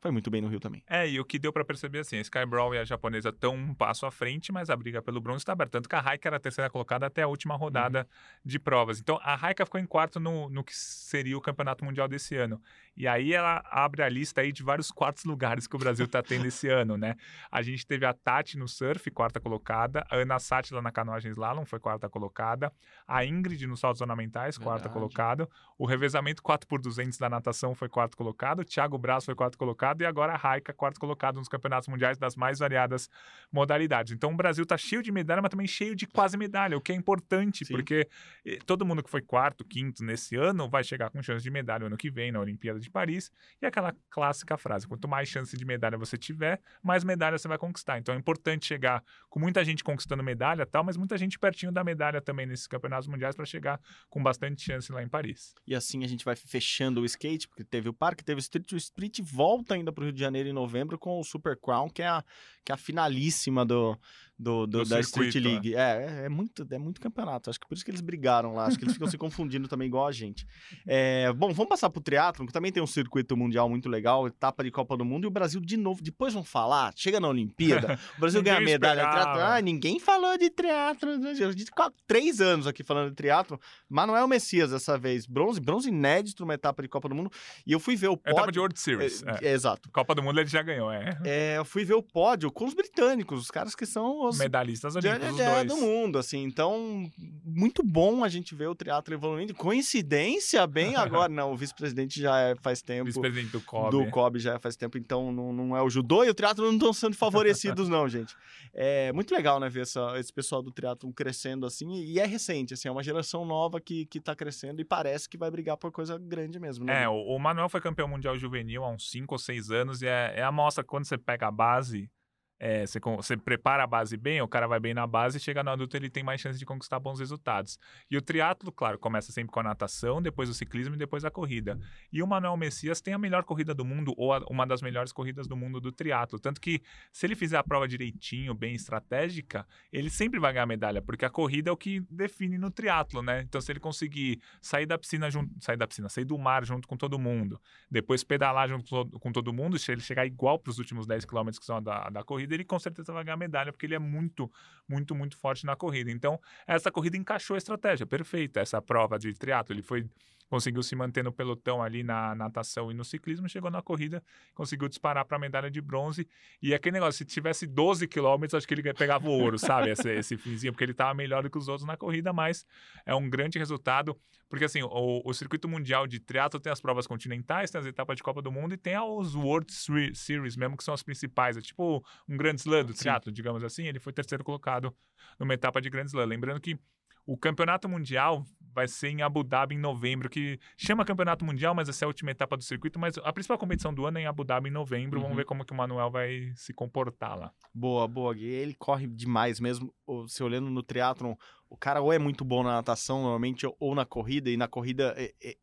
foi 0.01 0.11
muito 0.11 0.31
bem 0.31 0.41
no 0.41 0.49
Rio 0.49 0.61
também. 0.61 0.83
É, 0.87 1.09
e 1.09 1.19
o 1.19 1.25
que 1.25 1.39
deu 1.39 1.53
pra 1.53 1.65
perceber 1.65 2.01
assim, 2.01 2.17
a 2.19 2.21
Sky 2.21 2.45
Brawl 2.47 2.75
e 2.75 2.79
a 2.79 2.85
japonesa 2.85 3.31
estão 3.31 3.55
um 3.55 3.75
passo 3.75 4.07
à 4.07 4.11
frente, 4.11 4.53
mas 4.53 4.71
a 4.71 4.77
briga 4.77 5.01
pelo 5.03 5.21
bronze 5.21 5.39
está 5.39 5.53
aberta. 5.53 5.73
Tanto 5.79 5.89
que 5.89 5.97
a 5.97 6.01
Raika 6.01 6.29
era 6.29 6.37
a 6.37 6.41
terceira 6.41 6.71
colocada 6.71 7.07
até 7.07 7.23
a 7.23 7.29
última 7.29 7.57
rodada 7.57 8.01
Uhum. 8.01 8.05
de 8.45 8.59
provas. 8.59 9.01
Então 9.01 9.19
a 9.23 9.35
Raika 9.35 9.65
ficou 9.65 9.81
em 9.81 9.87
quarto 9.87 10.21
no, 10.21 10.49
no 10.51 10.63
que 10.63 10.77
seria 10.77 11.37
o 11.37 11.41
campeonato 11.41 11.85
mundial 11.85 12.07
desse 12.09 12.37
ano. 12.37 12.61
E 12.97 13.07
aí 13.09 13.33
ela 13.33 13.63
abre 13.71 14.03
a 14.03 14.09
lista 14.09 14.41
aí 14.43 14.53
de 14.53 14.63
vários 14.63 14.91
quartos 14.91 15.25
lugares 15.25 15.67
que 15.67 15.77
o 15.77 15.79
Brasil 15.79 16.07
tá 16.07 16.23
tendo 16.23 16.47
esse 16.47 16.69
ano, 16.69 16.97
né? 16.97 17.15
A 17.51 17.63
gente 17.63 17.87
teve 17.87 18.05
a 18.07 18.13
Tati 18.13 18.57
no 18.59 18.69
surf, 18.69 19.11
quarta 19.11 19.41
colocada, 19.41 20.07
a 20.11 20.17
Ana 20.17 20.39
Sátila 20.39 20.81
na 20.81 20.91
canoagem 20.93 21.31
slalom 21.33 21.65
foi 21.65 21.79
quarta 21.79 22.09
colocada, 22.09 22.73
a 23.07 23.25
Ingrid 23.25 23.67
nos 23.67 23.81
saltos 23.81 24.01
ornamentais, 24.01 24.57
quarta 24.57 24.89
colocado, 24.89 25.49
o 25.79 25.85
revezamento 25.87 26.43
4 26.43 26.67
por 26.67 26.81
200 26.81 27.19
da 27.19 27.29
natação 27.29 27.75
foi 27.75 27.89
quarto 27.89 28.17
colocado, 28.17 28.61
o 28.61 28.65
Thiago 28.65 28.97
Braz 28.99 29.25
foi 29.25 29.35
quarto 29.35 29.59
colocado 29.59 29.86
colocado, 29.87 30.01
e 30.03 30.07
agora 30.07 30.33
a 30.33 30.37
Raika, 30.37 30.73
quarto 30.73 30.99
colocado 30.99 31.37
nos 31.37 31.49
campeonatos 31.49 31.89
mundiais 31.89 32.19
das 32.19 32.35
mais 32.35 32.59
variadas 32.59 33.09
modalidades. 33.53 34.13
Então 34.13 34.33
o 34.33 34.37
Brasil 34.37 34.65
tá 34.67 34.77
cheio 34.77 35.03
de 35.03 35.13
medalha, 35.13 35.41
mas 35.43 35.51
também 35.51 35.67
cheio 35.67 35.95
de 35.95 36.07
quase 36.07 36.37
medalha, 36.37 36.77
o 36.77 36.81
que 36.81 36.93
é 36.93 36.95
importante, 36.95 37.65
Sim. 37.65 37.75
porque 37.75 38.09
eh, 38.45 38.59
todo 38.67 38.85
mundo 38.85 39.03
que 39.03 39.11
foi 39.11 39.23
quarto, 39.23 39.65
quinto 39.65 40.05
nesse 40.05 40.37
ano 40.37 40.69
vai 40.69 40.83
chegar 40.83 41.11
com 41.11 41.23
chance 41.23 41.43
de 41.43 41.51
medalha 41.51 41.87
ano 41.87 41.97
que 41.97 42.11
vem 42.11 42.33
na 42.33 42.41
Olimpíada 42.41 42.81
de 42.81 42.91
Paris. 42.91 43.31
E 43.61 43.67
aquela 43.67 43.95
clássica 44.11 44.57
frase: 44.57 44.87
quanto 44.87 45.07
mais 45.07 45.29
chance 45.29 45.57
de 45.57 45.65
medalha 45.65 45.97
você 45.97 46.17
tiver, 46.17 46.61
mais 46.83 47.05
medalha 47.05 47.39
você 47.39 47.49
vai 47.49 47.59
conquistar. 47.59 47.99
Então 47.99 48.15
é 48.15 48.19
importante 48.19 48.67
chegar 48.67 49.03
com 49.29 49.39
muita 49.39 49.65
gente 49.65 49.85
conquistando 49.85 50.23
medalha 50.23 50.67
tal, 50.67 50.83
mas 50.83 50.97
muita 50.97 51.17
gente 51.17 51.39
pertinho 51.39 51.71
da 51.71 51.85
medalha 51.85 52.21
também 52.21 52.47
nesses 52.47 52.67
campeonatos 52.67 53.07
mundiais 53.09 53.35
para 53.35 53.45
chegar 53.45 53.81
com 54.09 54.23
bastante 54.23 54.63
chance 54.63 54.91
lá 54.91 55.03
em 55.03 55.09
Paris. 55.09 55.55
E 55.67 55.75
assim 55.75 56.05
a 56.05 56.09
gente 56.09 56.25
vai 56.25 56.35
fechando 56.35 57.01
o 57.01 57.05
skate, 57.05 57.47
porque 57.49 57.65
teve 57.65 57.89
o 57.89 57.93
parque, 57.93 58.25
teve 58.25 58.39
o 58.39 58.41
street, 58.41 58.73
o 58.73 58.77
street 58.77 59.21
volta 59.23 59.76
ainda 59.77 59.93
para 59.93 60.03
o 60.03 60.05
Rio 60.05 60.13
de 60.13 60.21
Janeiro 60.21 60.49
em 60.49 60.53
novembro 60.53 60.99
com 60.99 61.21
o 61.21 61.25
Super 61.25 61.57
Crown, 61.57 61.89
que 61.89 62.03
é 62.03 62.09
a, 62.09 62.25
que 62.65 62.73
é 62.73 62.75
a 62.75 62.79
finalíssima 62.79 63.65
do, 63.65 63.99
do, 64.39 64.67
do- 64.67 64.83
Do 64.83 64.89
da 64.89 65.01
Street 65.01 65.33
circuito, 65.33 65.49
League. 65.49 65.75
É, 65.75 65.79
é, 66.23 66.27
é 66.27 66.29
muito, 66.29 66.67
é 66.71 66.79
muito 66.79 67.01
campeonato. 67.01 67.49
Acho 67.51 67.59
que 67.59 67.67
por 67.67 67.75
isso 67.75 67.85
que 67.85 67.91
eles 67.91 68.01
brigaram 68.01 68.55
lá. 68.55 68.67
Acho 68.67 68.79
que 68.79 68.85
eles 68.85 68.95
ficam 68.95 69.09
se 69.09 69.17
confundindo 69.19 69.67
também, 69.69 69.87
igual 69.89 70.07
a 70.07 70.13
gente. 70.13 70.47
É, 70.87 71.33
bom, 71.33 71.53
vamos 71.53 71.69
passar 71.69 71.89
pro 71.91 72.01
triatlon, 72.03 72.47
que 72.47 72.53
também 72.53 72.71
tem 72.71 72.83
um 72.83 72.87
circuito 72.87 73.37
mundial 73.37 73.69
muito 73.69 73.89
legal, 73.89 74.27
etapa 74.27 74.63
de 74.63 74.71
Copa 74.71 74.97
do 74.97 75.05
Mundo, 75.05 75.25
e 75.25 75.27
o 75.29 75.31
Brasil 75.31 75.61
de 75.61 75.77
novo. 75.77 76.03
Depois 76.03 76.35
vão 76.35 76.45
falar, 76.45 76.93
chega 76.97 77.19
na 77.19 77.29
Olimpíada, 77.29 77.99
o 78.17 78.21
Brasil 78.21 78.43
ganha 78.45 78.61
medalha 78.61 79.05
de 79.05 79.11
triatlon. 79.11 79.41
Ah, 79.43 79.61
ninguém 79.63 79.99
falou 79.99 80.37
de 80.37 80.51
triatlon. 80.51 81.25
A 81.27 81.35
gente 81.35 81.65
ficou 81.67 81.87
há 81.87 81.93
três 82.07 82.41
anos 82.41 82.67
aqui 82.67 82.83
falando 82.85 83.11
de 83.11 83.17
triatlon. 83.17 83.57
Manuel 83.89 84.29
Messias 84.29 84.71
dessa 84.71 84.99
vez, 84.99 85.27
bronze, 85.27 85.61
bronze 85.61 85.89
inédito 85.89 86.43
numa 86.43 86.55
etapa 86.55 86.83
de 86.83 86.89
Copa 86.89 87.09
do 87.09 87.15
Mundo. 87.15 87.31
E 87.67 87.73
eu 87.73 87.81
fui 87.81 87.97
ver 87.97 88.09
o 88.09 88.17
pódio. 88.17 88.33
Etapa 88.37 88.53
de 88.53 88.59
World 88.59 88.79
Series. 88.79 89.23
É, 89.23 89.31
é. 89.31 89.49
é, 89.49 89.53
exato. 89.53 89.91
Copa 89.91 90.15
do 90.15 90.23
Mundo 90.23 90.39
ele 90.41 90.49
já 90.49 90.63
ganhou, 90.63 90.91
é. 90.93 91.19
É, 91.25 91.57
eu 91.57 91.65
fui 91.65 91.85
ver 91.85 91.95
o 91.95 92.03
pódio 92.03 92.51
com 92.51 92.67
os 92.67 92.75
britânicos, 92.75 93.41
os 93.41 93.51
caras 93.51 93.75
que 93.75 93.87
são 93.87 94.26
os 94.29 94.39
Medalhistas 94.39 94.97
olímpicos, 94.97 95.37
dois. 95.37 95.67
do 95.67 95.77
mundo, 95.77 96.19
assim. 96.19 96.43
Então, 96.43 97.11
muito 97.45 97.83
bom 97.83 98.23
a 98.25 98.29
gente 98.29 98.55
ver 98.55 98.69
o 98.69 98.75
triatlo 98.75 99.15
evoluindo. 99.15 99.55
Coincidência, 99.55 100.67
bem 100.67 100.97
agora. 100.97 101.33
Não, 101.33 101.53
o 101.53 101.57
vice-presidente 101.57 102.21
já 102.21 102.39
é 102.41 102.55
faz 102.57 102.83
tempo. 102.83 103.07
Vice-presidente 103.07 103.53
do 103.53 103.61
COB. 103.61 103.91
Do 103.91 104.11
COB 104.11 104.39
já 104.39 104.55
é 104.55 104.59
faz 104.59 104.77
tempo, 104.77 104.99
então 104.99 105.33
não, 105.33 105.53
não 105.53 105.77
é 105.77 105.83
o 105.83 105.89
judô 105.91 106.25
e 106.25 106.31
o 106.31 106.35
triatlo 106.35 106.67
não 106.67 106.75
estão 106.75 106.93
sendo 106.93 107.17
favorecidos, 107.17 107.89
não, 107.89 108.09
gente. 108.09 108.35
É 108.79 109.11
muito 109.11 109.35
legal, 109.35 109.59
né, 109.59 109.71
ver 109.71 109.83
essa- 109.83 110.19
esse 110.19 110.31
pessoal 110.31 110.63
do 110.63 110.71
triatlo 110.71 111.11
crescendo 111.11 111.65
assim, 111.65 111.91
e 111.95 112.19
é 112.19 112.27
recente, 112.27 112.75
assim, 112.75 112.89
é 112.89 112.91
uma 112.91 113.03
geração 113.03 113.43
nova 113.47 113.81
que, 113.81 114.05
que 114.05 114.21
tá 114.21 114.37
crescendo 114.37 114.79
e 114.83 114.85
parece 114.85 115.27
que 115.27 115.39
vai 115.39 115.51
brigar 115.51 115.79
por 115.79 115.91
coisa 115.91 116.19
grande 116.19 116.61
mesmo, 116.61 116.85
né? 116.85 117.05
É, 117.05 117.09
o, 117.09 117.15
o 117.15 117.39
Manuel 117.39 117.71
foi 117.71 117.81
campeão 117.81 118.07
mundial 118.07 118.37
juvenil 118.37 118.85
há 118.85 118.91
uns 118.91 119.11
5 119.11 119.35
ou 119.35 119.39
6 119.39 119.71
anos 119.71 120.03
e 120.03 120.07
é, 120.07 120.35
é 120.37 120.43
a 120.43 120.53
mostra 120.53 120.85
quando 120.85 121.07
você 121.07 121.17
pega 121.17 121.47
a 121.49 121.51
base, 121.51 122.11
é, 122.59 122.87
você, 122.87 122.99
você 123.01 123.37
prepara 123.37 123.85
a 123.85 123.87
base 123.87 124.17
bem, 124.17 124.41
o 124.41 124.49
cara 124.49 124.67
vai 124.67 124.81
bem 124.81 124.95
na 124.95 125.07
base 125.07 125.39
chega 125.39 125.63
no 125.63 125.71
adulto 125.71 125.97
ele 125.97 126.09
tem 126.09 126.23
mais 126.23 126.41
chance 126.41 126.59
de 126.59 126.65
conquistar 126.65 126.99
bons 126.99 127.19
resultados. 127.21 127.79
E 128.11 128.17
o 128.17 128.23
triatlo, 128.23 128.73
claro, 128.73 128.99
começa 128.99 129.31
sempre 129.33 129.53
com 129.53 129.61
a 129.61 129.63
natação, 129.63 130.23
depois 130.23 130.49
o 130.49 130.55
ciclismo 130.55 130.95
e 130.95 130.99
depois 130.99 131.25
a 131.25 131.31
corrida. 131.31 131.79
E 132.13 132.23
o 132.23 132.27
Manuel 132.27 132.57
Messias 132.57 133.01
tem 133.01 133.13
a 133.15 133.19
melhor 133.19 133.45
corrida 133.45 133.75
do 133.75 133.85
mundo 133.85 134.15
ou 134.17 134.33
a- 134.33 134.45
uma 134.51 134.67
das 134.67 134.81
melhores 134.83 135.13
corridas 135.13 135.47
do 135.47 135.57
mundo 135.57 135.81
do 135.81 135.93
triatlo, 135.93 136.39
tanto 136.39 136.61
que 136.61 136.81
se 137.13 137.27
ele 137.27 137.35
fizer 137.35 137.59
a 137.59 137.63
prova 137.65 137.87
direitinho, 137.87 138.55
bem 138.55 138.75
estratégica, 138.75 139.67
ele 139.93 140.11
sempre 140.11 140.41
vai 140.41 140.53
ganhar 140.53 140.67
medalha, 140.67 141.01
porque 141.03 141.25
a 141.25 141.31
corrida 141.31 141.71
é 141.71 141.73
o 141.73 141.77
que 141.77 142.01
define 142.11 142.59
no 142.59 142.71
triatlo, 142.71 143.23
né? 143.23 143.43
Então 143.43 143.61
se 143.61 143.71
ele 143.71 143.81
conseguir 143.81 144.41
sair 144.61 144.87
da 144.87 144.99
piscina 144.99 145.31
junto, 145.31 145.53
sair 145.61 145.77
da 145.77 145.87
piscina, 145.87 146.09
sair 146.09 146.25
do 146.25 146.37
mar 146.39 146.65
junto 146.65 146.89
com 146.89 146.97
todo 146.97 147.19
mundo, 147.19 147.61
depois 147.91 148.25
pedalar 148.25 148.69
junto 148.69 148.85
com 148.85 148.91
todo- 148.91 149.21
com 149.21 149.33
todo 149.33 149.53
mundo, 149.53 149.79
se 149.79 149.93
ele 149.93 150.01
chegar 150.01 150.27
igual 150.27 150.59
para 150.59 150.71
os 150.71 150.79
últimos 150.79 151.07
10 151.07 151.25
km 151.25 151.59
que 151.59 151.65
são 151.65 151.83
da, 151.83 152.09
da 152.11 152.25
corrida, 152.25 152.46
ele 152.55 152.65
com 152.65 152.79
certeza 152.79 153.13
vai 153.13 153.25
ganhar 153.25 153.37
medalha, 153.37 153.73
porque 153.73 153.87
ele 153.87 153.95
é 153.95 153.99
muito, 153.99 154.51
muito, 154.89 155.15
muito 155.15 155.37
forte 155.37 155.65
na 155.67 155.77
corrida. 155.77 156.11
Então, 156.11 156.41
essa 156.67 156.91
corrida 156.91 157.17
encaixou 157.17 157.55
a 157.55 157.59
estratégia, 157.59 158.07
perfeita, 158.07 158.61
essa 158.61 158.81
prova 158.81 159.19
de 159.19 159.33
triatlo, 159.35 159.75
ele 159.75 159.83
foi 159.83 160.09
conseguiu 160.49 160.83
se 160.83 160.95
manter 160.95 161.25
no 161.25 161.33
pelotão 161.33 161.83
ali 161.83 162.03
na 162.03 162.35
natação 162.35 162.91
e 162.91 162.95
no 162.95 163.05
ciclismo, 163.05 163.49
chegou 163.49 163.71
na 163.71 163.83
corrida, 163.83 164.23
conseguiu 164.55 164.89
disparar 164.89 165.25
para 165.25 165.37
a 165.37 165.41
medalha 165.41 165.71
de 165.71 165.81
bronze. 165.81 166.27
E 166.63 166.73
aquele 166.75 166.95
negócio, 166.95 167.19
se 167.19 167.25
tivesse 167.25 167.67
12 167.67 168.07
quilômetros, 168.07 168.55
acho 168.55 168.67
que 168.69 168.75
ele 168.75 168.95
pegava 168.95 169.29
o 169.29 169.33
ouro, 169.33 169.59
sabe? 169.59 169.91
Esse, 169.91 170.09
esse 170.11 170.37
finzinho, 170.37 170.73
porque 170.73 170.85
ele 170.85 170.93
estava 170.93 171.13
melhor 171.15 171.43
do 171.43 171.51
que 171.51 171.59
os 171.59 171.69
outros 171.69 171.87
na 171.87 171.97
corrida, 171.97 172.33
mas 172.33 172.65
é 173.05 173.15
um 173.15 173.29
grande 173.29 173.59
resultado, 173.59 174.17
porque 174.49 174.65
assim, 174.65 174.83
o, 174.83 175.23
o 175.25 175.35
circuito 175.35 175.69
mundial 175.69 176.07
de 176.07 176.21
triatlo 176.21 176.61
tem 176.61 176.71
as 176.73 176.81
provas 176.81 177.07
continentais, 177.07 177.71
tem 177.71 177.81
as 177.81 177.87
etapas 177.87 178.17
de 178.17 178.23
Copa 178.23 178.41
do 178.41 178.53
Mundo 178.53 178.75
e 178.75 178.77
tem 178.77 178.97
os 178.99 179.35
World 179.35 179.73
Seri- 179.73 180.15
Series 180.15 180.57
mesmo, 180.57 180.77
que 180.77 180.85
são 180.85 180.95
as 180.95 181.03
principais. 181.03 181.57
É 181.57 181.61
tipo 181.61 182.05
um 182.29 182.37
grande 182.37 182.61
slam 182.61 182.85
do 182.85 182.95
triatlo, 182.95 183.33
digamos 183.33 183.65
assim. 183.65 183.87
Ele 183.87 183.99
foi 183.99 184.13
terceiro 184.13 184.45
colocado 184.45 184.95
numa 185.41 185.55
etapa 185.55 185.81
de 185.81 185.91
grande 185.91 186.11
slam. 186.11 186.25
Lembrando 186.27 186.61
que 186.61 186.79
o 187.27 187.37
campeonato 187.37 187.89
mundial 187.89 188.45
vai 188.77 188.87
ser 188.87 189.09
em 189.09 189.23
Abu 189.23 189.43
Dhabi 189.43 189.75
em 189.75 189.79
novembro, 189.79 190.29
que 190.29 190.61
chama 190.77 191.03
campeonato 191.03 191.47
mundial, 191.47 191.75
mas 191.75 191.89
essa 191.89 192.05
é 192.05 192.07
a 192.07 192.09
última 192.09 192.31
etapa 192.31 192.59
do 192.59 192.63
circuito. 192.63 192.99
Mas 192.99 193.17
a 193.17 193.33
principal 193.33 193.57
competição 193.57 193.93
do 193.93 194.05
ano 194.05 194.19
é 194.19 194.23
em 194.23 194.27
Abu 194.27 194.45
Dhabi 194.45 194.69
em 194.69 194.73
novembro. 194.73 195.17
Uhum. 195.19 195.23
Vamos 195.23 195.37
ver 195.39 195.47
como 195.47 195.65
que 195.65 195.73
o 195.73 195.77
Manuel 195.77 196.11
vai 196.11 196.53
se 196.55 196.75
comportar 196.75 197.39
lá. 197.39 197.53
Boa, 197.75 198.07
boa, 198.07 198.35
Gui. 198.35 198.45
Ele 198.45 198.75
corre 198.75 199.07
demais 199.07 199.59
mesmo. 199.59 199.95
Você 200.07 200.45
olhando 200.45 200.69
no 200.69 200.83
triatlon, 200.83 201.35
o 201.71 201.77
cara 201.77 202.03
ou 202.03 202.13
é 202.13 202.19
muito 202.19 202.45
bom 202.45 202.63
na 202.63 202.75
natação, 202.75 203.23
normalmente, 203.23 203.67
ou 203.81 203.95
na 203.95 204.05
corrida, 204.05 204.51
e 204.51 204.59
na 204.59 204.69
corrida, 204.69 205.15
é- 205.17 205.33
é- 205.43 205.57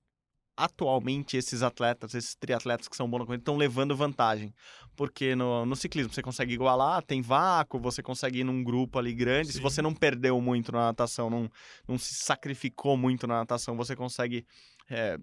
atualmente, 0.56 1.38
esses 1.38 1.62
atletas, 1.63 2.13
esses 2.13 2.36
triatletas 2.36 2.88
que 2.88 2.96
são 2.96 3.10
bons 3.10 3.20
na 3.20 3.26
corrida, 3.26 3.42
estão 3.42 3.58
levando 3.58 3.96
vantagem. 3.96 4.54
Porque 4.96 5.36
no, 5.36 5.66
no 5.66 5.76
ciclismo 5.76 6.13
você 6.13 6.22
consegue 6.22 6.54
igualar, 6.54 7.02
tem 7.04 7.22
vácuo, 7.22 7.80
você 7.80 8.04
consegue 8.04 8.39
ir 8.39 8.44
num 8.44 8.63
grupo 8.63 9.00
ali 9.00 9.13
grande. 9.13 9.48
Se 9.48 9.54
Sim. 9.56 9.62
você 9.62 9.82
não 9.82 9.94
perdeu 9.94 10.39
muito 10.39 10.72
na 10.72 10.88
natação, 10.88 11.30
não, 11.30 11.50
não 11.88 11.98
se 11.98 12.13
sacrificou 12.13 12.96
muito 12.96 13.26
na 13.26 13.36
natação, 13.36 13.76
você 13.76 13.96
consegue 13.96 14.46
é, 14.89 15.18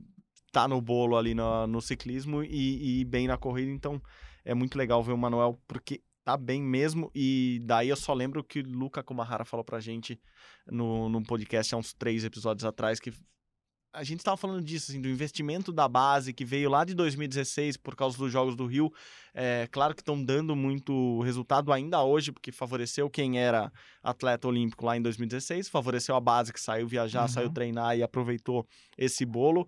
tá 0.50 0.66
no 0.66 0.80
bolo 0.80 1.16
ali 1.16 1.34
no, 1.34 1.66
no 1.66 1.80
ciclismo 1.80 2.42
e, 2.42 2.48
e 2.48 3.00
ir 3.00 3.04
bem 3.04 3.26
na 3.26 3.36
corrida. 3.36 3.70
Então, 3.70 4.00
é 4.44 4.54
muito 4.54 4.76
legal 4.76 5.02
ver 5.02 5.12
o 5.12 5.18
Manuel, 5.18 5.60
porque 5.66 6.02
tá 6.24 6.36
bem 6.36 6.62
mesmo. 6.62 7.10
E 7.14 7.60
daí 7.64 7.88
eu 7.88 7.96
só 7.96 8.12
lembro 8.12 8.42
que 8.42 8.60
o 8.60 8.68
Luca 8.68 9.02
Kumahara 9.02 9.44
falou 9.44 9.64
pra 9.64 9.80
gente 9.80 10.20
no, 10.66 11.08
no 11.08 11.22
podcast 11.22 11.74
há 11.74 11.78
uns 11.78 11.92
três 11.92 12.24
episódios 12.24 12.64
atrás 12.64 12.98
que 12.98 13.12
a 13.92 14.04
gente 14.04 14.18
estava 14.20 14.36
falando 14.36 14.62
disso, 14.64 14.90
assim, 14.90 15.00
do 15.00 15.08
investimento 15.08 15.72
da 15.72 15.88
base 15.88 16.32
que 16.32 16.44
veio 16.44 16.70
lá 16.70 16.84
de 16.84 16.94
2016 16.94 17.76
por 17.76 17.96
causa 17.96 18.16
dos 18.16 18.30
Jogos 18.30 18.54
do 18.54 18.66
Rio. 18.66 18.92
É, 19.34 19.68
claro 19.70 19.94
que 19.94 20.00
estão 20.00 20.22
dando 20.22 20.54
muito 20.54 21.20
resultado 21.22 21.72
ainda 21.72 22.02
hoje, 22.02 22.30
porque 22.32 22.52
favoreceu 22.52 23.10
quem 23.10 23.38
era 23.40 23.72
atleta 24.02 24.46
olímpico 24.46 24.84
lá 24.86 24.96
em 24.96 25.02
2016, 25.02 25.68
favoreceu 25.68 26.14
a 26.14 26.20
base 26.20 26.52
que 26.52 26.60
saiu 26.60 26.86
viajar, 26.86 27.22
Uhum. 27.22 27.28
saiu 27.28 27.50
treinar 27.50 27.96
e 27.96 28.02
aproveitou 28.02 28.66
esse 28.96 29.24
bolo. 29.24 29.66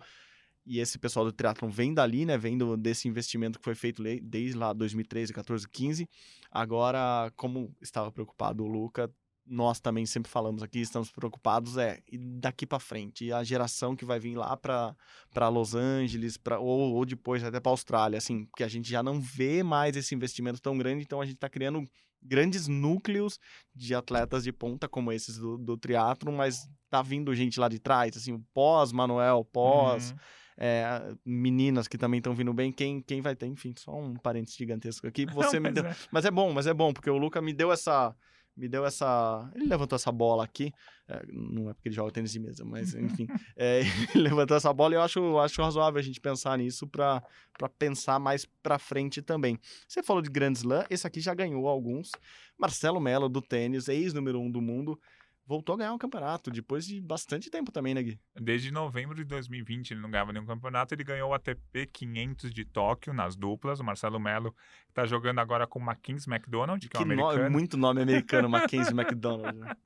E 0.64 0.78
esse 0.78 0.96
pessoal 0.96 1.24
do 1.24 1.32
triatlon 1.32 1.68
vem 1.68 1.92
dali, 1.92 2.24
né? 2.24 2.38
Vem 2.38 2.56
do- 2.56 2.76
desse 2.76 3.08
investimento 3.08 3.58
que 3.58 3.64
foi 3.64 3.74
feito 3.74 4.00
desde 4.22 4.56
lá 4.56 4.72
2013, 4.72 5.32
14, 5.32 5.68
15. 5.68 6.08
Agora, 6.48 7.32
como 7.34 7.74
estava 7.80 8.12
preocupado 8.12 8.62
o 8.62 8.68
Luca, 8.68 9.10
nós 9.46 9.80
também 9.80 10.06
sempre 10.06 10.30
falamos 10.30 10.62
aqui, 10.62 10.80
estamos 10.80 11.10
preocupados 11.10 11.76
é 11.76 12.00
e 12.10 12.16
daqui 12.16 12.64
para 12.66 12.78
frente, 12.78 13.24
e 13.24 13.32
a 13.32 13.42
geração 13.42 13.96
que 13.96 14.04
vai 14.04 14.18
vir 14.18 14.36
lá 14.36 14.56
para 14.56 15.48
Los 15.48 15.74
Angeles, 15.74 16.36
para 16.36 16.58
ou, 16.58 16.94
ou 16.94 17.04
depois 17.04 17.42
até 17.42 17.58
para 17.60 17.70
Austrália, 17.72 18.18
assim, 18.18 18.44
porque 18.46 18.64
a 18.64 18.68
gente 18.68 18.88
já 18.88 19.02
não 19.02 19.20
vê 19.20 19.62
mais 19.62 19.96
esse 19.96 20.14
investimento 20.14 20.60
tão 20.60 20.78
grande, 20.78 21.02
então 21.02 21.20
a 21.20 21.24
gente 21.24 21.34
está 21.34 21.48
criando 21.48 21.84
grandes 22.22 22.68
núcleos 22.68 23.38
de 23.74 23.94
atletas 23.94 24.44
de 24.44 24.52
ponta 24.52 24.88
como 24.88 25.10
esses 25.10 25.36
do, 25.36 25.58
do 25.58 25.76
triatlon, 25.76 26.36
mas 26.36 26.68
tá 26.88 27.02
vindo 27.02 27.34
gente 27.34 27.58
lá 27.58 27.68
de 27.68 27.80
trás, 27.80 28.16
assim, 28.16 28.38
pós 28.54 28.92
Manuel, 28.92 29.44
pós 29.52 30.10
Uhum. 30.12 30.16
é, 30.58 31.14
meninas 31.26 31.88
que 31.88 31.98
também 31.98 32.18
estão 32.18 32.34
vindo 32.34 32.54
bem, 32.54 32.70
quem, 32.70 33.00
quem 33.02 33.20
vai 33.20 33.34
ter, 33.34 33.46
enfim, 33.46 33.74
só 33.76 33.92
um 33.98 34.14
parênteses 34.14 34.56
gigantesco 34.56 35.06
aqui, 35.06 35.26
você 35.34 35.58
Não, 35.58 35.70
me 35.70 35.70
mas 35.70 35.74
deu, 35.74 35.84
é. 35.86 35.96
mas 36.12 36.24
é 36.24 36.30
bom, 36.30 36.52
mas 36.52 36.66
é 36.68 36.74
bom, 36.74 36.92
porque 36.92 37.10
o 37.10 37.18
Luca 37.18 37.42
me 37.42 37.52
deu 37.52 37.72
essa. 37.72 38.14
Me 38.56 38.68
deu 38.68 38.84
essa. 38.84 39.50
Ele 39.54 39.66
levantou 39.66 39.96
essa 39.96 40.12
bola 40.12 40.44
aqui. 40.44 40.72
é, 41.08 41.22
não 41.32 41.70
é 41.70 41.74
porque 41.74 41.88
ele 41.88 41.94
joga 41.94 42.12
tênis 42.12 42.32
de 42.32 42.38
mesa, 42.38 42.64
mas 42.64 42.94
enfim. 42.94 43.26
é, 43.56 43.80
ele 44.14 44.24
levantou 44.28 44.56
essa 44.56 44.72
bola 44.72 44.94
e 44.94 44.96
eu 44.96 45.02
acho, 45.02 45.38
acho 45.38 45.62
razoável 45.62 45.98
a 45.98 46.02
gente 46.02 46.20
pensar 46.20 46.58
nisso 46.58 46.86
para 46.86 47.22
pensar 47.78 48.18
mais 48.18 48.44
para 48.62 48.78
frente 48.78 49.22
também. 49.22 49.58
Você 49.88 50.02
falou 50.02 50.22
de 50.22 50.30
Grand 50.30 50.52
Slam, 50.52 50.84
esse 50.90 51.06
aqui 51.06 51.20
já 51.20 51.34
ganhou 51.34 51.66
alguns. 51.66 52.10
Marcelo 52.58 53.00
Mello, 53.00 53.28
do 53.28 53.40
tênis, 53.40 53.88
ex-número 53.88 54.40
um 54.40 54.50
do 54.50 54.60
mundo. 54.60 55.00
Voltou 55.52 55.74
a 55.74 55.78
ganhar 55.78 55.92
um 55.92 55.98
campeonato, 55.98 56.50
depois 56.50 56.86
de 56.86 56.98
bastante 56.98 57.50
tempo 57.50 57.70
também, 57.70 57.92
né, 57.92 58.02
Gui? 58.02 58.18
Desde 58.40 58.70
novembro 58.70 59.14
de 59.14 59.24
2020 59.24 59.90
ele 59.90 60.00
não 60.00 60.10
ganhava 60.10 60.32
nenhum 60.32 60.46
campeonato, 60.46 60.94
ele 60.94 61.04
ganhou 61.04 61.30
o 61.30 61.34
ATP 61.34 61.86
500 61.92 62.50
de 62.52 62.64
Tóquio 62.64 63.12
nas 63.12 63.36
duplas, 63.36 63.78
o 63.78 63.84
Marcelo 63.84 64.18
Melo 64.18 64.54
está 64.88 65.04
jogando 65.04 65.40
agora 65.40 65.66
com 65.66 65.78
o 65.78 65.82
Mackenzie 65.82 66.32
McDonald, 66.32 66.88
que, 66.88 66.96
é 66.96 67.00
um 67.00 67.02
Que 67.02 67.14
no- 67.14 67.24
americano. 67.28 67.50
muito 67.50 67.76
nome 67.76 68.00
americano, 68.00 68.48
Mackenzie 68.88 68.94
McDonald. 68.98 69.58
né? 69.58 69.76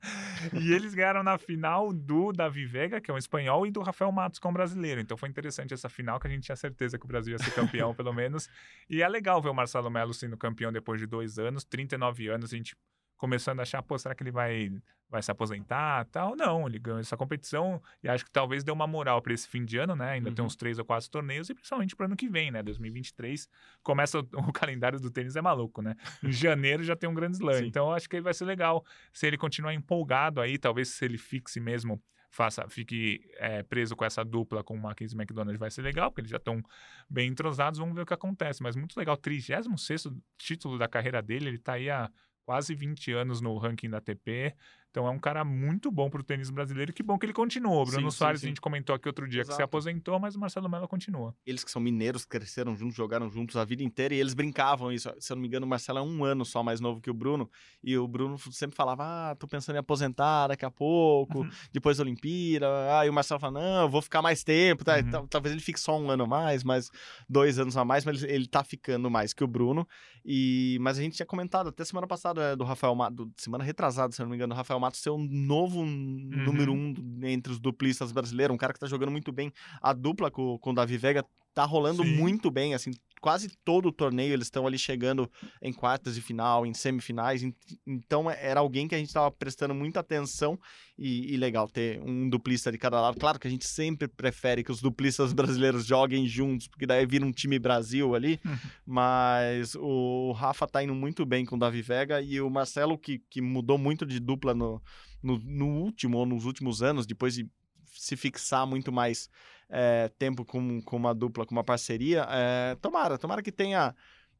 E 0.53 0.71
eles 0.71 0.93
ganharam 0.93 1.21
na 1.23 1.37
final 1.37 1.91
do 1.91 2.31
Davi 2.31 2.65
Vega, 2.65 3.01
que 3.01 3.11
é 3.11 3.13
um 3.13 3.17
espanhol, 3.17 3.67
e 3.67 3.71
do 3.71 3.81
Rafael 3.81 4.11
Matos, 4.11 4.39
que 4.39 4.47
é 4.47 4.49
um 4.49 4.53
brasileiro. 4.53 5.01
Então 5.01 5.17
foi 5.17 5.27
interessante 5.27 5.73
essa 5.73 5.89
final, 5.89 6.19
que 6.19 6.27
a 6.27 6.29
gente 6.29 6.43
tinha 6.43 6.55
certeza 6.55 6.97
que 6.97 7.03
o 7.05 7.07
Brasil 7.07 7.33
ia 7.33 7.39
ser 7.39 7.51
campeão, 7.53 7.93
pelo 7.95 8.13
menos. 8.13 8.49
E 8.89 9.01
é 9.01 9.07
legal 9.09 9.41
ver 9.41 9.49
o 9.49 9.53
Marcelo 9.53 9.89
Melo 9.89 10.13
sendo 10.13 10.37
campeão 10.37 10.71
depois 10.71 10.99
de 10.99 11.05
dois 11.07 11.37
anos, 11.37 11.63
39 11.65 12.27
anos, 12.29 12.53
a 12.53 12.57
gente 12.57 12.75
começando 13.17 13.59
a 13.59 13.63
achar, 13.63 13.81
pô, 13.81 13.97
será 13.97 14.13
que 14.15 14.23
ele 14.23 14.31
vai, 14.31 14.71
vai 15.09 15.21
se 15.23 15.31
aposentar 15.31 16.05
tal? 16.05 16.35
Não, 16.35 16.67
ele 16.67 16.77
ganhou 16.79 16.99
essa 16.99 17.17
competição 17.17 17.81
e 18.03 18.07
acho 18.07 18.23
que 18.23 18.31
talvez 18.31 18.63
deu 18.63 18.73
uma 18.73 18.85
moral 18.87 19.21
para 19.21 19.33
esse 19.33 19.47
fim 19.47 19.65
de 19.65 19.77
ano, 19.77 19.95
né? 19.95 20.11
Ainda 20.11 20.31
tem 20.31 20.41
Uhum. 20.43 20.47
uns 20.47 20.55
três 20.55 20.77
ou 20.79 20.85
quatro 20.85 21.09
torneios 21.09 21.49
e 21.49 21.53
principalmente 21.53 21.95
para 21.95 22.05
ano 22.05 22.15
que 22.15 22.29
vem, 22.29 22.51
né? 22.51 22.61
2023 22.63 23.47
começa 23.83 24.19
o, 24.19 24.21
o 24.49 24.53
calendário 24.53 24.99
do 24.99 25.09
tênis 25.11 25.35
é 25.35 25.41
maluco, 25.41 25.81
né? 25.81 25.95
Em 26.23 26.31
janeiro 26.31 26.83
já 26.83 26.95
tem 26.95 27.09
um 27.09 27.13
grande 27.13 27.37
slam. 27.37 27.65
Então 27.65 27.91
acho 27.91 28.07
que 28.09 28.21
vai 28.21 28.33
ser 28.33 28.45
legal 28.45 28.85
se 29.11 29.25
ele 29.27 29.37
continuar 29.37 29.73
empolgado 29.73 30.39
aí, 30.39 30.57
talvez 30.57 30.89
se 30.89 31.03
ele 31.05 31.17
fixe 31.17 31.59
mesmo, 31.59 32.01
faça, 32.29 32.67
fique 32.69 33.21
é, 33.37 33.63
preso 33.63 33.95
com 33.95 34.05
essa 34.05 34.23
dupla 34.23 34.63
com 34.63 34.75
o 34.75 34.79
Mackenzie 34.79 35.17
McDonald, 35.17 35.57
vai 35.57 35.71
ser 35.71 35.81
legal, 35.81 36.11
porque 36.11 36.21
eles 36.21 36.29
já 36.29 36.37
estão 36.37 36.61
bem 37.09 37.29
entrosados, 37.29 37.79
vamos 37.79 37.95
ver 37.95 38.01
o 38.01 38.05
que 38.05 38.13
acontece. 38.13 38.61
Mas 38.61 38.75
muito 38.75 38.95
legal, 38.97 39.17
36 39.17 40.07
título 40.37 40.77
da 40.77 40.87
carreira 40.87 41.21
dele, 41.21 41.47
ele 41.47 41.57
tá 41.57 41.73
aí 41.73 41.89
há 41.89 42.11
quase 42.47 42.73
20 42.73 43.11
anos 43.11 43.41
no 43.41 43.57
ranking 43.57 43.89
da 43.89 43.97
ATP. 43.97 44.55
Então 44.97 45.07
é 45.07 45.11
um 45.11 45.19
cara 45.19 45.45
muito 45.45 45.91
bom 45.91 46.09
pro 46.09 46.23
tênis 46.23 46.49
brasileiro. 46.49 46.91
Que 46.91 47.03
bom 47.03 47.19
que 47.19 47.25
ele 47.27 47.33
continuou. 47.33 47.83
O 47.83 47.85
Bruno 47.85 48.09
Sim, 48.09 48.11
sim, 48.11 48.17
Soares, 48.17 48.41
sim. 48.41 48.47
a 48.47 48.49
gente 48.49 48.59
comentou 48.59 48.95
aqui 48.95 49.07
outro 49.07 49.27
dia 49.29 49.41
que 49.41 49.45
se 49.47 49.51
Exato. 49.51 49.63
aposentou, 49.63 50.19
mas 50.19 50.35
o 50.35 50.39
Marcelo 50.39 50.67
Mello 50.67 50.87
continua. 50.87 51.35
Eles 51.45 51.63
que 51.63 51.69
são 51.69 51.79
mineiros, 51.79 52.25
cresceram 52.25 52.75
juntos, 52.75 52.95
jogaram 52.95 53.29
juntos 53.29 53.55
a 53.57 53.63
vida 53.63 53.83
inteira 53.83 54.15
e 54.15 54.19
eles 54.19 54.33
brincavam 54.33 54.91
isso. 54.91 55.07
Se 55.19 55.31
eu 55.31 55.35
não 55.35 55.41
me 55.41 55.47
engano, 55.47 55.67
o 55.67 55.69
Marcelo 55.69 55.99
é 55.99 56.01
um 56.01 56.23
ano 56.25 56.43
só 56.43 56.63
mais 56.63 56.79
novo 56.79 56.99
que 56.99 57.11
o 57.11 57.13
Bruno. 57.13 57.47
E 57.83 57.95
o 57.95 58.07
Bruno 58.07 58.39
sempre 58.51 58.75
falava: 58.75 59.03
Ah, 59.05 59.35
tô 59.35 59.47
pensando 59.47 59.75
em 59.75 59.79
aposentar 59.79 60.47
daqui 60.47 60.65
a 60.65 60.71
pouco, 60.71 61.41
Uhum. 61.41 61.49
depois 61.71 61.97
da 61.97 62.03
Olimpíada. 62.03 62.67
Aí 62.99 63.07
o 63.07 63.13
Marcelo 63.13 63.39
fala: 63.39 63.59
Não, 63.61 63.81
eu 63.83 63.89
vou 63.89 64.01
ficar 64.01 64.23
mais 64.23 64.43
tempo. 64.43 64.83
Tá? 64.83 64.97
Uhum. 64.97 65.11
Tal- 65.11 65.27
Talvez 65.27 65.53
ele 65.53 65.61
fique 65.61 65.79
só 65.79 65.95
um 65.99 66.09
ano 66.09 66.23
a 66.23 66.27
mais, 66.27 66.63
mas 66.63 66.89
dois 67.29 67.59
anos 67.59 67.77
a 67.77 67.85
mais, 67.85 68.03
mas 68.03 68.23
ele, 68.23 68.33
ele 68.33 68.47
tá 68.47 68.63
ficando 68.63 69.11
mais 69.11 69.31
que 69.31 69.43
o 69.43 69.47
Bruno. 69.47 69.87
E, 70.25 70.77
mas 70.81 70.97
a 70.97 71.01
gente 71.03 71.15
tinha 71.15 71.25
comentado 71.25 71.69
até 71.69 71.85
semana 71.85 72.07
passada 72.07 72.41
é, 72.41 72.55
do 72.55 72.63
Rafael 72.63 72.93
Matos, 72.95 73.27
semana 73.37 73.63
retrasada, 73.63 74.11
se 74.11 74.21
eu 74.21 74.25
não 74.25 74.31
me 74.31 74.35
engano, 74.35 74.53
do 74.53 74.57
Rafael 74.57 74.79
Ser 74.95 75.09
um 75.09 75.17
novo 75.17 75.83
número 75.85 76.73
um 76.73 76.93
entre 77.23 77.51
os 77.51 77.59
duplistas 77.59 78.11
brasileiros, 78.11 78.53
um 78.53 78.57
cara 78.57 78.73
que 78.73 78.79
tá 78.79 78.87
jogando 78.87 79.11
muito 79.11 79.31
bem. 79.31 79.51
A 79.81 79.93
dupla 79.93 80.31
com, 80.31 80.57
com 80.57 80.71
o 80.71 80.73
Davi 80.73 80.97
Vega 80.97 81.25
tá 81.57 81.65
rolando 81.65 82.03
Sim. 82.03 82.13
muito 82.15 82.51
bem, 82.51 82.75
assim, 82.75 82.91
quase 83.19 83.49
todo 83.65 83.87
o 83.87 83.91
torneio 83.91 84.31
eles 84.31 84.45
estão 84.45 84.67
ali 84.67 84.77
chegando 84.77 85.27
em 85.59 85.73
quartas 85.73 86.13
de 86.13 86.21
final, 86.21 86.67
em 86.67 86.73
semifinais, 86.75 87.41
en- 87.41 87.51
então 87.87 88.29
é- 88.29 88.37
era 88.45 88.59
alguém 88.59 88.87
que 88.87 88.93
a 88.93 88.97
gente 88.99 89.11
tava 89.11 89.31
prestando 89.31 89.73
muita 89.73 89.99
atenção 90.01 90.59
e, 90.95 91.33
e 91.33 91.35
legal 91.37 91.67
ter 91.67 91.99
um 92.03 92.29
duplista 92.29 92.71
de 92.71 92.77
cada 92.77 93.01
lado. 93.01 93.17
Claro 93.19 93.39
que 93.39 93.47
a 93.47 93.49
gente 93.49 93.65
sempre 93.67 94.07
prefere 94.07 94.63
que 94.63 94.71
os 94.71 94.79
duplistas 94.81 95.33
brasileiros 95.33 95.87
joguem 95.87 96.27
juntos, 96.27 96.67
porque 96.67 96.85
daí 96.85 97.07
vira 97.07 97.25
um 97.25 97.31
time 97.31 97.57
Brasil 97.57 98.13
ali, 98.13 98.39
mas 98.85 99.73
o 99.75 100.31
Rafa 100.33 100.67
tá 100.67 100.83
indo 100.83 100.93
muito 100.93 101.25
bem 101.25 101.43
com 101.43 101.55
o 101.55 101.59
Davi 101.59 101.81
Vega 101.81 102.21
e 102.21 102.39
o 102.39 102.49
Marcelo, 102.51 102.97
que, 102.99 103.19
que 103.31 103.41
mudou 103.41 103.79
muito 103.79 104.05
de 104.05 104.19
dupla 104.19 104.53
no, 104.53 104.79
no, 105.23 105.39
no 105.39 105.67
último 105.67 106.19
ou 106.19 106.25
nos 106.27 106.45
últimos 106.45 106.83
anos, 106.83 107.07
depois 107.07 107.33
de 107.33 107.49
se 107.95 108.15
fixar 108.15 108.67
muito 108.67 108.91
mais 108.91 109.27
é, 109.69 110.09
tempo 110.19 110.43
com, 110.45 110.81
com 110.81 110.95
uma 110.97 111.13
dupla, 111.13 111.45
com 111.45 111.53
uma 111.55 111.63
parceria, 111.63 112.25
é, 112.29 112.75
tomara, 112.81 113.17
tomara 113.17 113.41
que 113.41 113.51
tenha 113.51 113.93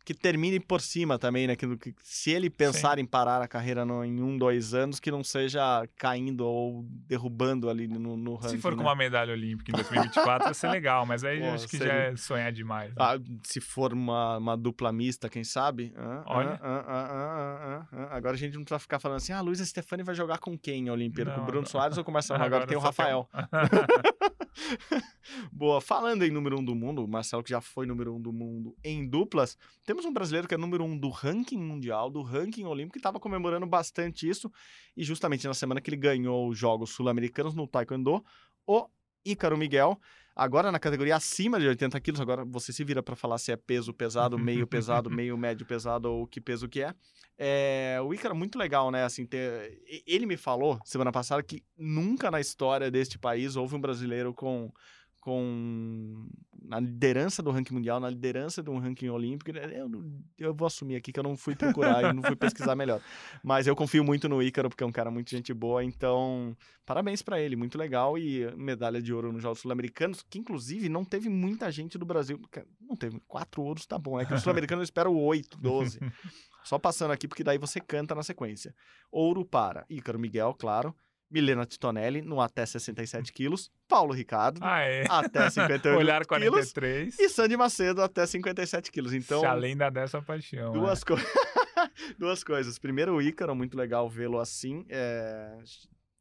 que 0.06 0.14
termine 0.14 0.58
por 0.58 0.80
cima 0.80 1.20
também, 1.20 1.48
né? 1.48 1.56
Que, 1.58 1.76
que 1.76 1.94
se 2.02 2.32
ele 2.32 2.50
pensar 2.50 2.98
em 2.98 3.04
parar 3.06 3.42
a 3.42 3.48
carreira 3.48 3.84
no- 3.84 4.06
em 4.06 4.24
um, 4.24 4.38
dois 4.38 4.74
anos, 4.74 5.02
que 5.02 5.12
não 5.12 5.22
seja 5.22 5.86
caindo 5.98 6.48
ou 6.48 6.86
derrubando 7.06 7.70
ali 7.70 7.90
no, 7.90 8.16
no 8.16 8.36
ranking. 8.36 8.56
Se 8.56 8.58
for 8.58 8.72
com 8.74 8.78
né? 8.84 8.88
uma 8.88 8.96
medalha 8.96 9.34
olímpica 9.34 9.70
em 9.70 9.76
2024, 9.76 10.46
vai 10.46 10.54
ser 10.54 10.70
legal, 10.70 11.06
mas 11.06 11.26
aí 11.26 11.42
Pô, 11.44 11.50
acho 11.50 11.68
que 11.68 11.78
seria- 11.78 11.94
já 11.94 12.00
é 12.00 12.16
sonhar 12.16 12.54
demais. 12.54 12.92
né? 12.92 12.96
Ah, 12.98 13.18
se 13.44 13.60
for 13.60 13.92
uma, 13.92 14.38
uma 14.38 14.56
dupla 14.56 14.94
mista, 14.94 15.28
quem 15.28 15.44
sabe? 15.44 15.92
Ah, 15.98 16.24
Olha. 16.26 16.58
ah. 16.64 17.86
Agora 18.12 18.36
a 18.36 18.38
gente 18.38 18.56
não 18.56 18.64
precisa 18.64 18.80
ficar 18.80 19.00
falando 19.00 19.18
assim, 19.18 19.34
ah, 19.34 19.40
a 19.40 19.42
Luísa 19.42 19.66
Stefani 19.66 20.04
vai 20.04 20.16
jogar 20.16 20.38
com 20.38 20.58
quem, 20.58 20.88
a 20.88 20.94
Olimpíada? 20.94 21.32
Com 21.32 21.42
o 21.42 21.46
Bruno 21.46 21.64
não. 21.64 21.68
Soares 21.70 21.98
ou 21.98 22.06
com 22.06 22.12
o 22.12 22.14
Marcelo? 22.14 22.42
Agora, 22.42 22.66
tem 22.66 22.78
o 22.78 22.80
Rafael. 22.80 23.28
Boa, 25.52 25.80
falando 25.80 26.24
em 26.24 26.32
número 26.32 26.60
um 26.60 26.64
do 26.64 26.76
mundo, 26.76 27.04
o 27.04 27.08
Marcelo 27.08 27.44
que 27.44 27.50
já 27.50 27.62
foi 27.62 27.86
número 27.86 28.16
um 28.16 28.22
do 28.22 28.34
mundo 28.34 28.76
em 28.84 29.08
duplas, 29.08 29.58
temos 29.86 30.06
um 30.06 30.14
brasileiro 30.14 30.48
que 30.48 30.54
é 30.54 30.58
número 30.58 30.84
um 30.84 30.98
do 30.98 31.10
ranking 31.10 31.60
mundial, 31.60 32.10
do 32.10 32.22
ranking 32.22 32.66
olímpico, 32.66 32.94
que 32.94 33.00
estava 33.00 33.20
comemorando 33.20 33.66
bastante 33.66 34.28
isso, 34.28 34.52
e 34.96 35.04
justamente 35.04 35.48
na 35.48 35.54
semana 35.54 35.82
que 35.82 35.90
ele 35.90 35.98
ganhou 35.98 36.50
os 36.50 36.58
Jogos 36.58 36.92
Sul-Americanos 36.92 37.54
no 37.54 37.68
Taekwondo, 37.68 38.24
o 38.66 38.88
Ícaro 39.26 39.58
Miguel, 39.58 40.00
agora 40.38 40.72
na 40.72 40.80
categoria 40.80 41.16
acima 41.16 41.60
de 41.60 41.68
80 41.68 42.00
quilos, 42.00 42.22
agora 42.22 42.46
você 42.46 42.72
se 42.72 42.84
vira 42.84 43.02
para 43.02 43.16
falar 43.16 43.40
se 43.40 43.52
é 43.52 43.56
peso 43.56 43.92
pesado, 43.94 44.38
meio 44.38 44.66
pesado, 44.68 45.10
meio 45.10 45.36
médio 45.38 45.66
pesado 45.66 46.12
ou 46.12 46.28
que 46.28 46.40
peso 46.40 46.70
que 46.70 46.84
é. 46.84 46.94
É, 47.40 48.00
o 48.04 48.14
Ícaro 48.14 48.36
é 48.36 48.38
muito 48.38 48.58
legal, 48.58 48.92
né? 48.92 49.04
Assim, 49.04 49.26
ter... 49.26 49.80
Ele 50.06 50.26
me 50.26 50.38
falou 50.38 50.80
semana 50.86 51.12
passada 51.12 51.42
que 51.42 51.64
nunca 51.78 52.32
na 52.32 52.40
história 52.40 52.90
deste 52.90 53.18
país 53.18 53.56
houve 53.56 53.76
um 53.76 53.82
brasileiro 53.82 54.34
com, 54.34 54.72
com 55.28 56.26
na 56.64 56.80
liderança 56.80 57.42
do 57.44 57.50
ranking 57.52 57.74
mundial, 57.74 58.00
na 58.00 58.10
liderança 58.10 58.62
de 58.64 58.70
um 58.70 58.78
ranking 58.78 59.08
olímpico. 59.10 59.52
Eu, 59.52 59.88
não- 59.88 60.22
eu 60.38 60.54
vou 60.54 60.66
assumir 60.66 60.96
aqui 60.98 61.12
que 61.14 61.20
eu 61.20 61.24
não 61.24 61.36
fui 61.38 61.56
procurar 61.56 62.04
e 62.04 62.14
não 62.14 62.22
fui 62.24 62.36
pesquisar 62.36 62.76
melhor. 62.76 63.02
Mas 63.44 63.68
eu 63.68 63.76
confio 63.76 64.04
muito 64.04 64.28
no 64.28 64.42
Ícaro, 64.42 64.68
porque 64.70 64.84
é 64.84 64.88
um 64.88 64.92
cara 64.92 65.10
muito 65.12 65.30
gente 65.30 65.54
boa, 65.54 65.82
então 65.84 66.56
parabéns 66.86 67.22
pra 67.22 67.40
ele, 67.40 67.56
muito 67.56 67.78
legal. 67.78 68.18
E 68.18 68.54
medalha 68.58 69.02
de 69.02 69.14
ouro 69.14 69.32
nos 69.32 69.42
Jogos 69.42 69.60
Sul-Americanos, 69.60 70.26
que 70.30 70.40
inclusive 70.40 70.90
não 70.90 71.06
teve 71.06 71.30
muita 71.30 71.72
gente 71.72 71.98
do 71.98 72.06
Brasil. 72.06 72.40
Não 72.82 72.96
teve 72.96 73.20
quatro 73.28 73.62
ouros, 73.62 73.86
tá 73.86 73.98
bom. 73.98 74.20
É 74.20 74.26
que 74.26 74.34
o 74.34 74.40
Sul-Americano 74.40 74.82
eu 74.82 74.86
espero 74.86 75.14
oito, 75.14 75.58
doze. 75.58 76.00
Só 76.66 76.78
passando 76.78 77.12
aqui, 77.12 77.30
porque 77.30 77.46
daí 77.46 77.58
você 77.58 77.80
canta 77.80 78.14
na 78.14 78.24
sequência. 78.24 78.76
Ouro 79.10 79.46
para 79.46 79.86
Ícaro 79.90 80.20
Miguel, 80.20 80.54
claro. 80.54 80.94
Milena 81.30 81.66
Titonelli, 81.66 82.22
no 82.22 82.40
até 82.40 82.66
67 82.66 83.34
quilos. 83.34 83.70
Paulo 83.88 84.14
Ricardo, 84.14 84.60
Ah, 84.64 84.80
é. 84.80 85.04
até 85.10 85.50
58 85.50 85.96
Olhar 86.00 86.26
quilos. 86.26 86.72
43. 86.74 87.20
E 87.20 87.30
Sandy 87.30 87.58
Macedo, 87.58 88.02
até 88.02 88.26
57 88.26 88.92
quilos. 88.92 89.14
Então, 89.14 89.42
Se 89.42 89.46
além 89.46 89.76
da 89.76 89.90
dessa 89.90 90.22
paixão. 90.22 90.70
é. 90.70 90.74
duas, 90.74 91.04
co- 91.04 91.16
duas 92.18 92.44
coisas. 92.44 92.78
Primeiro, 92.80 93.16
o 93.16 93.22
Ícaro, 93.22 93.56
muito 93.56 93.78
legal 93.78 94.10
vê-lo 94.10 94.40
assim. 94.40 94.86
é, 94.90 95.58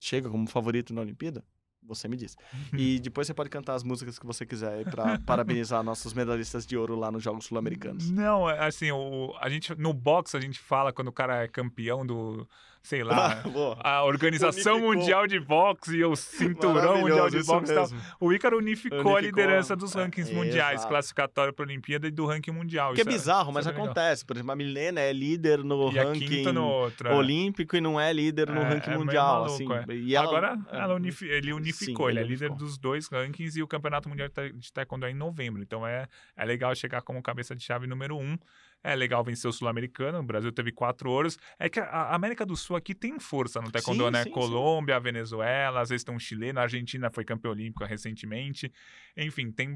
Chega 0.00 0.28
como 0.28 0.48
favorito 0.48 0.92
na 0.94 1.00
Olimpíada? 1.00 1.44
Você 1.88 2.08
me 2.08 2.16
diz. 2.16 2.36
E 2.76 2.98
depois 3.00 3.28
você 3.28 3.34
pode 3.34 3.48
cantar 3.48 3.74
as 3.74 3.84
músicas 3.84 4.18
que 4.18 4.26
você 4.26 4.44
quiser 4.44 4.84
pra 4.90 5.20
parabenizar 5.20 5.84
nossos 5.84 6.12
medalhistas 6.12 6.66
de 6.66 6.76
ouro 6.76 6.96
lá 6.96 7.12
nos 7.12 7.22
Jogos 7.22 7.44
Sul-Americanos. 7.46 8.10
Não, 8.10 8.50
é 8.50 8.66
assim, 8.66 8.90
o, 8.90 9.32
a 9.40 9.48
gente, 9.48 9.72
no 9.76 9.94
boxe 9.94 10.36
a 10.36 10.40
gente 10.40 10.58
fala 10.58 10.92
quando 10.92 11.08
o 11.08 11.12
cara 11.12 11.44
é 11.44 11.48
campeão 11.48 12.04
do, 12.04 12.48
sei 12.86 13.02
lá, 13.02 13.34
Boa. 13.52 13.76
a 13.82 14.04
Organização 14.04 14.74
Unificou. 14.76 14.94
Mundial 14.94 15.26
de 15.26 15.40
Boxe 15.40 15.96
e 15.96 16.04
o 16.04 16.14
Cinturão 16.14 17.00
Mundial 17.00 17.28
de 17.28 17.42
Boxe 17.42 17.74
tal. 17.74 17.88
O 18.20 18.32
Ícaro 18.32 18.58
unificou, 18.58 18.98
a 18.98 19.02
Unificou, 19.02 19.18
liderança 19.20 19.74
dos 19.74 19.94
é, 19.96 19.98
rankings 20.02 20.32
mundiais, 20.32 20.74
exato. 20.80 20.88
classificatório 20.88 21.52
para 21.52 21.64
a 21.64 21.66
Olimpíada 21.66 22.06
e 22.06 22.10
do 22.10 22.24
ranking 22.26 22.52
mundial. 22.52 22.94
Que 22.94 23.00
é 23.00 23.02
Isso 23.02 23.10
bizarro, 23.10 23.52
mas 23.52 23.62
isso 23.64 23.70
é 23.70 23.72
legal. 23.72 23.86
acontece. 23.86 24.24
Por 24.24 24.36
exemplo, 24.36 24.52
a 24.52 24.56
Milena 24.56 25.00
é 25.00 25.12
líder 25.12 25.64
no 25.64 25.90
E 25.92 25.98
a 25.98 26.04
ranking 26.04 26.44
no 26.52 26.88
é. 27.04 27.12
olímpico 27.14 27.76
e 27.76 27.80
não 27.80 28.00
é 28.00 28.12
líder 28.12 28.48
no 28.50 28.60
É, 28.60 28.68
ranking 28.68 28.90
é 28.92 28.96
mundial. 28.98 29.40
maluco, 29.42 29.72
assim. 29.72 29.90
é. 29.92 29.94
E 29.96 30.14
ela- 30.14 30.26
Agora 30.28 30.58
é, 30.70 30.78
ela 30.78 30.94
unifi- 30.94 31.26
ele 31.28 31.52
unificou, 31.52 32.06
sim, 32.06 32.12
ele 32.12 32.18
é 32.20 32.22
ele 32.22 32.30
líder 32.30 32.46
unificou. 32.46 32.66
dos 32.68 32.78
dois 32.78 33.08
rankings 33.08 33.58
e 33.58 33.62
o 33.62 33.66
Campeonato 33.66 34.08
Mundial 34.08 34.28
de 34.54 34.72
Taekwondo 34.72 35.06
é 35.06 35.10
em 35.10 35.14
novembro. 35.14 35.60
Então 35.60 35.86
é, 35.86 36.06
é 36.36 36.44
legal 36.44 36.72
chegar 36.76 37.02
como 37.02 37.20
cabeça 37.22 37.54
de 37.56 37.64
chave 37.64 37.86
número 37.88 38.16
um. 38.16 38.38
É 38.86 38.94
legal 38.94 39.24
vencer 39.24 39.48
o 39.48 39.52
Sul-Americano. 39.52 40.18
O 40.18 40.22
Brasil 40.22 40.52
teve 40.52 40.70
quatro 40.70 41.10
ouros. 41.10 41.38
É 41.58 41.68
que 41.68 41.80
a- 41.80 42.14
América 42.14 42.46
do 42.46 42.56
Sul 42.56 42.76
aqui 42.76 42.94
tem 42.94 43.18
força 43.18 43.60
no 43.60 43.70
Taekwondo, 43.70 44.04
Sim, 44.04 44.10
né? 44.10 44.18
sim, 44.22 44.28
sim. 44.28 44.30
Colômbia, 44.34 45.00
Venezuela, 45.00 45.80
às 45.80 45.88
vezes 45.88 46.04
tem 46.04 46.14
um 46.14 46.18
chileno. 46.18 46.58
A 46.60 46.62
Argentina 46.62 47.10
foi 47.10 47.24
campeã 47.24 47.50
olímpica 47.50 47.84
recentemente. 47.86 48.72
Enfim, 49.16 49.50
tem 49.50 49.74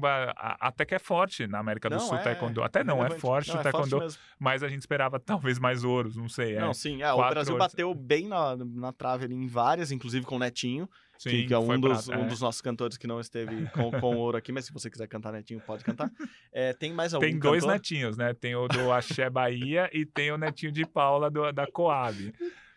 até 0.59 0.85
que 0.85 0.95
é 0.95 0.99
forte 0.99 1.47
na 1.47 1.59
América 1.59 1.89
do 1.89 1.95
Não, 1.95 1.99
Sul 2.01 2.17
é- 2.17 2.21
Taekwondo. 2.23 2.63
Até 2.63 2.83
não, 2.83 3.03
é 3.05 3.09
forte 3.09 3.49
Não, 3.49 3.57
o 3.57 3.59
é 3.59 3.63
forte 3.71 3.89
Taekwondo, 3.89 4.15
mas 4.39 4.63
a 4.63 4.67
gente 4.69 4.79
esperava 4.79 5.19
talvez 5.25 5.59
mais 5.59 5.83
ouros, 5.83 6.15
não 6.15 6.29
sei. 6.29 6.55
É. 6.55 6.59
Não, 6.61 6.73
sim, 6.73 7.01
é, 7.01 7.11
o 7.11 7.17
Brasil 7.17 7.53
ouros. 7.55 7.67
bateu 7.71 7.93
bem 7.93 8.27
na, 8.27 8.55
na 8.55 8.93
trave 8.93 9.25
ali 9.25 9.35
em 9.35 9.47
várias, 9.47 9.91
inclusive 9.91 10.25
com 10.25 10.35
o 10.35 10.39
Netinho, 10.39 10.89
Sim, 11.29 11.45
que 11.45 11.53
é 11.53 11.59
um 11.59 11.79
dos, 11.79 12.09
um 12.09 12.13
é. 12.13 12.25
dos 12.25 12.41
nossos 12.41 12.61
cantores 12.61 12.97
que 12.97 13.05
não 13.05 13.19
esteve 13.19 13.69
com, 13.69 13.91
com 13.91 14.15
ouro 14.15 14.37
aqui, 14.37 14.51
mas 14.51 14.65
se 14.65 14.73
você 14.73 14.89
quiser 14.89 15.07
cantar 15.07 15.31
Netinho, 15.31 15.61
pode 15.61 15.83
cantar. 15.83 16.09
É, 16.53 16.73
tem 16.73 16.91
mais 16.91 17.13
algum 17.13 17.25
Tem 17.25 17.39
dois 17.39 17.61
cantor? 17.61 17.75
netinhos, 17.75 18.17
né? 18.17 18.33
Tem 18.33 18.55
o 18.55 18.67
do 18.67 18.91
Axé 18.91 19.29
Bahia 19.29 19.89
e 19.93 20.05
tem 20.05 20.31
o 20.31 20.37
netinho 20.37 20.69
de 20.69 20.85
Paula 20.85 21.31
do- 21.31 21.49
da 21.53 21.65
Coab. 21.65 22.33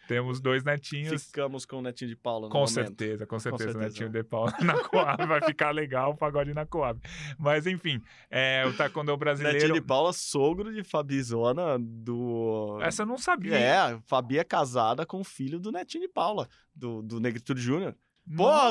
Temos 0.06 0.40
dois 0.40 0.62
netinhos. 0.62 1.24
Ficamos 1.24 1.64
com 1.64 1.78
o 1.78 1.82
Netinho 1.82 2.10
de 2.10 2.16
Paula 2.16 2.46
no 2.46 2.52
Com 2.52 2.66
certeza, 2.66 3.26
com 3.26 3.38
certeza, 3.38 3.72
certeza. 3.72 3.88
Netinho 3.88 4.10
de 4.10 4.22
Paula 4.22 4.52
na 4.62 4.78
Coab 4.84 5.26
vai 5.26 5.40
ficar 5.42 5.70
legal 5.70 6.12
o 6.12 6.16
pagode 6.16 6.52
na 6.52 6.66
Coab. 6.66 7.00
Mas 7.38 7.66
enfim, 7.66 8.00
é, 8.30 8.64
o 8.66 8.72
taekwondo 8.74 9.16
brasileiro. 9.16 9.58
Netinho 9.58 9.74
de 9.74 9.80
Paula, 9.80 10.12
sogro 10.12 10.72
de 10.72 10.84
Fabizona 10.84 11.78
do... 11.80 12.78
Essa 12.82 13.02
eu 13.02 13.06
não 13.06 13.18
sabia. 13.18 13.56
É, 13.56 13.98
Fabi 14.06 14.38
é 14.38 14.44
casada 14.44 15.06
com 15.06 15.20
o 15.20 15.24
filho 15.24 15.58
do 15.58 15.72
Netinho 15.72 16.02
de 16.02 16.12
Paula, 16.12 16.48
do, 16.74 17.02
do 17.02 17.18
Negritude 17.18 17.60
Júnior. 17.60 17.96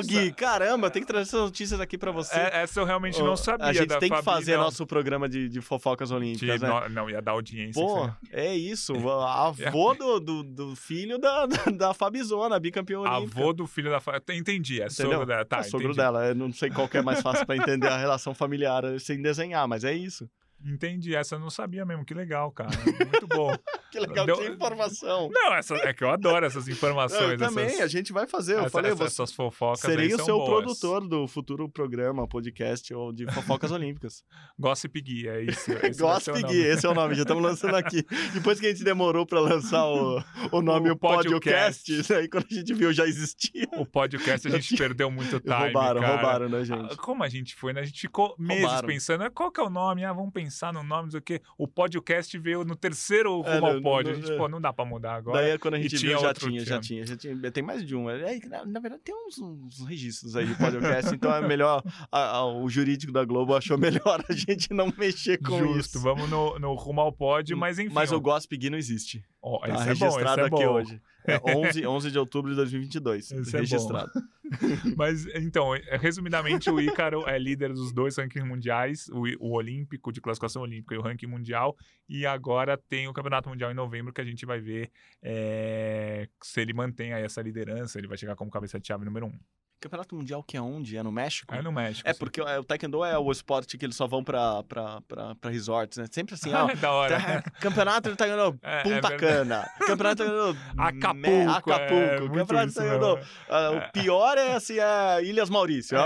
Gui, 0.06 0.32
caramba, 0.34 0.90
tem 0.90 1.02
que 1.04 1.08
trazer 1.08 1.30
essas 1.30 1.42
notícias 1.42 1.80
aqui 1.80 1.98
pra 1.98 2.12
você. 2.12 2.36
é- 2.36 2.62
essa 2.64 2.80
eu 2.80 2.86
realmente 2.86 3.22
Ô, 3.22 3.26
não 3.26 3.36
sabia. 3.38 3.68
A 3.68 3.74
gente 3.74 3.88
tem 4.00 4.10
que 4.10 4.16
Fabi, 4.22 4.24
fazer 4.24 4.58
não. 4.58 4.64
nosso 4.64 4.86
programa 4.88 5.30
de, 5.30 5.48
de 5.48 5.62
fofocas 5.62 6.10
De- 6.10 6.16
olímpicas, 6.16 6.60
né? 6.62 6.68
no- 6.68 6.90
Não, 6.90 7.10
ia 7.10 7.22
dar 7.22 7.34
audiência. 7.34 7.82
Pô, 7.82 8.10
é 8.32 8.56
isso. 8.56 8.94
a 9.10 9.48
Avô 9.54 9.94
do, 9.94 10.20
do, 10.20 10.44
do 10.44 10.76
filho 10.76 11.18
da, 11.20 11.46
da, 11.46 11.64
da 11.72 11.94
Fabizona, 11.94 12.60
bicampeã 12.60 13.00
olímpica. 13.00 13.40
Avô 13.40 13.54
do 13.54 13.68
filho 13.68 13.90
da. 13.92 14.00
Fa- 14.00 14.22
Entendi, 14.32 14.82
é 14.82 14.86
Entendeu? 14.88 15.12
sogro 15.12 15.26
dela. 15.28 15.46
Tá, 15.46 15.60
é 15.60 15.64
sogro 15.64 15.88
entendi. 15.88 15.98
dela. 15.98 16.26
Eu 16.26 16.36
não 16.36 16.52
sei 16.52 16.70
qual 16.72 16.88
que 16.88 16.98
é 16.98 17.02
mais 17.02 17.22
fácil 17.22 17.46
pra 17.46 17.56
entender 17.56 17.88
a 17.88 17.98
relação 17.98 18.34
familiar 18.34 18.84
sem 19.00 19.22
desenhar, 19.22 19.68
mas 19.68 19.84
é 19.84 19.94
isso. 19.94 20.28
Entendi, 20.66 21.16
essa 21.16 21.36
eu 21.36 21.40
não 21.40 21.50
sabia 21.50 21.86
mesmo. 21.86 22.06
Que 22.06 22.14
legal, 22.14 22.52
cara. 22.52 22.70
Muito 22.86 23.28
bom. 23.28 23.54
Que 23.94 24.00
legal, 24.00 24.26
Deu- 24.26 24.38
que 24.38 24.48
informação. 24.48 25.30
Não, 25.32 25.54
essa, 25.54 25.76
é 25.76 25.94
que 25.94 26.04
eu 26.04 26.10
adoro 26.10 26.44
essas 26.48 26.66
Eu 26.68 26.74
informações. 26.74 27.38
também, 27.40 27.66
essas, 27.68 27.82
a 27.82 27.88
gente 27.88 28.12
vai 28.12 28.26
fazer. 28.26 28.54
Eu 28.56 28.62
essa- 28.62 28.70
falei, 28.72 28.90
essa- 28.92 28.98
você 29.08 29.22
essas 29.22 29.32
fofocas. 29.34 29.82
serei 29.82 30.12
o 30.16 30.18
seu 30.24 30.36
boas. 30.38 30.50
produtor 30.50 31.08
do 31.08 31.28
futuro 31.28 31.70
programa, 31.70 32.28
podcast 32.28 32.92
ou 32.92 33.14
de 33.14 33.32
fofocas 33.32 33.70
olímpicas. 33.72 34.24
Gossip 34.58 35.00
Gui, 35.00 35.28
é 35.28 35.44
isso. 35.44 35.70
Gossip. 36.00 36.42
Gui, 36.42 36.58
esse 36.58 36.88
é 36.88 36.90
o 36.90 36.96
nome, 36.96 37.14
já 37.14 37.22
estamos 37.22 37.44
lançando 37.44 37.76
aqui. 37.76 38.04
Depois 38.34 38.60
que 38.60 38.66
a 38.66 38.70
gente 38.70 38.84
demorou 38.84 39.28
pra 39.28 39.40
lançar 39.40 39.86
o, 39.86 40.24
o 40.52 40.62
nome 40.64 40.90
O 40.90 40.94
o 40.94 40.98
podcast, 40.98 41.84
podcast. 41.92 42.14
aí 42.16 42.28
quando 42.28 42.48
a 42.50 42.54
gente 42.56 42.74
viu 42.74 42.92
já 42.92 43.06
existia. 43.06 43.68
O 43.78 43.86
podcast 43.86 44.48
a 44.48 44.52
gente 44.52 44.76
perdeu 44.76 45.12
muito 45.12 45.40
time, 45.40 45.54
roubaram, 45.56 46.02
cara. 46.02 46.14
roubaram, 46.16 46.50
né, 46.50 46.58
Ah, 46.62 46.64
gente? 46.64 46.98
Como 46.98 47.24
a 47.24 47.30
gente 47.30 47.54
foi, 47.56 47.74
né? 47.74 47.82
A 47.82 47.86
gente 47.86 48.02
ficou 48.02 48.34
meses 48.40 48.64
Roubaram. 48.64 48.88
pensando, 48.88 49.24
ah, 49.24 49.30
qual 49.30 49.52
que 49.52 49.60
é 49.62 49.64
o 49.64 49.70
nome? 49.70 50.04
Ah, 50.04 50.12
vamos 50.14 50.34
pensar 50.34 50.53
no 50.74 50.84
nome, 50.84 51.04
não 51.04 51.12
sei 51.12 51.20
o 51.58 51.68
podcast 51.68 52.38
veio 52.38 52.64
no 52.64 52.76
terceiro 52.76 53.44
É, 53.46 53.56
rumo 53.56 53.66
ao 53.68 53.74
não- 53.76 53.82
pod. 53.82 54.06
não- 54.10 54.12
A 54.12 54.16
gente, 54.22 54.32
é. 54.32 54.38
pô, 54.38 54.48
não 54.48 54.62
dá 54.62 54.72
pra 54.74 54.86
mudar 54.86 55.16
agora. 55.16 55.40
Daí 55.42 55.58
quando 55.58 55.74
a 55.76 55.80
gente 55.80 55.98
tinha 55.98 56.12
viu, 56.18 56.20
já 56.20 56.34
tinha, 56.34 56.66
já 56.66 56.80
tinha, 56.80 57.06
já 57.06 57.16
tinha. 57.18 57.52
Tem 57.52 57.64
mais 57.64 57.86
de 57.86 57.96
um. 57.96 58.10
É, 58.10 58.40
na, 58.48 58.66
na 58.66 58.80
verdade, 58.80 59.02
tem 59.04 59.16
uns, 59.16 59.38
uns 59.40 59.86
registros 59.88 60.36
aí 60.36 60.46
de 60.46 60.56
podcast, 60.56 61.14
então 61.14 61.34
é 61.34 61.42
melhor. 61.48 61.84
a- 62.12 62.38
a- 62.38 62.46
o 62.46 62.70
jurídico 62.70 63.12
da 63.12 63.24
Globo 63.26 63.56
achou 63.56 63.78
melhor 63.78 64.24
a 64.30 64.34
gente 64.34 64.74
não 64.74 64.92
mexer 64.98 65.38
com 65.38 65.58
Justo, 65.60 65.98
isso. 65.98 66.00
vamos 66.02 66.30
no, 66.30 66.58
no 66.60 66.74
rumo 66.76 67.02
ao 67.02 67.12
pod, 67.12 67.54
mas 67.56 67.80
enfim. 67.80 67.94
Mas 67.94 68.12
ó, 68.12 68.18
o 68.18 68.22
Gossip 68.22 68.56
Gui 68.58 68.70
não 68.70 68.78
existe. 68.78 69.24
ó, 69.42 69.60
Tá 69.60 69.68
esse 69.68 69.90
é 69.90 69.96
bom, 69.96 70.06
registrado 70.06 70.42
é 70.42 70.46
aqui 70.46 70.66
bom. 70.66 70.74
hoje. 70.74 71.02
É 71.28 71.40
11, 71.56 71.86
11 71.86 72.12
de 72.12 72.20
outubro 72.20 72.52
de 72.52 72.58
2022. 72.58 73.32
Esse 73.32 73.56
é 73.56 73.60
registrado. 73.60 74.12
Mas, 74.98 75.26
então, 75.36 75.76
eh, 75.76 75.98
resumidamente, 75.98 76.70
o 76.70 76.80
Ícaro 76.80 77.28
é 77.28 77.38
líder 77.40 77.74
dos 77.74 77.92
dois 77.92 78.18
rankings 78.18 78.48
mundiais, 78.48 79.08
o, 79.10 79.24
o 79.40 79.56
olímpico, 79.56 80.12
de 80.12 80.22
classificação 80.22 80.62
olímpica 80.62 80.96
e 80.96 80.98
o 80.98 81.02
ranking 81.02 81.28
mundial, 81.28 81.76
e 82.08 82.26
agora 82.26 82.78
tem 82.78 83.08
o 83.08 83.14
Campeonato 83.14 83.50
Mundial 83.50 83.72
em 83.72 83.76
novembro, 83.76 84.14
que 84.14 84.22
a 84.22 84.26
gente 84.26 84.46
vai 84.46 84.60
ver 84.60 84.92
eh, 85.22 86.28
se 86.42 86.62
ele 86.62 86.74
mantém 86.74 87.14
aí 87.14 87.24
essa 87.24 87.42
liderança, 87.42 87.98
ele 87.98 88.08
vai 88.08 88.18
chegar 88.18 88.36
como 88.36 88.52
cabeça 88.52 88.80
de 88.80 88.88
chave 88.88 89.06
número 89.06 89.26
um. 89.28 89.40
Campeonato 89.84 90.16
Mundial 90.16 90.42
que 90.44 90.56
é 90.58 90.62
onde? 90.62 90.98
É 90.98 91.04
no 91.04 91.12
México? 91.12 91.54
É 91.54 91.62
no 91.62 91.72
México. 91.72 92.08
É 92.10 92.14
sim. 92.14 92.20
porque 92.20 92.40
é, 92.42 92.58
o 92.60 92.64
Taekwondo 92.64 93.04
é 93.04 93.18
o 93.18 93.32
esporte 93.32 93.78
que 93.78 93.86
eles 93.86 93.96
só 93.96 94.08
vão 94.08 94.24
pra, 94.24 94.64
pra, 94.64 95.02
pra, 95.02 95.36
pra 95.36 95.52
resorts, 95.52 95.98
né? 95.98 96.06
Sempre 96.12 96.36
assim, 96.36 96.52
ó. 96.56 96.70
é 96.70 96.76
da 96.76 96.92
hora. 96.92 97.20
tá- 97.20 97.42
campeonato 97.60 98.10
de 98.10 98.16
Taekwondo 98.16 98.60
É, 98.64 98.80
é 98.80 98.84
Punta 98.84 99.10
verdade. 99.10 99.18
Cana. 99.18 99.70
Campeonato 99.86 100.18
Taekwondo 100.24 100.58
Acapulco, 100.78 101.16
Me- 101.18 101.30
é, 101.30 101.46
Acapulco. 101.46 102.20
muito 102.22 102.34
campeonato 102.36 102.66
de 102.68 102.72
isso 102.72 102.80
Taekwondo. 102.80 103.20
ah, 103.50 103.72
o 103.72 103.92
pior 103.92 104.38
é 104.38 104.54
assim, 104.54 104.78
é 104.80 105.24
Ilhas 105.24 105.50
Maurício. 105.50 105.98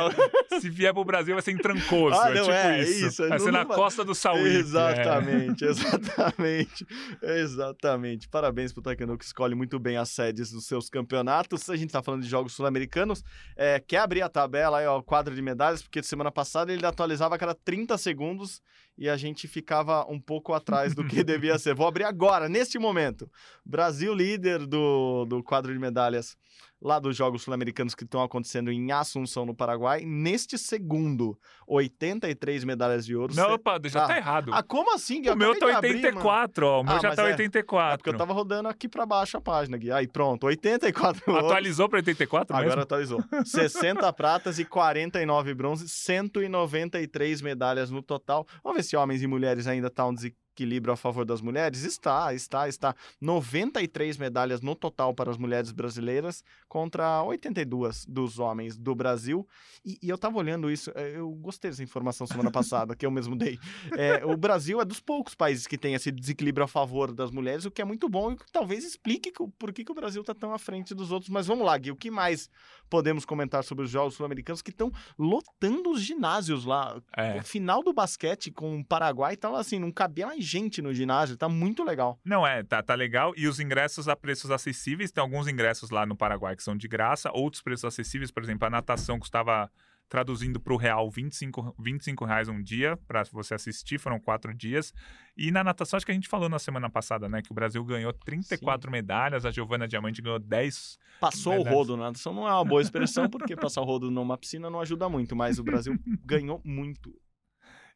Se 0.59 0.69
vier 0.69 0.93
pro 0.93 1.05
Brasil, 1.05 1.35
vai 1.35 1.41
ser 1.41 1.51
em 1.51 1.57
Trancoso. 1.57 2.19
Ah, 2.19 2.31
é 2.31 2.33
não, 2.33 2.41
tipo 2.43 2.51
é, 2.53 2.81
isso. 2.81 3.07
isso, 3.07 3.23
é 3.23 3.29
Vai 3.29 3.39
ser 3.39 3.51
na 3.51 3.65
costa 3.65 4.03
do 4.03 4.13
é. 4.13 4.47
Exatamente, 4.57 5.65
exatamente, 5.65 6.85
exatamente. 7.21 8.27
Parabéns 8.29 8.73
pro 8.73 8.81
Taekwondo 8.81 9.17
que 9.17 9.25
escolhe 9.25 9.55
muito 9.55 9.77
bem 9.79 9.97
as 9.97 10.09
sedes 10.09 10.51
dos 10.51 10.65
seus 10.65 10.89
campeonatos. 10.89 11.69
A 11.69 11.75
gente 11.75 11.91
tá 11.91 12.01
falando 12.01 12.23
de 12.23 12.29
jogos 12.29 12.53
sul-americanos. 12.53 13.23
É, 13.55 13.66
quer 13.87 13.99
abrir 13.99 14.21
a 14.21 14.29
tabela 14.29 14.79
aí, 14.79 14.87
ó, 14.87 14.97
o 14.97 15.03
quadro 15.03 15.33
de 15.33 15.41
medalhas, 15.41 15.81
porque 15.81 16.01
semana 16.03 16.31
passada 16.31 16.71
ele 16.71 16.85
atualizava 16.85 17.35
a 17.35 17.37
cada 17.37 17.53
30 17.53 17.97
segundos 17.97 18.61
e 18.97 19.07
a 19.07 19.15
gente 19.15 19.47
ficava 19.47 20.05
um 20.09 20.19
pouco 20.19 20.53
atrás 20.53 20.95
do 20.95 21.05
que 21.05 21.23
devia 21.23 21.57
ser. 21.59 21.75
Vou 21.75 21.87
abrir 21.87 22.03
agora, 22.03 22.49
neste 22.49 22.79
momento. 22.79 23.29
Brasil 23.65 24.13
líder 24.13 24.65
do, 24.65 25.25
do 25.25 25.43
quadro 25.43 25.71
de 25.71 25.79
medalhas 25.79 26.35
lá 26.81 26.99
dos 26.99 27.15
Jogos 27.15 27.41
Sul-Americanos 27.43 27.95
que 27.95 28.03
estão 28.03 28.21
acontecendo 28.21 28.71
em 28.71 28.91
Assunção, 28.91 29.45
no 29.45 29.55
Paraguai. 29.55 30.03
Neste 30.05 30.57
segundo, 30.57 31.37
83 31.67 32.63
medalhas 32.63 33.05
de 33.05 33.15
ouro. 33.15 33.33
Não, 33.35 33.53
opa, 33.53 33.79
já 33.85 34.03
Ah. 34.03 34.07
tá 34.07 34.17
errado. 34.17 34.51
ah, 34.53 34.61
como 34.63 34.93
assim? 34.93 35.21
Eu 35.25 35.33
o 35.33 35.37
meu 35.37 35.57
tá 35.57 35.67
acabei 35.69 35.91
de 35.93 35.97
abrir, 35.97 36.15
mano. 36.15 36.17
84, 36.27 36.65
ó. 36.67 36.81
O 36.81 36.83
meu 36.83 36.93
Ah, 36.95 36.99
já 36.99 37.15
tá 37.15 37.23
é- 37.23 37.31
84. 37.31 37.93
É 37.93 37.97
porque 37.97 38.09
eu 38.09 38.17
tava 38.17 38.33
rodando 38.33 38.69
aqui 38.69 38.87
pra 38.87 39.05
baixo 39.05 39.37
a 39.37 39.41
página, 39.41 39.77
Gui. 39.77 39.91
Aí, 39.91 40.07
pronto, 40.07 40.45
84 40.45 41.23
ouros. 41.27 41.45
Atualizou 41.45 41.89
pra 41.89 41.97
84 41.99 42.55
Agora 42.55 42.67
mesmo? 42.69 42.81
atualizou. 42.83 43.23
60 43.45 44.11
pratas 44.13 44.59
e 44.59 44.65
49 44.65 45.53
bronzes, 45.53 45.91
193 45.91 47.41
medalhas 47.41 47.89
no 47.89 48.01
total. 48.01 48.45
Vamos 48.63 48.77
ver 48.77 48.83
se 48.83 48.95
homens 48.95 49.21
e 49.21 49.27
mulheres 49.27 49.67
ainda 49.67 49.89
tá 49.89 50.05
um 50.05 50.13
desequilíbrio 50.57 50.93
a 50.93 50.97
favor 50.97 51.23
das 51.23 51.41
mulheres? 51.41 51.83
Está, 51.83 52.33
está, 52.33 52.67
está. 52.67 52.95
93 53.21 54.17
medalhas 54.17 54.61
no 54.61 54.75
total 54.75 55.13
para 55.13 55.29
as 55.29 55.37
mulheres 55.37 55.71
brasileiras 55.71 56.43
contra 56.67 57.21
82 57.23 58.05
dos 58.05 58.39
homens 58.39 58.75
do 58.75 58.95
Brasil. 58.95 59.47
E, 59.85 59.97
e 60.01 60.09
eu 60.09 60.17
tava 60.17 60.37
olhando 60.37 60.71
isso, 60.71 60.91
eh, 60.95 61.13
eu 61.15 61.29
gostei 61.31 61.69
dessa 61.69 61.83
informação 61.83 62.25
semana 62.25 62.49
passada, 62.51 62.95
que 62.95 63.05
eu 63.05 63.11
mesmo 63.11 63.35
dei. 63.35 63.59
É, 63.95 64.25
o 64.25 64.35
Brasil 64.35 64.81
é 64.81 64.85
dos 64.85 64.99
poucos 64.99 65.35
países 65.35 65.67
que 65.67 65.77
tem 65.77 65.93
esse 65.93 66.11
desequilíbrio 66.11 66.65
a 66.65 66.67
favor 66.67 67.11
das 67.11 67.29
mulheres, 67.29 67.65
o 67.65 67.71
que 67.71 67.81
é 67.81 67.85
muito 67.85 68.09
bom 68.09 68.31
e 68.31 68.35
que 68.37 68.51
talvez 68.51 68.83
explique 68.83 69.31
por 69.57 69.71
que, 69.71 69.83
que 69.83 69.91
o 69.91 69.95
Brasil 69.95 70.21
está 70.21 70.33
tão 70.33 70.53
à 70.53 70.57
frente 70.57 70.95
dos 70.95 71.11
outros. 71.11 71.29
Mas 71.29 71.45
vamos 71.45 71.65
lá, 71.65 71.77
Gui, 71.77 71.91
o 71.91 71.95
que 71.95 72.09
mais 72.09 72.49
podemos 72.89 73.25
comentar 73.25 73.63
sobre 73.63 73.85
os 73.85 73.91
Jogos 73.91 74.15
Sul-Americanos 74.15 74.61
que 74.61 74.71
estão 74.71 74.91
lotando 75.17 75.91
os 75.91 76.01
ginásios 76.01 76.65
lá? 76.65 77.01
É. 77.15 77.37
O 77.37 77.43
final 77.43 77.83
do 77.83 77.93
basquete 77.93 78.51
com 78.51 78.79
o 78.79 78.85
Paraguai 78.85 79.35
tava 79.35 79.59
assim, 79.59 79.79
não 79.79 79.91
cabia 79.91 80.27
mais 80.27 80.43
gente 80.43 80.81
no 80.81 80.93
ginásio, 80.93 81.37
tá 81.37 81.49
muito 81.49 81.83
legal. 81.83 82.19
Não, 82.23 82.45
é, 82.45 82.63
tá, 82.63 82.81
tá 82.81 82.95
legal. 82.95 83.33
E 83.35 83.47
os 83.47 83.59
ingressos 83.59 84.07
a 84.07 84.15
preços 84.15 84.51
acessíveis, 84.51 85.11
tem 85.11 85.21
alguns 85.21 85.47
ingressos 85.47 85.89
lá 85.89 86.05
no 86.05 86.15
Paraguai 86.15 86.55
que 86.55 86.63
são 86.63 86.75
de 86.75 86.87
graça, 86.87 87.31
outros 87.33 87.61
preços 87.61 87.85
acessíveis, 87.85 88.31
por 88.31 88.43
exemplo, 88.43 88.67
a 88.67 88.69
natação 88.69 89.19
custava, 89.19 89.69
traduzindo 90.09 90.59
para 90.59 90.73
o 90.73 90.77
real, 90.77 91.09
25, 91.09 91.75
25 91.77 92.25
reais 92.25 92.47
um 92.47 92.61
dia 92.61 92.97
para 93.07 93.23
você 93.31 93.53
assistir, 93.53 93.99
foram 93.99 94.19
quatro 94.19 94.53
dias. 94.53 94.93
E 95.35 95.51
na 95.51 95.63
natação, 95.63 95.97
acho 95.97 96.05
que 96.05 96.11
a 96.11 96.15
gente 96.15 96.27
falou 96.27 96.49
na 96.49 96.59
semana 96.59 96.89
passada, 96.89 97.27
né, 97.27 97.41
que 97.41 97.51
o 97.51 97.55
Brasil 97.55 97.83
ganhou 97.83 98.13
34 98.13 98.89
medalhas, 98.89 99.45
a 99.45 99.51
Giovana 99.51 99.87
Diamante 99.87 100.21
ganhou 100.21 100.39
10. 100.39 100.97
Passou 101.19 101.53
Verdade. 101.53 101.75
o 101.75 101.77
rodo, 101.77 101.97
natação 101.97 102.33
não 102.33 102.47
é 102.47 102.51
uma 102.51 102.65
boa 102.65 102.81
expressão, 102.81 103.29
porque 103.29 103.55
passar 103.55 103.81
o 103.81 103.85
rodo 103.85 104.09
numa 104.09 104.37
piscina 104.37 104.69
não 104.69 104.79
ajuda 104.79 105.09
muito, 105.09 105.35
mas 105.35 105.59
o 105.59 105.63
Brasil 105.63 105.93
ganhou 106.25 106.61
muito. 106.63 107.13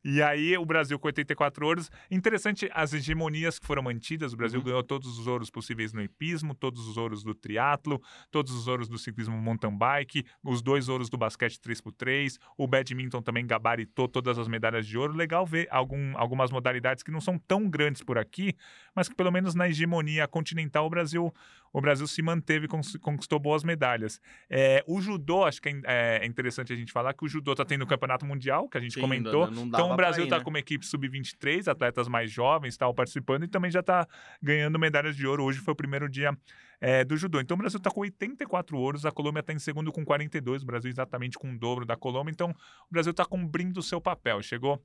E 0.04 0.22
aí 0.22 0.58
o 0.58 0.66
Brasil 0.66 0.98
com 0.98 1.08
84 1.08 1.66
ouros. 1.66 1.92
Interessante 2.10 2.70
as 2.74 2.94
hegemonias 2.94 3.60
que 3.60 3.66
foram 3.66 3.84
mantidas. 3.84 4.34
O 4.34 4.38
Brasil 4.38 4.60
Uhum. 4.60 4.66
ganhou 4.66 4.84
todos 4.84 5.18
os 5.20 5.28
ouros 5.28 5.50
possíveis 5.50 5.94
no 5.94 6.02
hipismo, 6.02 6.56
todos 6.56 6.88
os 6.88 6.98
ouros 6.98 7.24
do 7.24 7.34
triatlo, 7.36 8.02
todos 8.32 8.52
os 8.54 8.68
ouros 8.68 8.88
do 8.88 8.98
ciclismo 8.98 9.38
mountain 9.38 9.78
bike, 9.78 10.26
os 10.44 10.62
dois 10.62 10.90
ouros 10.90 11.10
do 11.10 11.18
basquete 11.18 11.60
3x3, 11.60 12.38
o 12.58 12.68
badminton 12.68 13.22
também 13.22 13.46
gabaritou 13.46 14.08
todas 14.08 14.40
as 14.40 14.48
medalhas 14.48 14.88
de 14.88 14.98
ouro. 14.98 15.14
Legal 15.14 15.46
ver 15.46 15.68
algum, 15.70 16.18
algumas 16.18 16.52
modalidades 16.52 17.04
que 17.04 17.12
não 17.12 17.22
são 17.22 17.38
tão 17.38 17.70
grandes 17.70 18.04
por 18.04 18.18
aqui, 18.18 18.56
mas 18.96 19.08
que 19.08 19.16
pelo 19.16 19.32
menos 19.32 19.54
na 19.56 19.70
hegemonia 19.70 20.28
continental 20.28 20.86
o 20.86 20.90
Brasil, 20.90 21.34
o 21.72 21.80
Brasil 21.80 22.08
se 22.08 22.22
manteve, 22.22 22.68
cons- 22.68 22.98
conquistou 22.98 23.40
boas 23.40 23.64
medalhas. 23.64 24.20
É, 24.50 24.84
o 24.88 25.00
judô, 25.00 25.44
acho 25.46 25.62
que 25.62 25.70
é, 25.86 26.20
é 26.22 26.26
interessante 26.26 26.74
a 26.74 26.76
gente 26.76 26.92
falar 26.92 27.14
que 27.14 27.24
o 27.24 27.28
judô 27.28 27.52
está 27.54 27.64
tendo 27.64 27.84
o 27.84 27.88
campeonato 27.88 28.26
mundial, 28.26 28.68
que 28.68 28.78
a 28.78 28.82
gente 28.82 28.96
Sim, 28.96 29.02
comentou. 29.02 29.46
não- 29.48 29.66
não 29.66 29.68
então 29.68 29.91
o 29.94 29.96
Brasil 29.96 30.24
está 30.24 30.38
né? 30.38 30.44
com 30.44 30.50
uma 30.50 30.60
equipe 30.60 30.86
sub-23, 30.86 31.68
atletas 31.68 32.08
mais 32.08 32.32
jovens 32.32 32.78
tal, 32.78 32.94
participando 32.94 33.44
e 33.44 33.48
também 33.48 33.72
já 33.72 33.82
está 33.82 34.08
ganhando 34.42 34.78
medalhas 34.80 35.16
de 35.16 35.26
ouro. 35.26 35.44
Hoje 35.44 35.60
foi 35.60 35.74
o 35.74 35.76
primeiro 35.76 36.10
dia 36.10 36.36
é, 36.80 37.04
do 37.04 37.16
judô. 37.16 37.40
Então 37.40 37.56
o 37.56 37.58
Brasil 37.58 37.78
está 37.78 37.92
com 37.92 38.02
84 38.02 38.78
ouros, 38.78 39.06
a 39.06 39.12
Colômbia 39.12 39.42
está 39.42 39.54
em 39.54 39.60
segundo 39.60 39.92
com 39.92 40.04
42, 40.04 40.64
o 40.64 40.66
Brasil 40.66 40.90
exatamente 40.90 41.38
com 41.38 41.52
o 41.52 41.58
dobro 41.58 41.86
da 41.86 41.96
Colômbia. 41.96 42.32
Então 42.32 42.50
o 42.50 42.92
Brasil 42.92 43.12
está 43.12 43.26
cumprindo 43.26 43.80
o 43.80 43.84
seu 43.84 44.02
papel. 44.02 44.42
Chegou 44.42 44.82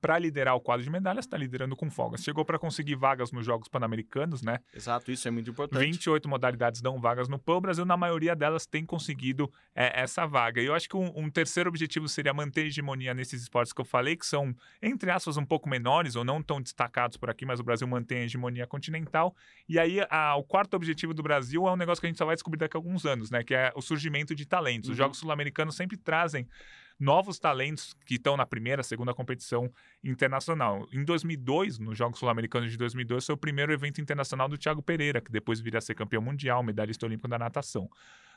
para 0.00 0.18
liderar 0.18 0.54
o 0.54 0.60
quadro 0.60 0.82
de 0.82 0.90
medalhas, 0.90 1.24
está 1.24 1.36
liderando 1.36 1.76
com 1.76 1.90
folgas. 1.90 2.22
Chegou 2.22 2.44
para 2.44 2.58
conseguir 2.58 2.94
vagas 2.94 3.32
nos 3.32 3.44
Jogos 3.44 3.68
Pan-Americanos, 3.68 4.42
né? 4.42 4.60
Exato, 4.74 5.10
isso 5.10 5.28
é 5.28 5.30
muito 5.30 5.50
importante. 5.50 5.84
28 5.84 6.28
modalidades 6.28 6.80
dão 6.80 6.98
vagas 6.98 7.28
no 7.28 7.38
PAN. 7.38 7.56
O 7.56 7.60
Brasil, 7.60 7.84
na 7.84 7.96
maioria 7.96 8.34
delas, 8.34 8.66
tem 8.66 8.84
conseguido 8.84 9.52
é, 9.74 10.00
essa 10.00 10.26
vaga. 10.26 10.60
E 10.60 10.66
eu 10.66 10.74
acho 10.74 10.88
que 10.88 10.96
um, 10.96 11.12
um, 11.14 11.30
terceiro 11.30 11.68
objetivo 11.68 12.08
seria 12.08 12.32
manter 12.32 12.62
a 12.62 12.64
hegemonia 12.64 13.12
nesses 13.12 13.42
esportes 13.42 13.72
que 13.72 13.80
eu 13.80 13.84
falei, 13.84 14.16
que 14.16 14.26
são, 14.26 14.54
entre 14.80 15.10
aspas, 15.10 15.36
um 15.36 15.44
pouco 15.44 15.68
menores 15.68 16.16
ou 16.16 16.24
não 16.24 16.42
tão 16.42 16.60
destacados 16.60 17.16
por 17.16 17.28
aqui, 17.28 17.44
mas 17.44 17.60
o 17.60 17.62
Brasil 17.62 17.86
mantém 17.86 18.18
a 18.18 18.24
hegemonia 18.24 18.66
continental. 18.66 19.34
E 19.68 19.78
aí, 19.78 20.00
a, 20.08 20.34
o 20.36 20.42
quarto 20.42 20.74
objetivo 20.74 21.12
do 21.12 21.22
Brasil 21.22 21.66
é 21.66 21.72
um 21.72 21.76
negócio 21.76 22.00
que 22.00 22.06
a 22.06 22.10
gente 22.10 22.18
só 22.18 22.26
vai 22.26 22.34
descobrir 22.34 22.58
daqui 22.58 22.76
a 22.76 22.78
alguns 22.78 23.04
anos, 23.04 23.30
né? 23.30 23.42
Que 23.42 23.54
é 23.54 23.72
o 23.74 23.82
surgimento 23.82 24.34
de 24.34 24.46
talentos. 24.46 24.88
Uhum. 24.88 24.92
Os 24.92 24.98
Jogos 24.98 25.18
Sul-Americanos 25.18 25.76
sempre 25.76 25.96
trazem 25.96 26.48
novos 27.00 27.38
talentos 27.38 27.96
que 28.04 28.16
estão 28.16 28.36
na 28.36 28.44
primeira, 28.44 28.82
segunda 28.82 29.14
competição 29.14 29.72
internacional. 30.04 30.86
Em 30.92 31.02
2002, 31.02 31.78
nos 31.78 31.96
Jogos 31.96 32.18
Sul-Americanos 32.18 32.70
de 32.70 32.76
2002, 32.76 33.24
foi 33.24 33.34
o 33.34 33.38
primeiro 33.38 33.72
evento 33.72 34.00
internacional 34.00 34.48
do 34.48 34.58
Thiago 34.58 34.82
Pereira, 34.82 35.20
que 35.20 35.32
depois 35.32 35.60
viria 35.60 35.78
a 35.78 35.80
ser 35.80 35.94
campeão 35.94 36.20
mundial, 36.20 36.62
medalhista 36.62 37.06
olímpico 37.06 37.28
da 37.28 37.38
natação. 37.38 37.88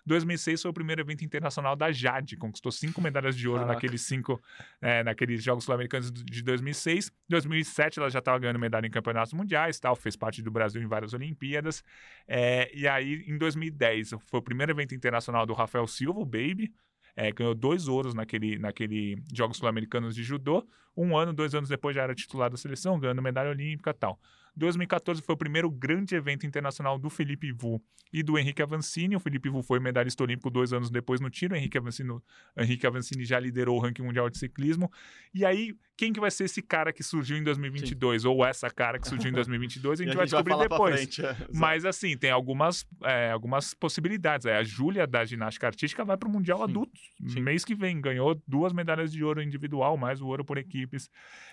2006 0.05 0.61
foi 0.61 0.71
o 0.71 0.73
primeiro 0.73 1.01
evento 1.01 1.23
internacional 1.23 1.75
da 1.75 1.91
Jade, 1.91 2.35
conquistou 2.35 2.71
cinco 2.71 3.01
medalhas 3.01 3.35
de 3.37 3.47
ouro 3.47 3.61
Caraca. 3.61 3.75
naqueles 3.75 4.01
cinco, 4.01 4.41
é, 4.81 5.03
naqueles 5.03 5.41
Jogos 5.41 5.63
Sul-Americanos 5.63 6.11
de 6.11 6.41
2006. 6.41 7.11
2007 7.29 7.99
ela 7.99 8.09
já 8.09 8.19
estava 8.19 8.37
ganhando 8.37 8.59
medalha 8.59 8.85
em 8.85 8.91
campeonatos 8.91 9.33
mundiais, 9.33 9.79
tal, 9.79 9.95
fez 9.95 10.15
parte 10.15 10.41
do 10.41 10.51
Brasil 10.51 10.81
em 10.81 10.87
várias 10.87 11.13
Olimpíadas. 11.13 11.83
É, 12.27 12.69
e 12.73 12.87
aí, 12.87 13.23
em 13.27 13.37
2010, 13.37 14.15
foi 14.25 14.39
o 14.39 14.43
primeiro 14.43 14.73
evento 14.73 14.93
internacional 14.93 15.45
do 15.45 15.53
Rafael 15.53 15.87
Silva, 15.87 16.19
o 16.19 16.25
Baby, 16.25 16.73
é, 17.15 17.31
ganhou 17.31 17.53
dois 17.53 17.87
ouros 17.87 18.13
naquele, 18.13 18.57
naquele 18.57 19.21
Jogos 19.33 19.57
Sul-Americanos 19.57 20.15
de 20.15 20.23
Judô. 20.23 20.67
Um 20.95 21.17
ano, 21.17 21.33
dois 21.33 21.55
anos 21.55 21.69
depois 21.69 21.95
já 21.95 22.03
era 22.03 22.13
titular 22.13 22.49
da 22.49 22.57
seleção, 22.57 22.99
ganhando 22.99 23.21
medalha 23.21 23.49
olímpica 23.49 23.91
e 23.91 23.93
tal. 23.93 24.19
2014 24.55 25.21
foi 25.21 25.33
o 25.33 25.37
primeiro 25.37 25.69
grande 25.69 26.15
evento 26.15 26.45
internacional 26.45 26.99
do 26.99 27.09
Felipe 27.09 27.51
Vu 27.51 27.81
e 28.11 28.21
do 28.21 28.37
Henrique 28.37 28.61
Avancini. 28.61 29.15
O 29.15 29.19
Felipe 29.19 29.49
Vu 29.49 29.63
foi 29.63 29.79
medalhista 29.79 30.23
olímpico 30.23 30.49
dois 30.51 30.71
anos 30.71 30.91
depois 30.91 31.19
no 31.19 31.29
tiro. 31.29 31.55
O 31.55 31.57
Henrique 31.57 31.77
Avancini, 31.77 32.15
Henrique 32.55 32.85
Avancini 32.85 33.25
já 33.25 33.39
liderou 33.39 33.77
o 33.77 33.79
ranking 33.79 34.03
mundial 34.03 34.29
de 34.29 34.37
ciclismo. 34.37 34.91
E 35.33 35.43
aí, 35.43 35.75
quem 35.95 36.11
que 36.11 36.19
vai 36.19 36.31
ser 36.31 36.45
esse 36.45 36.61
cara 36.61 36.91
que 36.91 37.03
surgiu 37.03 37.37
em 37.37 37.43
2022? 37.43 38.23
Sim. 38.23 38.27
Ou 38.27 38.45
essa 38.45 38.69
cara 38.69 38.99
que 38.99 39.07
surgiu 39.07 39.29
em 39.29 39.33
2022? 39.33 39.99
A 40.01 40.03
gente, 40.03 40.09
a 40.09 40.11
gente 40.11 40.17
vai 40.17 40.25
descobrir 40.25 40.55
vai 40.55 40.67
depois. 40.67 40.95
Frente, 40.95 41.25
é, 41.25 41.35
Mas 41.53 41.85
assim, 41.85 42.17
tem 42.17 42.31
algumas, 42.31 42.85
é, 43.03 43.31
algumas 43.31 43.73
possibilidades. 43.73 44.45
É, 44.45 44.57
a 44.57 44.63
Júlia 44.63 45.05
da 45.05 45.23
ginástica 45.23 45.67
artística 45.67 46.03
vai 46.03 46.17
para 46.17 46.27
o 46.27 46.31
Mundial 46.31 46.59
Sim. 46.59 46.63
Adulto. 46.63 46.99
Sim. 47.27 47.41
Mês 47.41 47.63
que 47.63 47.75
vem. 47.75 48.01
Ganhou 48.01 48.41
duas 48.47 48.73
medalhas 48.73 49.11
de 49.11 49.23
ouro 49.23 49.41
individual, 49.41 49.95
mais 49.95 50.21
o 50.21 50.27
ouro 50.27 50.43
por 50.43 50.57
equipes 50.57 51.09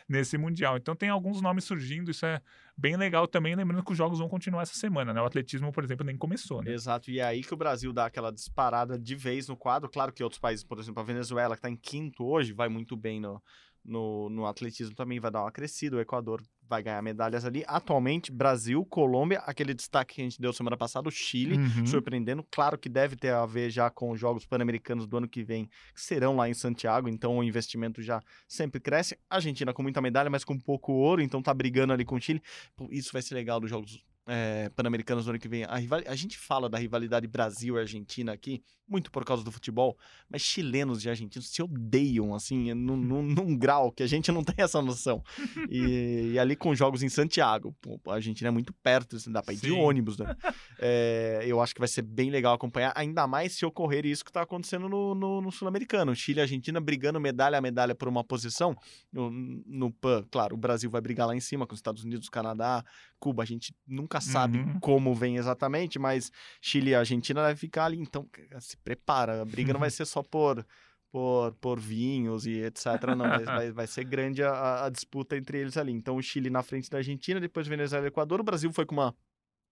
nesse 0.08 0.36
Mundial. 0.36 0.76
Então 0.76 0.96
tem 0.96 1.08
alguns 1.08 1.40
nomes 1.40 1.64
surgindo, 1.64 2.10
isso 2.10 2.26
é 2.26 2.40
bem 2.76 2.96
legal 2.96 3.28
também, 3.28 3.54
lembrando 3.54 3.84
que 3.84 3.92
os 3.92 3.98
jogos 3.98 4.18
vão 4.18 4.28
continuar 4.28 4.62
essa 4.62 4.74
semana, 4.74 5.12
né? 5.12 5.20
O 5.20 5.24
atletismo, 5.24 5.70
por 5.70 5.84
exemplo, 5.84 6.04
nem 6.04 6.16
começou, 6.16 6.62
né? 6.62 6.72
Exato, 6.72 7.10
e 7.10 7.20
é 7.20 7.24
aí 7.24 7.42
que 7.42 7.52
o 7.52 7.56
Brasil 7.56 7.92
dá 7.92 8.06
aquela 8.06 8.32
disparada 8.32 8.98
de 8.98 9.14
vez 9.14 9.46
no 9.48 9.56
quadro. 9.56 9.88
Claro 9.88 10.12
que 10.12 10.24
outros 10.24 10.40
países, 10.40 10.64
por 10.64 10.78
exemplo, 10.78 11.00
a 11.00 11.04
Venezuela, 11.04 11.54
que 11.54 11.58
está 11.58 11.70
em 11.70 11.76
quinto 11.76 12.24
hoje, 12.24 12.52
vai 12.52 12.68
muito 12.68 12.96
bem 12.96 13.20
no, 13.20 13.40
no, 13.84 14.28
no 14.28 14.46
atletismo 14.46 14.94
também 14.94 15.20
vai 15.20 15.30
dar 15.30 15.42
uma 15.42 15.52
crescida. 15.52 15.96
O 15.96 16.00
Equador 16.00 16.42
vai 16.70 16.82
ganhar 16.84 17.02
medalhas 17.02 17.44
ali. 17.44 17.64
Atualmente, 17.66 18.30
Brasil, 18.30 18.84
Colômbia, 18.84 19.40
aquele 19.40 19.74
destaque 19.74 20.14
que 20.14 20.20
a 20.20 20.24
gente 20.24 20.40
deu 20.40 20.52
semana 20.52 20.76
passada, 20.76 21.08
o 21.08 21.12
Chile, 21.12 21.56
uhum. 21.56 21.84
surpreendendo. 21.84 22.46
Claro 22.48 22.78
que 22.78 22.88
deve 22.88 23.16
ter 23.16 23.32
a 23.32 23.44
ver 23.44 23.70
já 23.70 23.90
com 23.90 24.12
os 24.12 24.20
Jogos 24.20 24.46
Pan-Americanos 24.46 25.06
do 25.06 25.16
ano 25.16 25.28
que 25.28 25.42
vem, 25.42 25.68
que 25.92 26.00
serão 26.00 26.36
lá 26.36 26.48
em 26.48 26.54
Santiago, 26.54 27.08
então 27.08 27.36
o 27.38 27.42
investimento 27.42 28.00
já 28.00 28.22
sempre 28.46 28.80
cresce. 28.80 29.18
A 29.28 29.36
Argentina 29.36 29.72
com 29.72 29.82
muita 29.82 30.00
medalha, 30.00 30.30
mas 30.30 30.44
com 30.44 30.56
pouco 30.56 30.92
ouro, 30.92 31.20
então 31.20 31.42
tá 31.42 31.52
brigando 31.52 31.92
ali 31.92 32.04
com 32.04 32.14
o 32.14 32.20
Chile. 32.20 32.40
Isso 32.88 33.10
vai 33.12 33.20
ser 33.20 33.34
legal 33.34 33.58
dos 33.58 33.68
Jogos 33.68 34.04
é, 34.32 34.68
Pan-Americanos 34.70 35.24
do 35.24 35.30
ano 35.30 35.38
que 35.40 35.48
vem. 35.48 35.64
A, 35.64 35.76
rival... 35.76 36.00
a 36.06 36.14
gente 36.14 36.38
fala 36.38 36.68
da 36.68 36.78
rivalidade 36.78 37.26
Brasil-Argentina 37.26 38.32
aqui, 38.32 38.62
muito 38.88 39.10
por 39.10 39.24
causa 39.24 39.42
do 39.42 39.50
futebol, 39.50 39.98
mas 40.28 40.40
chilenos 40.40 41.04
e 41.04 41.10
argentinos 41.10 41.48
se 41.48 41.60
odeiam, 41.60 42.32
assim, 42.32 42.72
num, 42.72 42.94
num, 42.96 43.22
num 43.22 43.58
grau 43.58 43.90
que 43.90 44.04
a 44.04 44.06
gente 44.06 44.30
não 44.30 44.44
tem 44.44 44.54
essa 44.58 44.80
noção. 44.80 45.22
E, 45.68 46.30
e 46.34 46.38
ali 46.38 46.54
com 46.54 46.72
jogos 46.76 47.02
em 47.02 47.08
Santiago, 47.08 47.74
pô, 47.80 48.00
a 48.06 48.14
Argentina 48.14 48.48
é 48.48 48.50
muito 48.52 48.72
perto, 48.72 49.16
assim, 49.16 49.32
dá 49.32 49.42
pra 49.42 49.52
ir 49.52 49.58
Sim. 49.58 49.66
de 49.66 49.72
ônibus, 49.72 50.16
né? 50.16 50.36
É, 50.78 51.42
eu 51.44 51.60
acho 51.60 51.74
que 51.74 51.80
vai 51.80 51.88
ser 51.88 52.02
bem 52.02 52.30
legal 52.30 52.54
acompanhar, 52.54 52.92
ainda 52.94 53.26
mais 53.26 53.52
se 53.54 53.66
ocorrer 53.66 54.06
isso 54.06 54.24
que 54.24 54.30
tá 54.30 54.42
acontecendo 54.42 54.88
no, 54.88 55.12
no, 55.12 55.40
no 55.40 55.50
Sul-Americano. 55.50 56.14
Chile 56.14 56.38
e 56.38 56.42
Argentina 56.42 56.80
brigando 56.80 57.18
medalha 57.20 57.58
a 57.58 57.60
medalha 57.60 57.96
por 57.96 58.06
uma 58.06 58.22
posição. 58.22 58.76
No, 59.12 59.28
no 59.30 59.90
PAN, 59.92 60.24
claro, 60.30 60.54
o 60.54 60.58
Brasil 60.58 60.88
vai 60.88 61.00
brigar 61.00 61.26
lá 61.26 61.34
em 61.34 61.40
cima 61.40 61.66
com 61.66 61.74
os 61.74 61.78
Estados 61.78 62.04
Unidos, 62.04 62.28
Canadá, 62.28 62.84
Cuba. 63.18 63.42
A 63.42 63.46
gente 63.46 63.74
nunca 63.86 64.19
sabe 64.20 64.58
uhum. 64.58 64.80
como 64.80 65.14
vem 65.14 65.36
exatamente, 65.36 65.98
mas 65.98 66.30
Chile 66.60 66.90
e 66.90 66.94
Argentina 66.94 67.42
vai 67.42 67.56
ficar 67.56 67.86
ali, 67.86 67.98
então 67.98 68.28
se 68.60 68.76
prepara. 68.76 69.42
A 69.42 69.44
briga 69.44 69.72
não 69.72 69.80
vai 69.80 69.90
ser 69.90 70.04
só 70.04 70.22
por, 70.22 70.64
por, 71.10 71.52
por 71.54 71.80
vinhos 71.80 72.46
e 72.46 72.62
etc. 72.62 72.86
Não, 73.16 73.44
vai, 73.44 73.72
vai, 73.72 73.86
ser 73.86 74.04
grande 74.04 74.42
a, 74.42 74.84
a, 74.84 74.90
disputa 74.90 75.36
entre 75.36 75.58
eles 75.58 75.76
ali. 75.76 75.92
Então, 75.92 76.16
o 76.16 76.22
Chile 76.22 76.50
na 76.50 76.62
frente 76.62 76.88
da 76.88 76.98
Argentina, 76.98 77.40
depois 77.40 77.66
Venezuela 77.66 78.06
e 78.06 78.08
Equador. 78.08 78.40
O 78.40 78.44
Brasil 78.44 78.72
foi 78.72 78.86
com 78.86 78.94
uma 78.94 79.14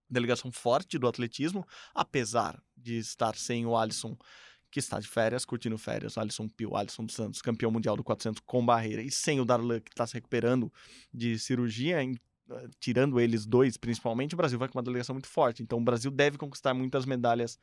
delegação 0.09 0.51
forte 0.51 0.97
do 0.97 1.07
atletismo, 1.07 1.65
apesar 1.93 2.61
de 2.75 2.97
estar 2.97 3.35
sem 3.35 3.65
o 3.65 3.77
Alisson 3.77 4.17
que 4.71 4.79
está 4.79 4.99
de 4.99 5.07
férias, 5.07 5.45
curtindo 5.45 5.77
férias, 5.77 6.15
o 6.15 6.19
Alisson 6.19 6.47
Pio, 6.47 6.75
Alisson 6.75 7.05
dos 7.05 7.15
Santos, 7.15 7.41
campeão 7.41 7.71
mundial 7.71 7.97
do 7.97 8.03
400 8.03 8.41
com 8.45 8.63
barreira, 8.63 9.01
e 9.01 9.09
sem 9.09 9.39
o 9.39 9.45
Darlan, 9.45 9.79
que 9.79 9.91
está 9.91 10.05
se 10.05 10.13
recuperando 10.13 10.71
de 11.11 11.39
cirurgia, 11.39 11.97
tirando 12.79 13.19
eles 13.19 13.45
dois 13.45 13.77
principalmente, 13.77 14.33
o 14.33 14.37
Brasil 14.37 14.57
vai 14.57 14.67
com 14.67 14.77
uma 14.77 14.83
delegação 14.83 15.13
muito 15.13 15.27
forte. 15.27 15.63
Então 15.63 15.79
o 15.79 15.83
Brasil 15.83 16.11
deve 16.11 16.37
conquistar 16.37 16.73
muitas 16.73 17.05
medalhas 17.05 17.57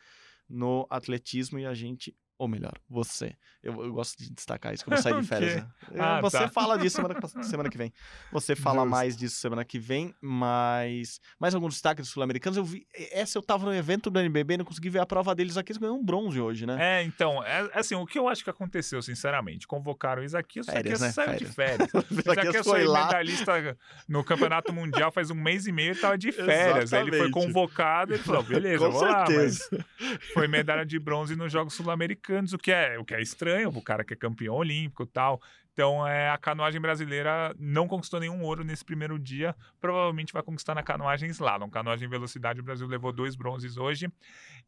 no 0.48 0.86
atletismo 0.88 1.58
e 1.58 1.66
a 1.66 1.74
gente 1.74 2.14
ou 2.38 2.46
melhor, 2.46 2.72
você. 2.88 3.34
Eu, 3.62 3.84
eu, 3.84 3.92
gosto 3.92 4.22
de 4.22 4.30
destacar 4.30 4.74
isso, 4.74 4.84
eu 4.86 4.90
vou 4.90 5.02
sair 5.02 5.20
de 5.20 5.26
férias. 5.26 5.56
Né? 5.56 5.66
Ah, 5.98 6.20
você 6.20 6.38
tá. 6.38 6.48
fala 6.48 6.78
disso 6.78 6.96
semana, 6.96 7.14
semana 7.42 7.70
que 7.70 7.78
vem. 7.78 7.92
Você 8.30 8.54
fala 8.54 8.80
Justo. 8.80 8.90
mais 8.90 9.16
disso 9.16 9.36
semana 9.36 9.64
que 9.64 9.78
vem, 9.78 10.14
mas. 10.20 11.20
Mais 11.40 11.54
algum 11.54 11.68
destaque 11.68 12.02
dos 12.02 12.10
sul-americanos? 12.10 12.56
Eu 12.56 12.64
vi. 12.64 12.86
Essa 13.10 13.38
eu 13.38 13.42
tava 13.42 13.64
no 13.64 13.74
evento 13.74 14.10
do 14.10 14.20
NBB 14.20 14.54
e 14.54 14.56
não 14.58 14.64
consegui 14.64 14.90
ver 14.90 14.98
a 14.98 15.06
prova 15.06 15.34
deles 15.34 15.56
aqui. 15.56 15.72
Eles 15.72 15.78
ganharam 15.78 15.98
um 15.98 16.04
bronze 16.04 16.40
hoje, 16.40 16.66
né? 16.66 16.76
É, 16.78 17.02
então. 17.02 17.42
É, 17.42 17.70
assim, 17.72 17.94
o 17.94 18.06
que 18.06 18.18
eu 18.18 18.28
acho 18.28 18.44
que 18.44 18.50
aconteceu, 18.50 19.00
sinceramente, 19.00 19.66
convocaram 19.66 20.22
o 20.22 20.24
Isaquias, 20.24 20.66
férias, 20.66 21.00
né? 21.00 21.10
saiu 21.10 21.30
férias. 21.30 21.48
de 21.48 21.54
férias. 21.56 21.90
o 21.94 22.20
Isaquias 22.20 22.66
foi 22.66 22.84
lá. 22.84 23.06
medalhista 23.06 23.76
no 24.06 24.22
Campeonato 24.22 24.72
Mundial 24.72 25.10
faz 25.10 25.30
um 25.30 25.34
mês 25.34 25.66
e 25.66 25.72
meio 25.72 25.92
e 25.92 25.96
tava 25.96 26.18
de 26.18 26.30
férias. 26.30 26.92
Aí 26.92 27.02
ele 27.02 27.16
foi 27.16 27.30
convocado 27.30 28.14
e 28.14 28.18
falou: 28.18 28.42
beleza, 28.42 28.88
vou 28.88 29.00
certeza. 29.00 29.68
lá. 29.72 29.84
Mas 29.98 30.18
foi 30.34 30.46
medalha 30.46 30.84
de 30.84 30.98
bronze 30.98 31.34
nos 31.34 31.50
Jogos 31.50 31.72
Sul-Americanos 31.72 32.25
americanos, 32.26 32.52
o 32.52 32.58
que 32.58 32.72
é, 32.72 32.98
o 32.98 33.04
que 33.04 33.14
é 33.14 33.22
estranho, 33.22 33.68
o 33.68 33.82
cara 33.82 34.04
que 34.04 34.12
é 34.12 34.16
campeão 34.16 34.54
olímpico 34.54 35.04
e 35.04 35.06
tal. 35.06 35.40
Então, 35.72 36.06
é, 36.06 36.30
a 36.30 36.38
canoagem 36.38 36.80
brasileira 36.80 37.54
não 37.58 37.86
conquistou 37.86 38.18
nenhum 38.18 38.42
ouro 38.42 38.64
nesse 38.64 38.84
primeiro 38.84 39.18
dia. 39.18 39.54
Provavelmente 39.78 40.32
vai 40.32 40.42
conquistar 40.42 40.74
na 40.74 40.82
canoagem 40.82 41.28
slalom. 41.28 41.68
Canoagem 41.68 42.08
velocidade, 42.08 42.60
o 42.60 42.62
Brasil 42.62 42.86
levou 42.86 43.12
dois 43.12 43.36
bronzes 43.36 43.76
hoje. 43.76 44.10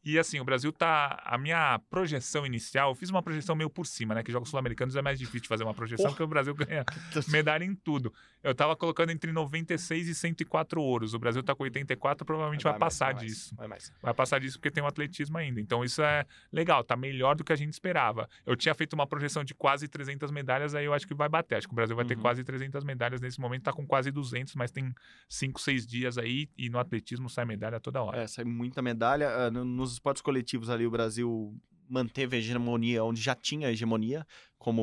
E 0.05 0.19
assim, 0.19 0.39
o 0.41 0.45
Brasil 0.45 0.73
tá. 0.73 1.21
A 1.25 1.37
minha 1.37 1.81
projeção 1.91 2.47
inicial, 2.47 2.91
eu 2.91 2.95
fiz 2.95 3.11
uma 3.11 3.23
projeção 3.23 3.57
meio 3.57 3.69
por 3.69 3.87
cima, 3.87 4.15
né? 4.15 4.23
Que 4.23 4.31
jogos 4.31 4.49
sul-americanos 4.49 4.95
é 4.97 5.03
mais 5.03 5.19
difícil 5.19 5.49
fazer 5.49 5.65
uma 5.65 5.75
projeção, 5.75 6.07
porque 6.07 6.23
o 6.23 6.27
Brasil 6.27 6.55
ganha 6.55 6.85
medalha 7.29 7.65
em 7.65 7.75
tudo. 7.75 8.13
Eu 8.43 8.55
tava 8.55 8.77
colocando 8.77 9.11
entre 9.11 9.33
96 9.33 10.09
e 10.09 10.15
104 10.15 10.81
ouros. 10.81 11.15
O 11.15 11.19
Brasil 11.19 11.43
tá 11.43 11.55
com 11.55 11.65
84, 11.65 12.25
provavelmente 12.25 12.63
vai, 12.63 12.73
vai 12.73 12.81
passar 12.81 13.15
mais, 13.15 13.27
disso. 13.27 13.57
Vai, 13.57 13.67
mais. 13.67 13.93
vai 14.01 14.15
passar 14.15 14.39
disso 14.39 14.59
porque 14.59 14.71
tem 14.71 14.83
o 14.83 14.87
um 14.87 14.89
atletismo 14.89 15.37
ainda. 15.37 15.61
Então 15.61 15.85
isso 15.85 16.01
é 16.01 16.25
legal, 16.53 16.85
tá 16.85 16.97
melhor 16.97 17.35
do 17.35 17.43
que 17.43 17.53
a 17.53 17.57
gente 17.57 17.73
esperava. 17.73 18.29
Eu 18.47 18.57
tinha 18.57 18.75
feito 18.75 18.93
uma 18.93 19.07
projeção 19.07 19.43
de 19.43 19.55
quase 19.55 19.89
300 19.89 20.31
medalhas, 20.31 20.75
aí 20.75 20.85
eu 20.85 20.95
acho 20.95 21.07
que 21.07 21.15
vai 21.15 21.29
bater. 21.29 21.57
Acho 21.57 21.67
que 21.67 21.75
o 21.75 21.77
Brasil 21.77 21.97
vai 21.97 22.05
ter 22.05 22.15
uhum. 22.15 22.23
quase 22.23 22.45
300 22.45 22.85
medalhas 22.85 23.21
nesse 23.21 23.41
momento, 23.41 23.65
tá 23.65 23.73
com 23.73 23.87
quase 23.87 24.11
200, 24.11 24.55
mas 24.55 24.71
tem 24.71 24.95
5, 25.29 25.61
6 25.61 25.87
dias 25.87 26.19
aí 26.19 26.49
e 26.57 26.71
no 26.71 26.79
atletismo 26.79 27.29
sai 27.29 27.45
medalha 27.45 27.81
toda 27.81 28.03
hora. 28.03 28.23
É, 28.23 28.27
sai 28.27 28.45
muita 28.45 28.81
medalha. 28.81 29.29
Uh, 29.49 29.65
nos 29.65 29.88
esportes 29.93 30.23
coletivos 30.23 30.71
ali, 30.71 30.87
o 30.87 30.91
Brasil 30.91 31.55
manteve 31.89 32.37
a 32.37 32.39
hegemonia 32.39 33.03
onde 33.03 33.21
já 33.21 33.35
tinha 33.35 33.71
hegemonia, 33.71 34.27
como 34.59 34.83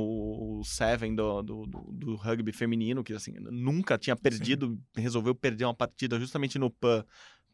o 0.60 0.64
Seven 0.64 1.16
do, 1.16 1.42
do, 1.42 1.66
do, 1.66 1.82
do 1.92 2.16
rugby 2.16 2.52
feminino, 2.52 3.04
que 3.04 3.14
assim, 3.14 3.34
nunca 3.40 3.98
tinha 3.98 4.16
perdido, 4.16 4.70
Sim. 4.70 5.02
resolveu 5.02 5.36
perder 5.36 5.66
uma 5.66 5.74
partida 5.74 6.20
justamente 6.20 6.58
no 6.58 6.70
PAN 6.70 7.06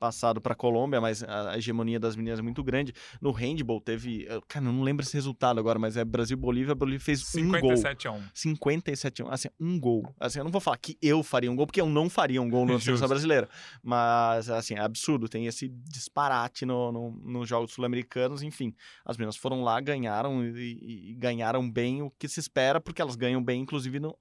passado 0.01 0.41
para 0.41 0.53
a 0.53 0.55
Colômbia, 0.55 0.99
mas 0.99 1.21
a 1.21 1.55
hegemonia 1.55 1.99
das 1.99 2.15
meninas 2.15 2.39
é 2.39 2.41
muito 2.41 2.63
grande. 2.63 2.91
No 3.21 3.29
handball 3.29 3.79
teve, 3.79 4.25
cara, 4.47 4.65
não 4.65 4.81
lembro 4.81 5.05
esse 5.05 5.13
resultado 5.13 5.59
agora, 5.59 5.77
mas 5.77 5.95
é 5.95 6.03
Brasil 6.03 6.35
Bolívia, 6.35 6.71
a 6.71 6.75
Bolívia 6.75 6.99
fez 6.99 7.19
57 7.19 7.45
um 7.45 7.61
gol. 7.61 7.77
57 7.77 8.07
a 8.07 8.11
1. 8.11 8.23
57 8.33 9.21
a 9.21 9.25
1, 9.25 9.29
assim, 9.29 9.49
um 9.59 9.79
gol. 9.79 10.11
Assim, 10.19 10.39
eu 10.39 10.43
não 10.43 10.51
vou 10.51 10.59
falar 10.59 10.77
que 10.77 10.97
eu 11.03 11.21
faria 11.21 11.51
um 11.51 11.55
gol, 11.55 11.67
porque 11.67 11.79
eu 11.79 11.87
não 11.87 12.09
faria 12.09 12.41
um 12.41 12.49
gol 12.49 12.65
na 12.65 12.79
seleção 12.81 13.07
brasileira. 13.07 13.47
Mas 13.83 14.49
assim, 14.49 14.73
é 14.73 14.79
absurdo, 14.79 15.29
tem 15.29 15.45
esse 15.45 15.69
disparate 15.69 16.65
no, 16.65 16.91
no, 16.91 17.11
nos 17.11 17.47
jogos 17.47 17.71
sul-americanos, 17.71 18.41
enfim. 18.41 18.73
As 19.05 19.17
meninas 19.17 19.37
foram 19.37 19.61
lá, 19.61 19.79
ganharam 19.79 20.43
e, 20.43 21.11
e 21.11 21.13
ganharam 21.13 21.69
bem 21.69 22.01
o 22.01 22.09
que 22.09 22.27
se 22.27 22.39
espera, 22.39 22.81
porque 22.81 23.03
elas 23.03 23.15
ganham 23.15 23.43
bem 23.43 23.61
inclusive 23.61 23.99
no 23.99 24.17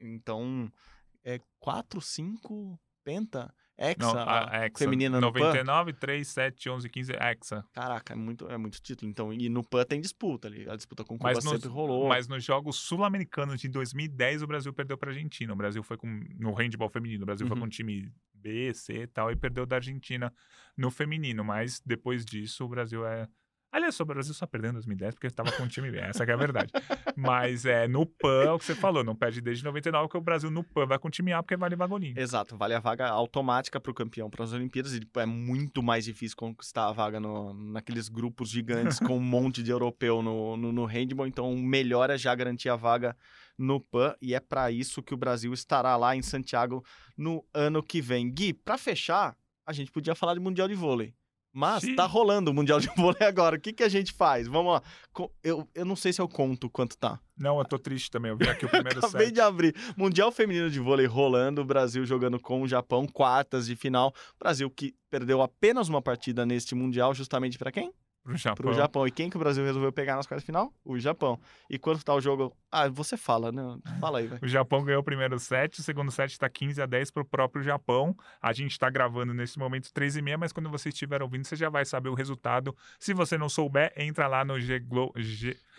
Então, 0.00 0.72
é 1.22 1.38
4, 1.60 2.00
5 2.00 2.80
penta, 3.04 3.52
hexa, 3.78 3.96
Não, 3.98 4.18
a 4.18 4.64
Hexa. 4.66 4.78
feminina 4.78 5.20
no 5.20 5.32
PAN. 5.32 5.40
99, 5.40 5.92
3, 5.94 6.28
7, 6.28 6.68
11, 6.70 6.88
15, 6.88 7.12
Hexa. 7.12 7.64
Caraca, 7.72 8.12
é 8.12 8.16
muito, 8.16 8.48
é 8.48 8.56
muito 8.56 8.80
título. 8.80 9.10
Então, 9.10 9.32
e 9.32 9.48
no 9.48 9.62
PAN 9.64 9.84
tem 9.84 10.00
disputa 10.00 10.48
ali. 10.48 10.68
A 10.68 10.76
disputa 10.76 11.04
com 11.04 11.16
Cuba 11.18 11.32
Mas 11.32 11.44
nos, 11.44 11.52
sempre 11.54 11.68
rolou. 11.68 12.08
mas 12.08 12.28
nos 12.28 12.44
Jogos 12.44 12.76
Sul-Americanos 12.76 13.60
de 13.60 13.68
2010, 13.68 14.42
o 14.42 14.46
Brasil 14.46 14.72
perdeu 14.72 14.96
para 14.98 15.10
a 15.10 15.12
Argentina. 15.12 15.52
O 15.52 15.56
Brasil 15.56 15.82
foi 15.82 15.96
com. 15.96 16.06
No 16.38 16.52
handball 16.54 16.88
feminino, 16.88 17.22
o 17.22 17.26
Brasil 17.26 17.46
foi 17.46 17.56
Uhum. 17.56 17.62
com 17.62 17.68
time 17.68 18.12
B, 18.34 18.72
C 18.74 19.02
e 19.02 19.06
tal, 19.06 19.30
e 19.30 19.36
perdeu 19.36 19.64
da 19.64 19.76
Argentina 19.76 20.32
no 20.76 20.90
feminino. 20.90 21.44
Mas 21.44 21.80
depois 21.84 22.24
disso, 22.24 22.64
o 22.64 22.68
Brasil 22.68 23.06
é. 23.06 23.28
Aliás, 23.72 23.98
o 23.98 24.04
Brasil 24.04 24.34
só 24.34 24.46
perdeu 24.46 24.68
em 24.68 24.74
2010 24.74 25.14
porque 25.14 25.26
estava 25.26 25.50
com 25.52 25.62
o 25.62 25.68
time 25.68 25.90
B, 25.90 25.96
essa 25.96 26.26
que 26.26 26.30
é 26.30 26.34
a 26.34 26.36
verdade. 26.36 26.70
Mas 27.16 27.64
é, 27.64 27.88
no 27.88 28.04
PAN, 28.04 28.44
é 28.44 28.52
o 28.52 28.58
que 28.58 28.66
você 28.66 28.74
falou, 28.74 29.02
não 29.02 29.16
perde 29.16 29.40
desde 29.40 29.64
99, 29.64 30.10
que 30.10 30.16
o 30.18 30.20
Brasil 30.20 30.50
no 30.50 30.62
PAN 30.62 30.84
vai 30.84 30.98
com 30.98 31.08
o 31.08 31.10
time 31.10 31.32
A 31.32 31.42
porque 31.42 31.56
vale 31.56 31.74
vagolinho. 31.74 32.12
Exato, 32.18 32.54
vale 32.54 32.74
a 32.74 32.80
vaga 32.80 33.08
automática 33.08 33.80
para 33.80 33.90
o 33.90 33.94
campeão 33.94 34.28
para 34.28 34.44
as 34.44 34.52
Olimpíadas. 34.52 34.94
E 34.94 35.00
é 35.16 35.24
muito 35.24 35.82
mais 35.82 36.04
difícil 36.04 36.36
conquistar 36.36 36.88
a 36.88 36.92
vaga 36.92 37.18
no, 37.18 37.54
naqueles 37.54 38.10
grupos 38.10 38.50
gigantes 38.50 38.98
com 38.98 39.16
um 39.16 39.20
monte 39.24 39.62
de 39.62 39.70
europeu 39.70 40.20
no, 40.20 40.54
no, 40.54 40.70
no 40.70 40.84
handball. 40.84 41.26
Então, 41.26 41.50
o 41.50 41.58
melhor 41.58 42.10
é 42.10 42.18
já 42.18 42.34
garantir 42.34 42.68
a 42.68 42.76
vaga 42.76 43.16
no 43.56 43.80
PAN. 43.80 44.14
E 44.20 44.34
é 44.34 44.40
para 44.40 44.70
isso 44.70 45.02
que 45.02 45.14
o 45.14 45.16
Brasil 45.16 45.50
estará 45.54 45.96
lá 45.96 46.14
em 46.14 46.20
Santiago 46.20 46.84
no 47.16 47.42
ano 47.54 47.82
que 47.82 48.02
vem. 48.02 48.30
Gui, 48.30 48.52
para 48.52 48.76
fechar, 48.76 49.34
a 49.64 49.72
gente 49.72 49.90
podia 49.90 50.14
falar 50.14 50.34
de 50.34 50.40
Mundial 50.40 50.68
de 50.68 50.74
Vôlei. 50.74 51.14
Mas 51.52 51.82
Sim. 51.82 51.94
tá 51.94 52.06
rolando 52.06 52.50
o 52.50 52.54
Mundial 52.54 52.80
de 52.80 52.88
Vôlei 52.96 53.26
agora. 53.26 53.56
O 53.56 53.60
que, 53.60 53.72
que 53.72 53.82
a 53.82 53.88
gente 53.88 54.12
faz? 54.12 54.46
Vamos 54.46 54.72
lá. 54.72 54.82
Eu, 55.44 55.68
eu 55.74 55.84
não 55.84 55.94
sei 55.94 56.12
se 56.12 56.20
eu 56.20 56.26
conto 56.28 56.70
quanto 56.70 56.96
tá. 56.96 57.20
Não, 57.36 57.58
eu 57.58 57.64
tô 57.64 57.78
triste 57.78 58.10
também. 58.10 58.30
Eu 58.30 58.36
vi 58.36 58.48
aqui 58.48 58.64
o 58.64 58.68
primeiro 58.70 58.98
Acabei 58.98 59.26
set. 59.26 59.34
de 59.34 59.40
abrir. 59.40 59.74
Mundial 59.96 60.32
Feminino 60.32 60.70
de 60.70 60.80
Vôlei 60.80 61.06
rolando, 61.06 61.60
o 61.60 61.64
Brasil 61.64 62.06
jogando 62.06 62.40
com 62.40 62.62
o 62.62 62.68
Japão, 62.68 63.06
quartas 63.06 63.66
de 63.66 63.76
final. 63.76 64.14
Brasil 64.38 64.70
que 64.70 64.94
perdeu 65.10 65.42
apenas 65.42 65.88
uma 65.88 66.00
partida 66.00 66.46
neste 66.46 66.74
Mundial, 66.74 67.12
justamente 67.14 67.58
para 67.58 67.70
quem? 67.70 67.92
Pro 68.22 68.36
Japão. 68.36 68.64
Pro 68.64 68.74
Japão. 68.74 69.06
E 69.06 69.10
quem 69.10 69.28
que 69.28 69.36
o 69.36 69.40
Brasil 69.40 69.64
resolveu 69.64 69.92
pegar 69.92 70.14
nas 70.14 70.26
quartas 70.26 70.42
de 70.42 70.46
final? 70.46 70.72
O 70.84 70.98
Japão. 70.98 71.40
E 71.68 71.76
quanto 71.78 72.04
tá 72.04 72.14
o 72.14 72.20
jogo? 72.20 72.56
Ah, 72.70 72.88
você 72.88 73.16
fala, 73.16 73.50
né? 73.50 73.62
Fala 74.00 74.20
aí, 74.20 74.28
vai. 74.28 74.38
O 74.40 74.46
Japão 74.46 74.84
ganhou 74.84 75.00
o 75.00 75.04
primeiro 75.04 75.38
set, 75.38 75.80
o 75.80 75.82
segundo 75.82 76.10
set 76.12 76.30
está 76.30 76.48
15 76.48 76.80
a 76.80 76.86
10 76.86 77.10
para 77.10 77.22
o 77.22 77.26
próprio 77.26 77.62
Japão. 77.64 78.16
A 78.40 78.52
gente 78.52 78.70
está 78.70 78.88
gravando 78.88 79.34
nesse 79.34 79.58
momento 79.58 79.92
3 79.92 80.16
e 80.16 80.22
meia, 80.22 80.38
mas 80.38 80.52
quando 80.52 80.70
você 80.70 80.90
estiver 80.90 81.20
ouvindo, 81.20 81.44
você 81.44 81.56
já 81.56 81.68
vai 81.68 81.84
saber 81.84 82.10
o 82.10 82.14
resultado. 82.14 82.76
Se 82.98 83.12
você 83.12 83.36
não 83.36 83.48
souber, 83.48 83.92
entra 83.96 84.28
lá 84.28 84.44
no 84.44 84.58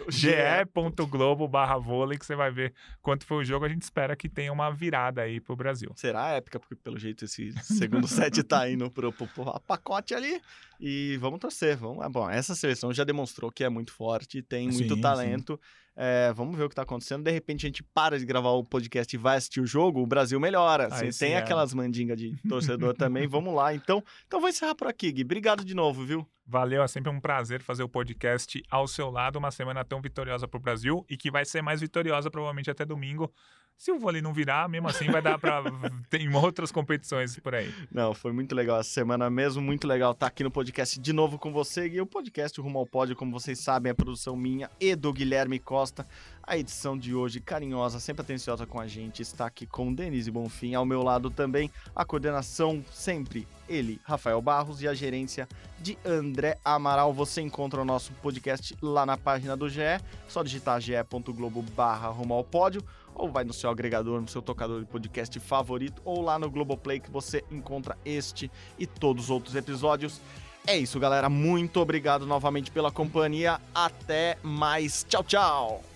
ge.globo 0.10 1.48
barra 1.48 1.78
vôlei 1.78 2.18
que 2.18 2.26
você 2.26 2.36
vai 2.36 2.52
ver 2.52 2.74
quanto 3.02 3.26
foi 3.26 3.38
o 3.38 3.44
jogo. 3.46 3.66
A 3.66 3.70
gente 3.70 3.84
espera 3.84 4.18
que 4.18 4.28
tenha 4.28 4.52
uma 4.52 4.70
virada 4.70 5.22
aí 5.22 5.40
pro 5.40 5.56
Brasil. 5.56 5.94
Será 5.96 6.32
épica, 6.32 6.60
porque 6.60 6.76
pelo 6.76 7.00
jeito 7.00 7.24
esse 7.24 7.54
segundo 7.62 8.08
set 8.10 8.44
tá 8.44 8.70
indo 8.70 8.92
pro, 8.92 9.14
pro, 9.14 9.28
pro 9.28 9.60
pacote 9.62 10.14
ali. 10.14 10.42
E 10.80 11.18
vamos 11.18 11.40
torcer. 11.40 11.78
Vamos... 11.78 12.04
é 12.06 12.10
Bom, 12.10 12.30
essa 12.36 12.56
seleção 12.56 12.94
já 12.94 13.04
demonstrou 13.04 13.52
que 13.52 13.64
é 13.64 13.70
muito 13.70 13.92
forte, 13.92 14.42
tem 14.42 14.70
muito 14.70 14.96
Sim, 14.96 15.02
talento. 15.02 15.60
É, 15.96 16.34
vamos 16.34 16.58
ver 16.58 16.64
o 16.64 16.70
que 16.70 16.76
tá 16.76 16.82
acontecendo. 16.82 17.24
De 17.24 17.32
repente 17.32 17.66
a 17.66 17.70
gente 17.70 17.84
para 17.84 18.18
de 18.18 18.26
gravar 18.26 18.52
o 18.52 18.64
podcast 18.64 19.16
e 19.16 19.20
vai 19.20 19.38
assistir 19.38 19.62
o 19.62 19.66
jogo, 19.66 20.02
o 20.02 20.08
Brasil 20.08 20.40
melhora. 20.40 20.88
Assim, 20.88 21.12
sim, 21.12 21.20
tem 21.20 21.34
é. 21.34 21.38
aquelas 21.38 21.74
mandingas 21.74 22.18
de 22.18 22.36
torcedor 22.48 22.94
também. 22.96 23.28
Vamos 23.28 23.54
lá. 23.54 23.74
Então, 23.74 24.04
então 24.26 24.40
vou 24.40 24.50
encerrar 24.50 24.76
por 24.76 24.88
aqui, 24.88 25.12
Gui. 25.12 25.24
Obrigado 25.24 25.64
de 25.64 25.74
novo, 25.74 26.06
viu? 26.06 26.28
Valeu, 26.46 26.84
é 26.84 26.88
sempre 26.88 27.10
um 27.10 27.22
prazer 27.22 27.62
fazer 27.62 27.84
o 27.84 27.90
podcast 27.90 28.62
ao 28.70 28.86
seu 28.86 29.10
lado, 29.10 29.40
uma 29.40 29.50
semana 29.50 29.86
tão 29.86 30.02
vitoriosa 30.02 30.48
para 30.48 30.58
o 30.58 30.62
Brasil 30.62 31.06
e 31.10 31.16
que 31.16 31.32
vai 31.32 31.46
ser 31.46 31.62
mais 31.62 31.80
vitoriosa 31.80 32.30
provavelmente 32.30 32.70
até 32.70 32.84
domingo. 32.84 33.32
Se 33.78 33.92
o 33.92 34.00
vôlei 34.00 34.22
não 34.22 34.34
virar, 34.34 34.70
mesmo 34.70 34.88
assim 34.88 35.12
vai 35.12 35.22
dar 35.22 35.38
para 35.38 35.64
tem 36.10 36.34
outras 36.34 36.72
competições 36.72 37.38
por 37.40 37.54
aí. 37.54 37.74
Não, 37.92 38.14
foi 38.14 38.32
muito 38.32 38.56
legal 38.56 38.80
essa 38.80 38.90
semana 38.90 39.30
mesmo, 39.30 39.62
muito 39.62 39.88
legal 39.88 40.14
estar 40.14 40.28
aqui 40.28 40.44
no 40.44 40.52
podcast 40.52 41.00
de 41.00 41.12
novo 41.12 41.38
com 41.38 41.52
você. 41.52 41.88
E 41.88 42.00
o 42.00 42.06
podcast 42.06 42.60
Rumo 42.62 42.80
ao 42.80 42.86
Pódio, 42.86 43.16
como 43.16 43.32
vocês 43.32 43.60
sabem, 43.60 43.90
é 43.90 43.94
produção 43.94 44.38
minha 44.38 44.70
e 44.80 44.96
do 44.96 45.12
Guilherme 45.12 45.60
Costa. 45.60 46.08
A 46.46 46.58
edição 46.58 46.98
de 46.98 47.16
hoje, 47.16 47.40
carinhosa, 47.40 48.00
sempre 48.00 48.22
atenciosa 48.22 48.66
com 48.66 48.80
a 48.80 48.86
gente, 48.86 49.22
está 49.22 49.46
aqui 49.46 49.66
com 49.66 49.94
Denise 49.94 50.30
Bonfim. 50.30 50.76
Ao 50.76 50.86
meu 50.86 51.02
lado 51.02 51.30
também, 51.30 51.72
a 51.96 52.06
coordenação 52.06 52.84
sempre 52.92 53.48
ele, 53.68 54.00
Rafael 54.04 54.42
Barros, 54.42 54.82
e 54.82 54.88
a 54.88 54.94
gerência 54.94 55.48
de 55.80 55.98
André 56.06 56.58
Amaral. 56.64 57.14
Você 57.14 57.42
encontra 57.42 57.82
o 57.82 57.86
nosso 57.86 58.12
podcast 58.16 58.76
lá 58.82 59.06
na 59.06 59.18
página 59.18 59.56
do 59.56 59.70
GE, 59.70 59.82
só 60.28 60.44
digitar 60.44 60.82
ge.globo 60.82 61.62
barra 61.62 62.10
Rumo 62.10 62.34
ao 62.34 62.44
Pódio 62.44 62.84
ou 63.16 63.32
vai 63.32 63.44
no 63.44 63.54
seu 63.54 63.70
agregador, 63.70 64.22
no 64.22 64.28
seu 64.28 64.42
tocador 64.42 64.80
de 64.80 64.86
podcast 64.86 65.40
favorito, 65.40 66.02
ou 66.06 66.22
lá 66.22 66.38
no 66.38 66.50
Globoplay 66.50 67.00
que 67.00 67.12
você 67.12 67.44
encontra 67.52 67.98
este 68.06 68.52
e 68.78 68.86
todos 68.86 69.26
os 69.26 69.30
outros 69.30 69.56
episódios. 69.56 70.20
É 70.66 70.78
isso, 70.78 71.00
galera. 71.00 71.30
Muito 71.30 71.80
obrigado 71.80 72.26
novamente 72.26 72.72
pela 72.72 72.92
companhia. 72.92 73.60
Até 73.76 74.38
mais. 74.42 75.06
Tchau, 75.08 75.24
tchau. 75.24 75.93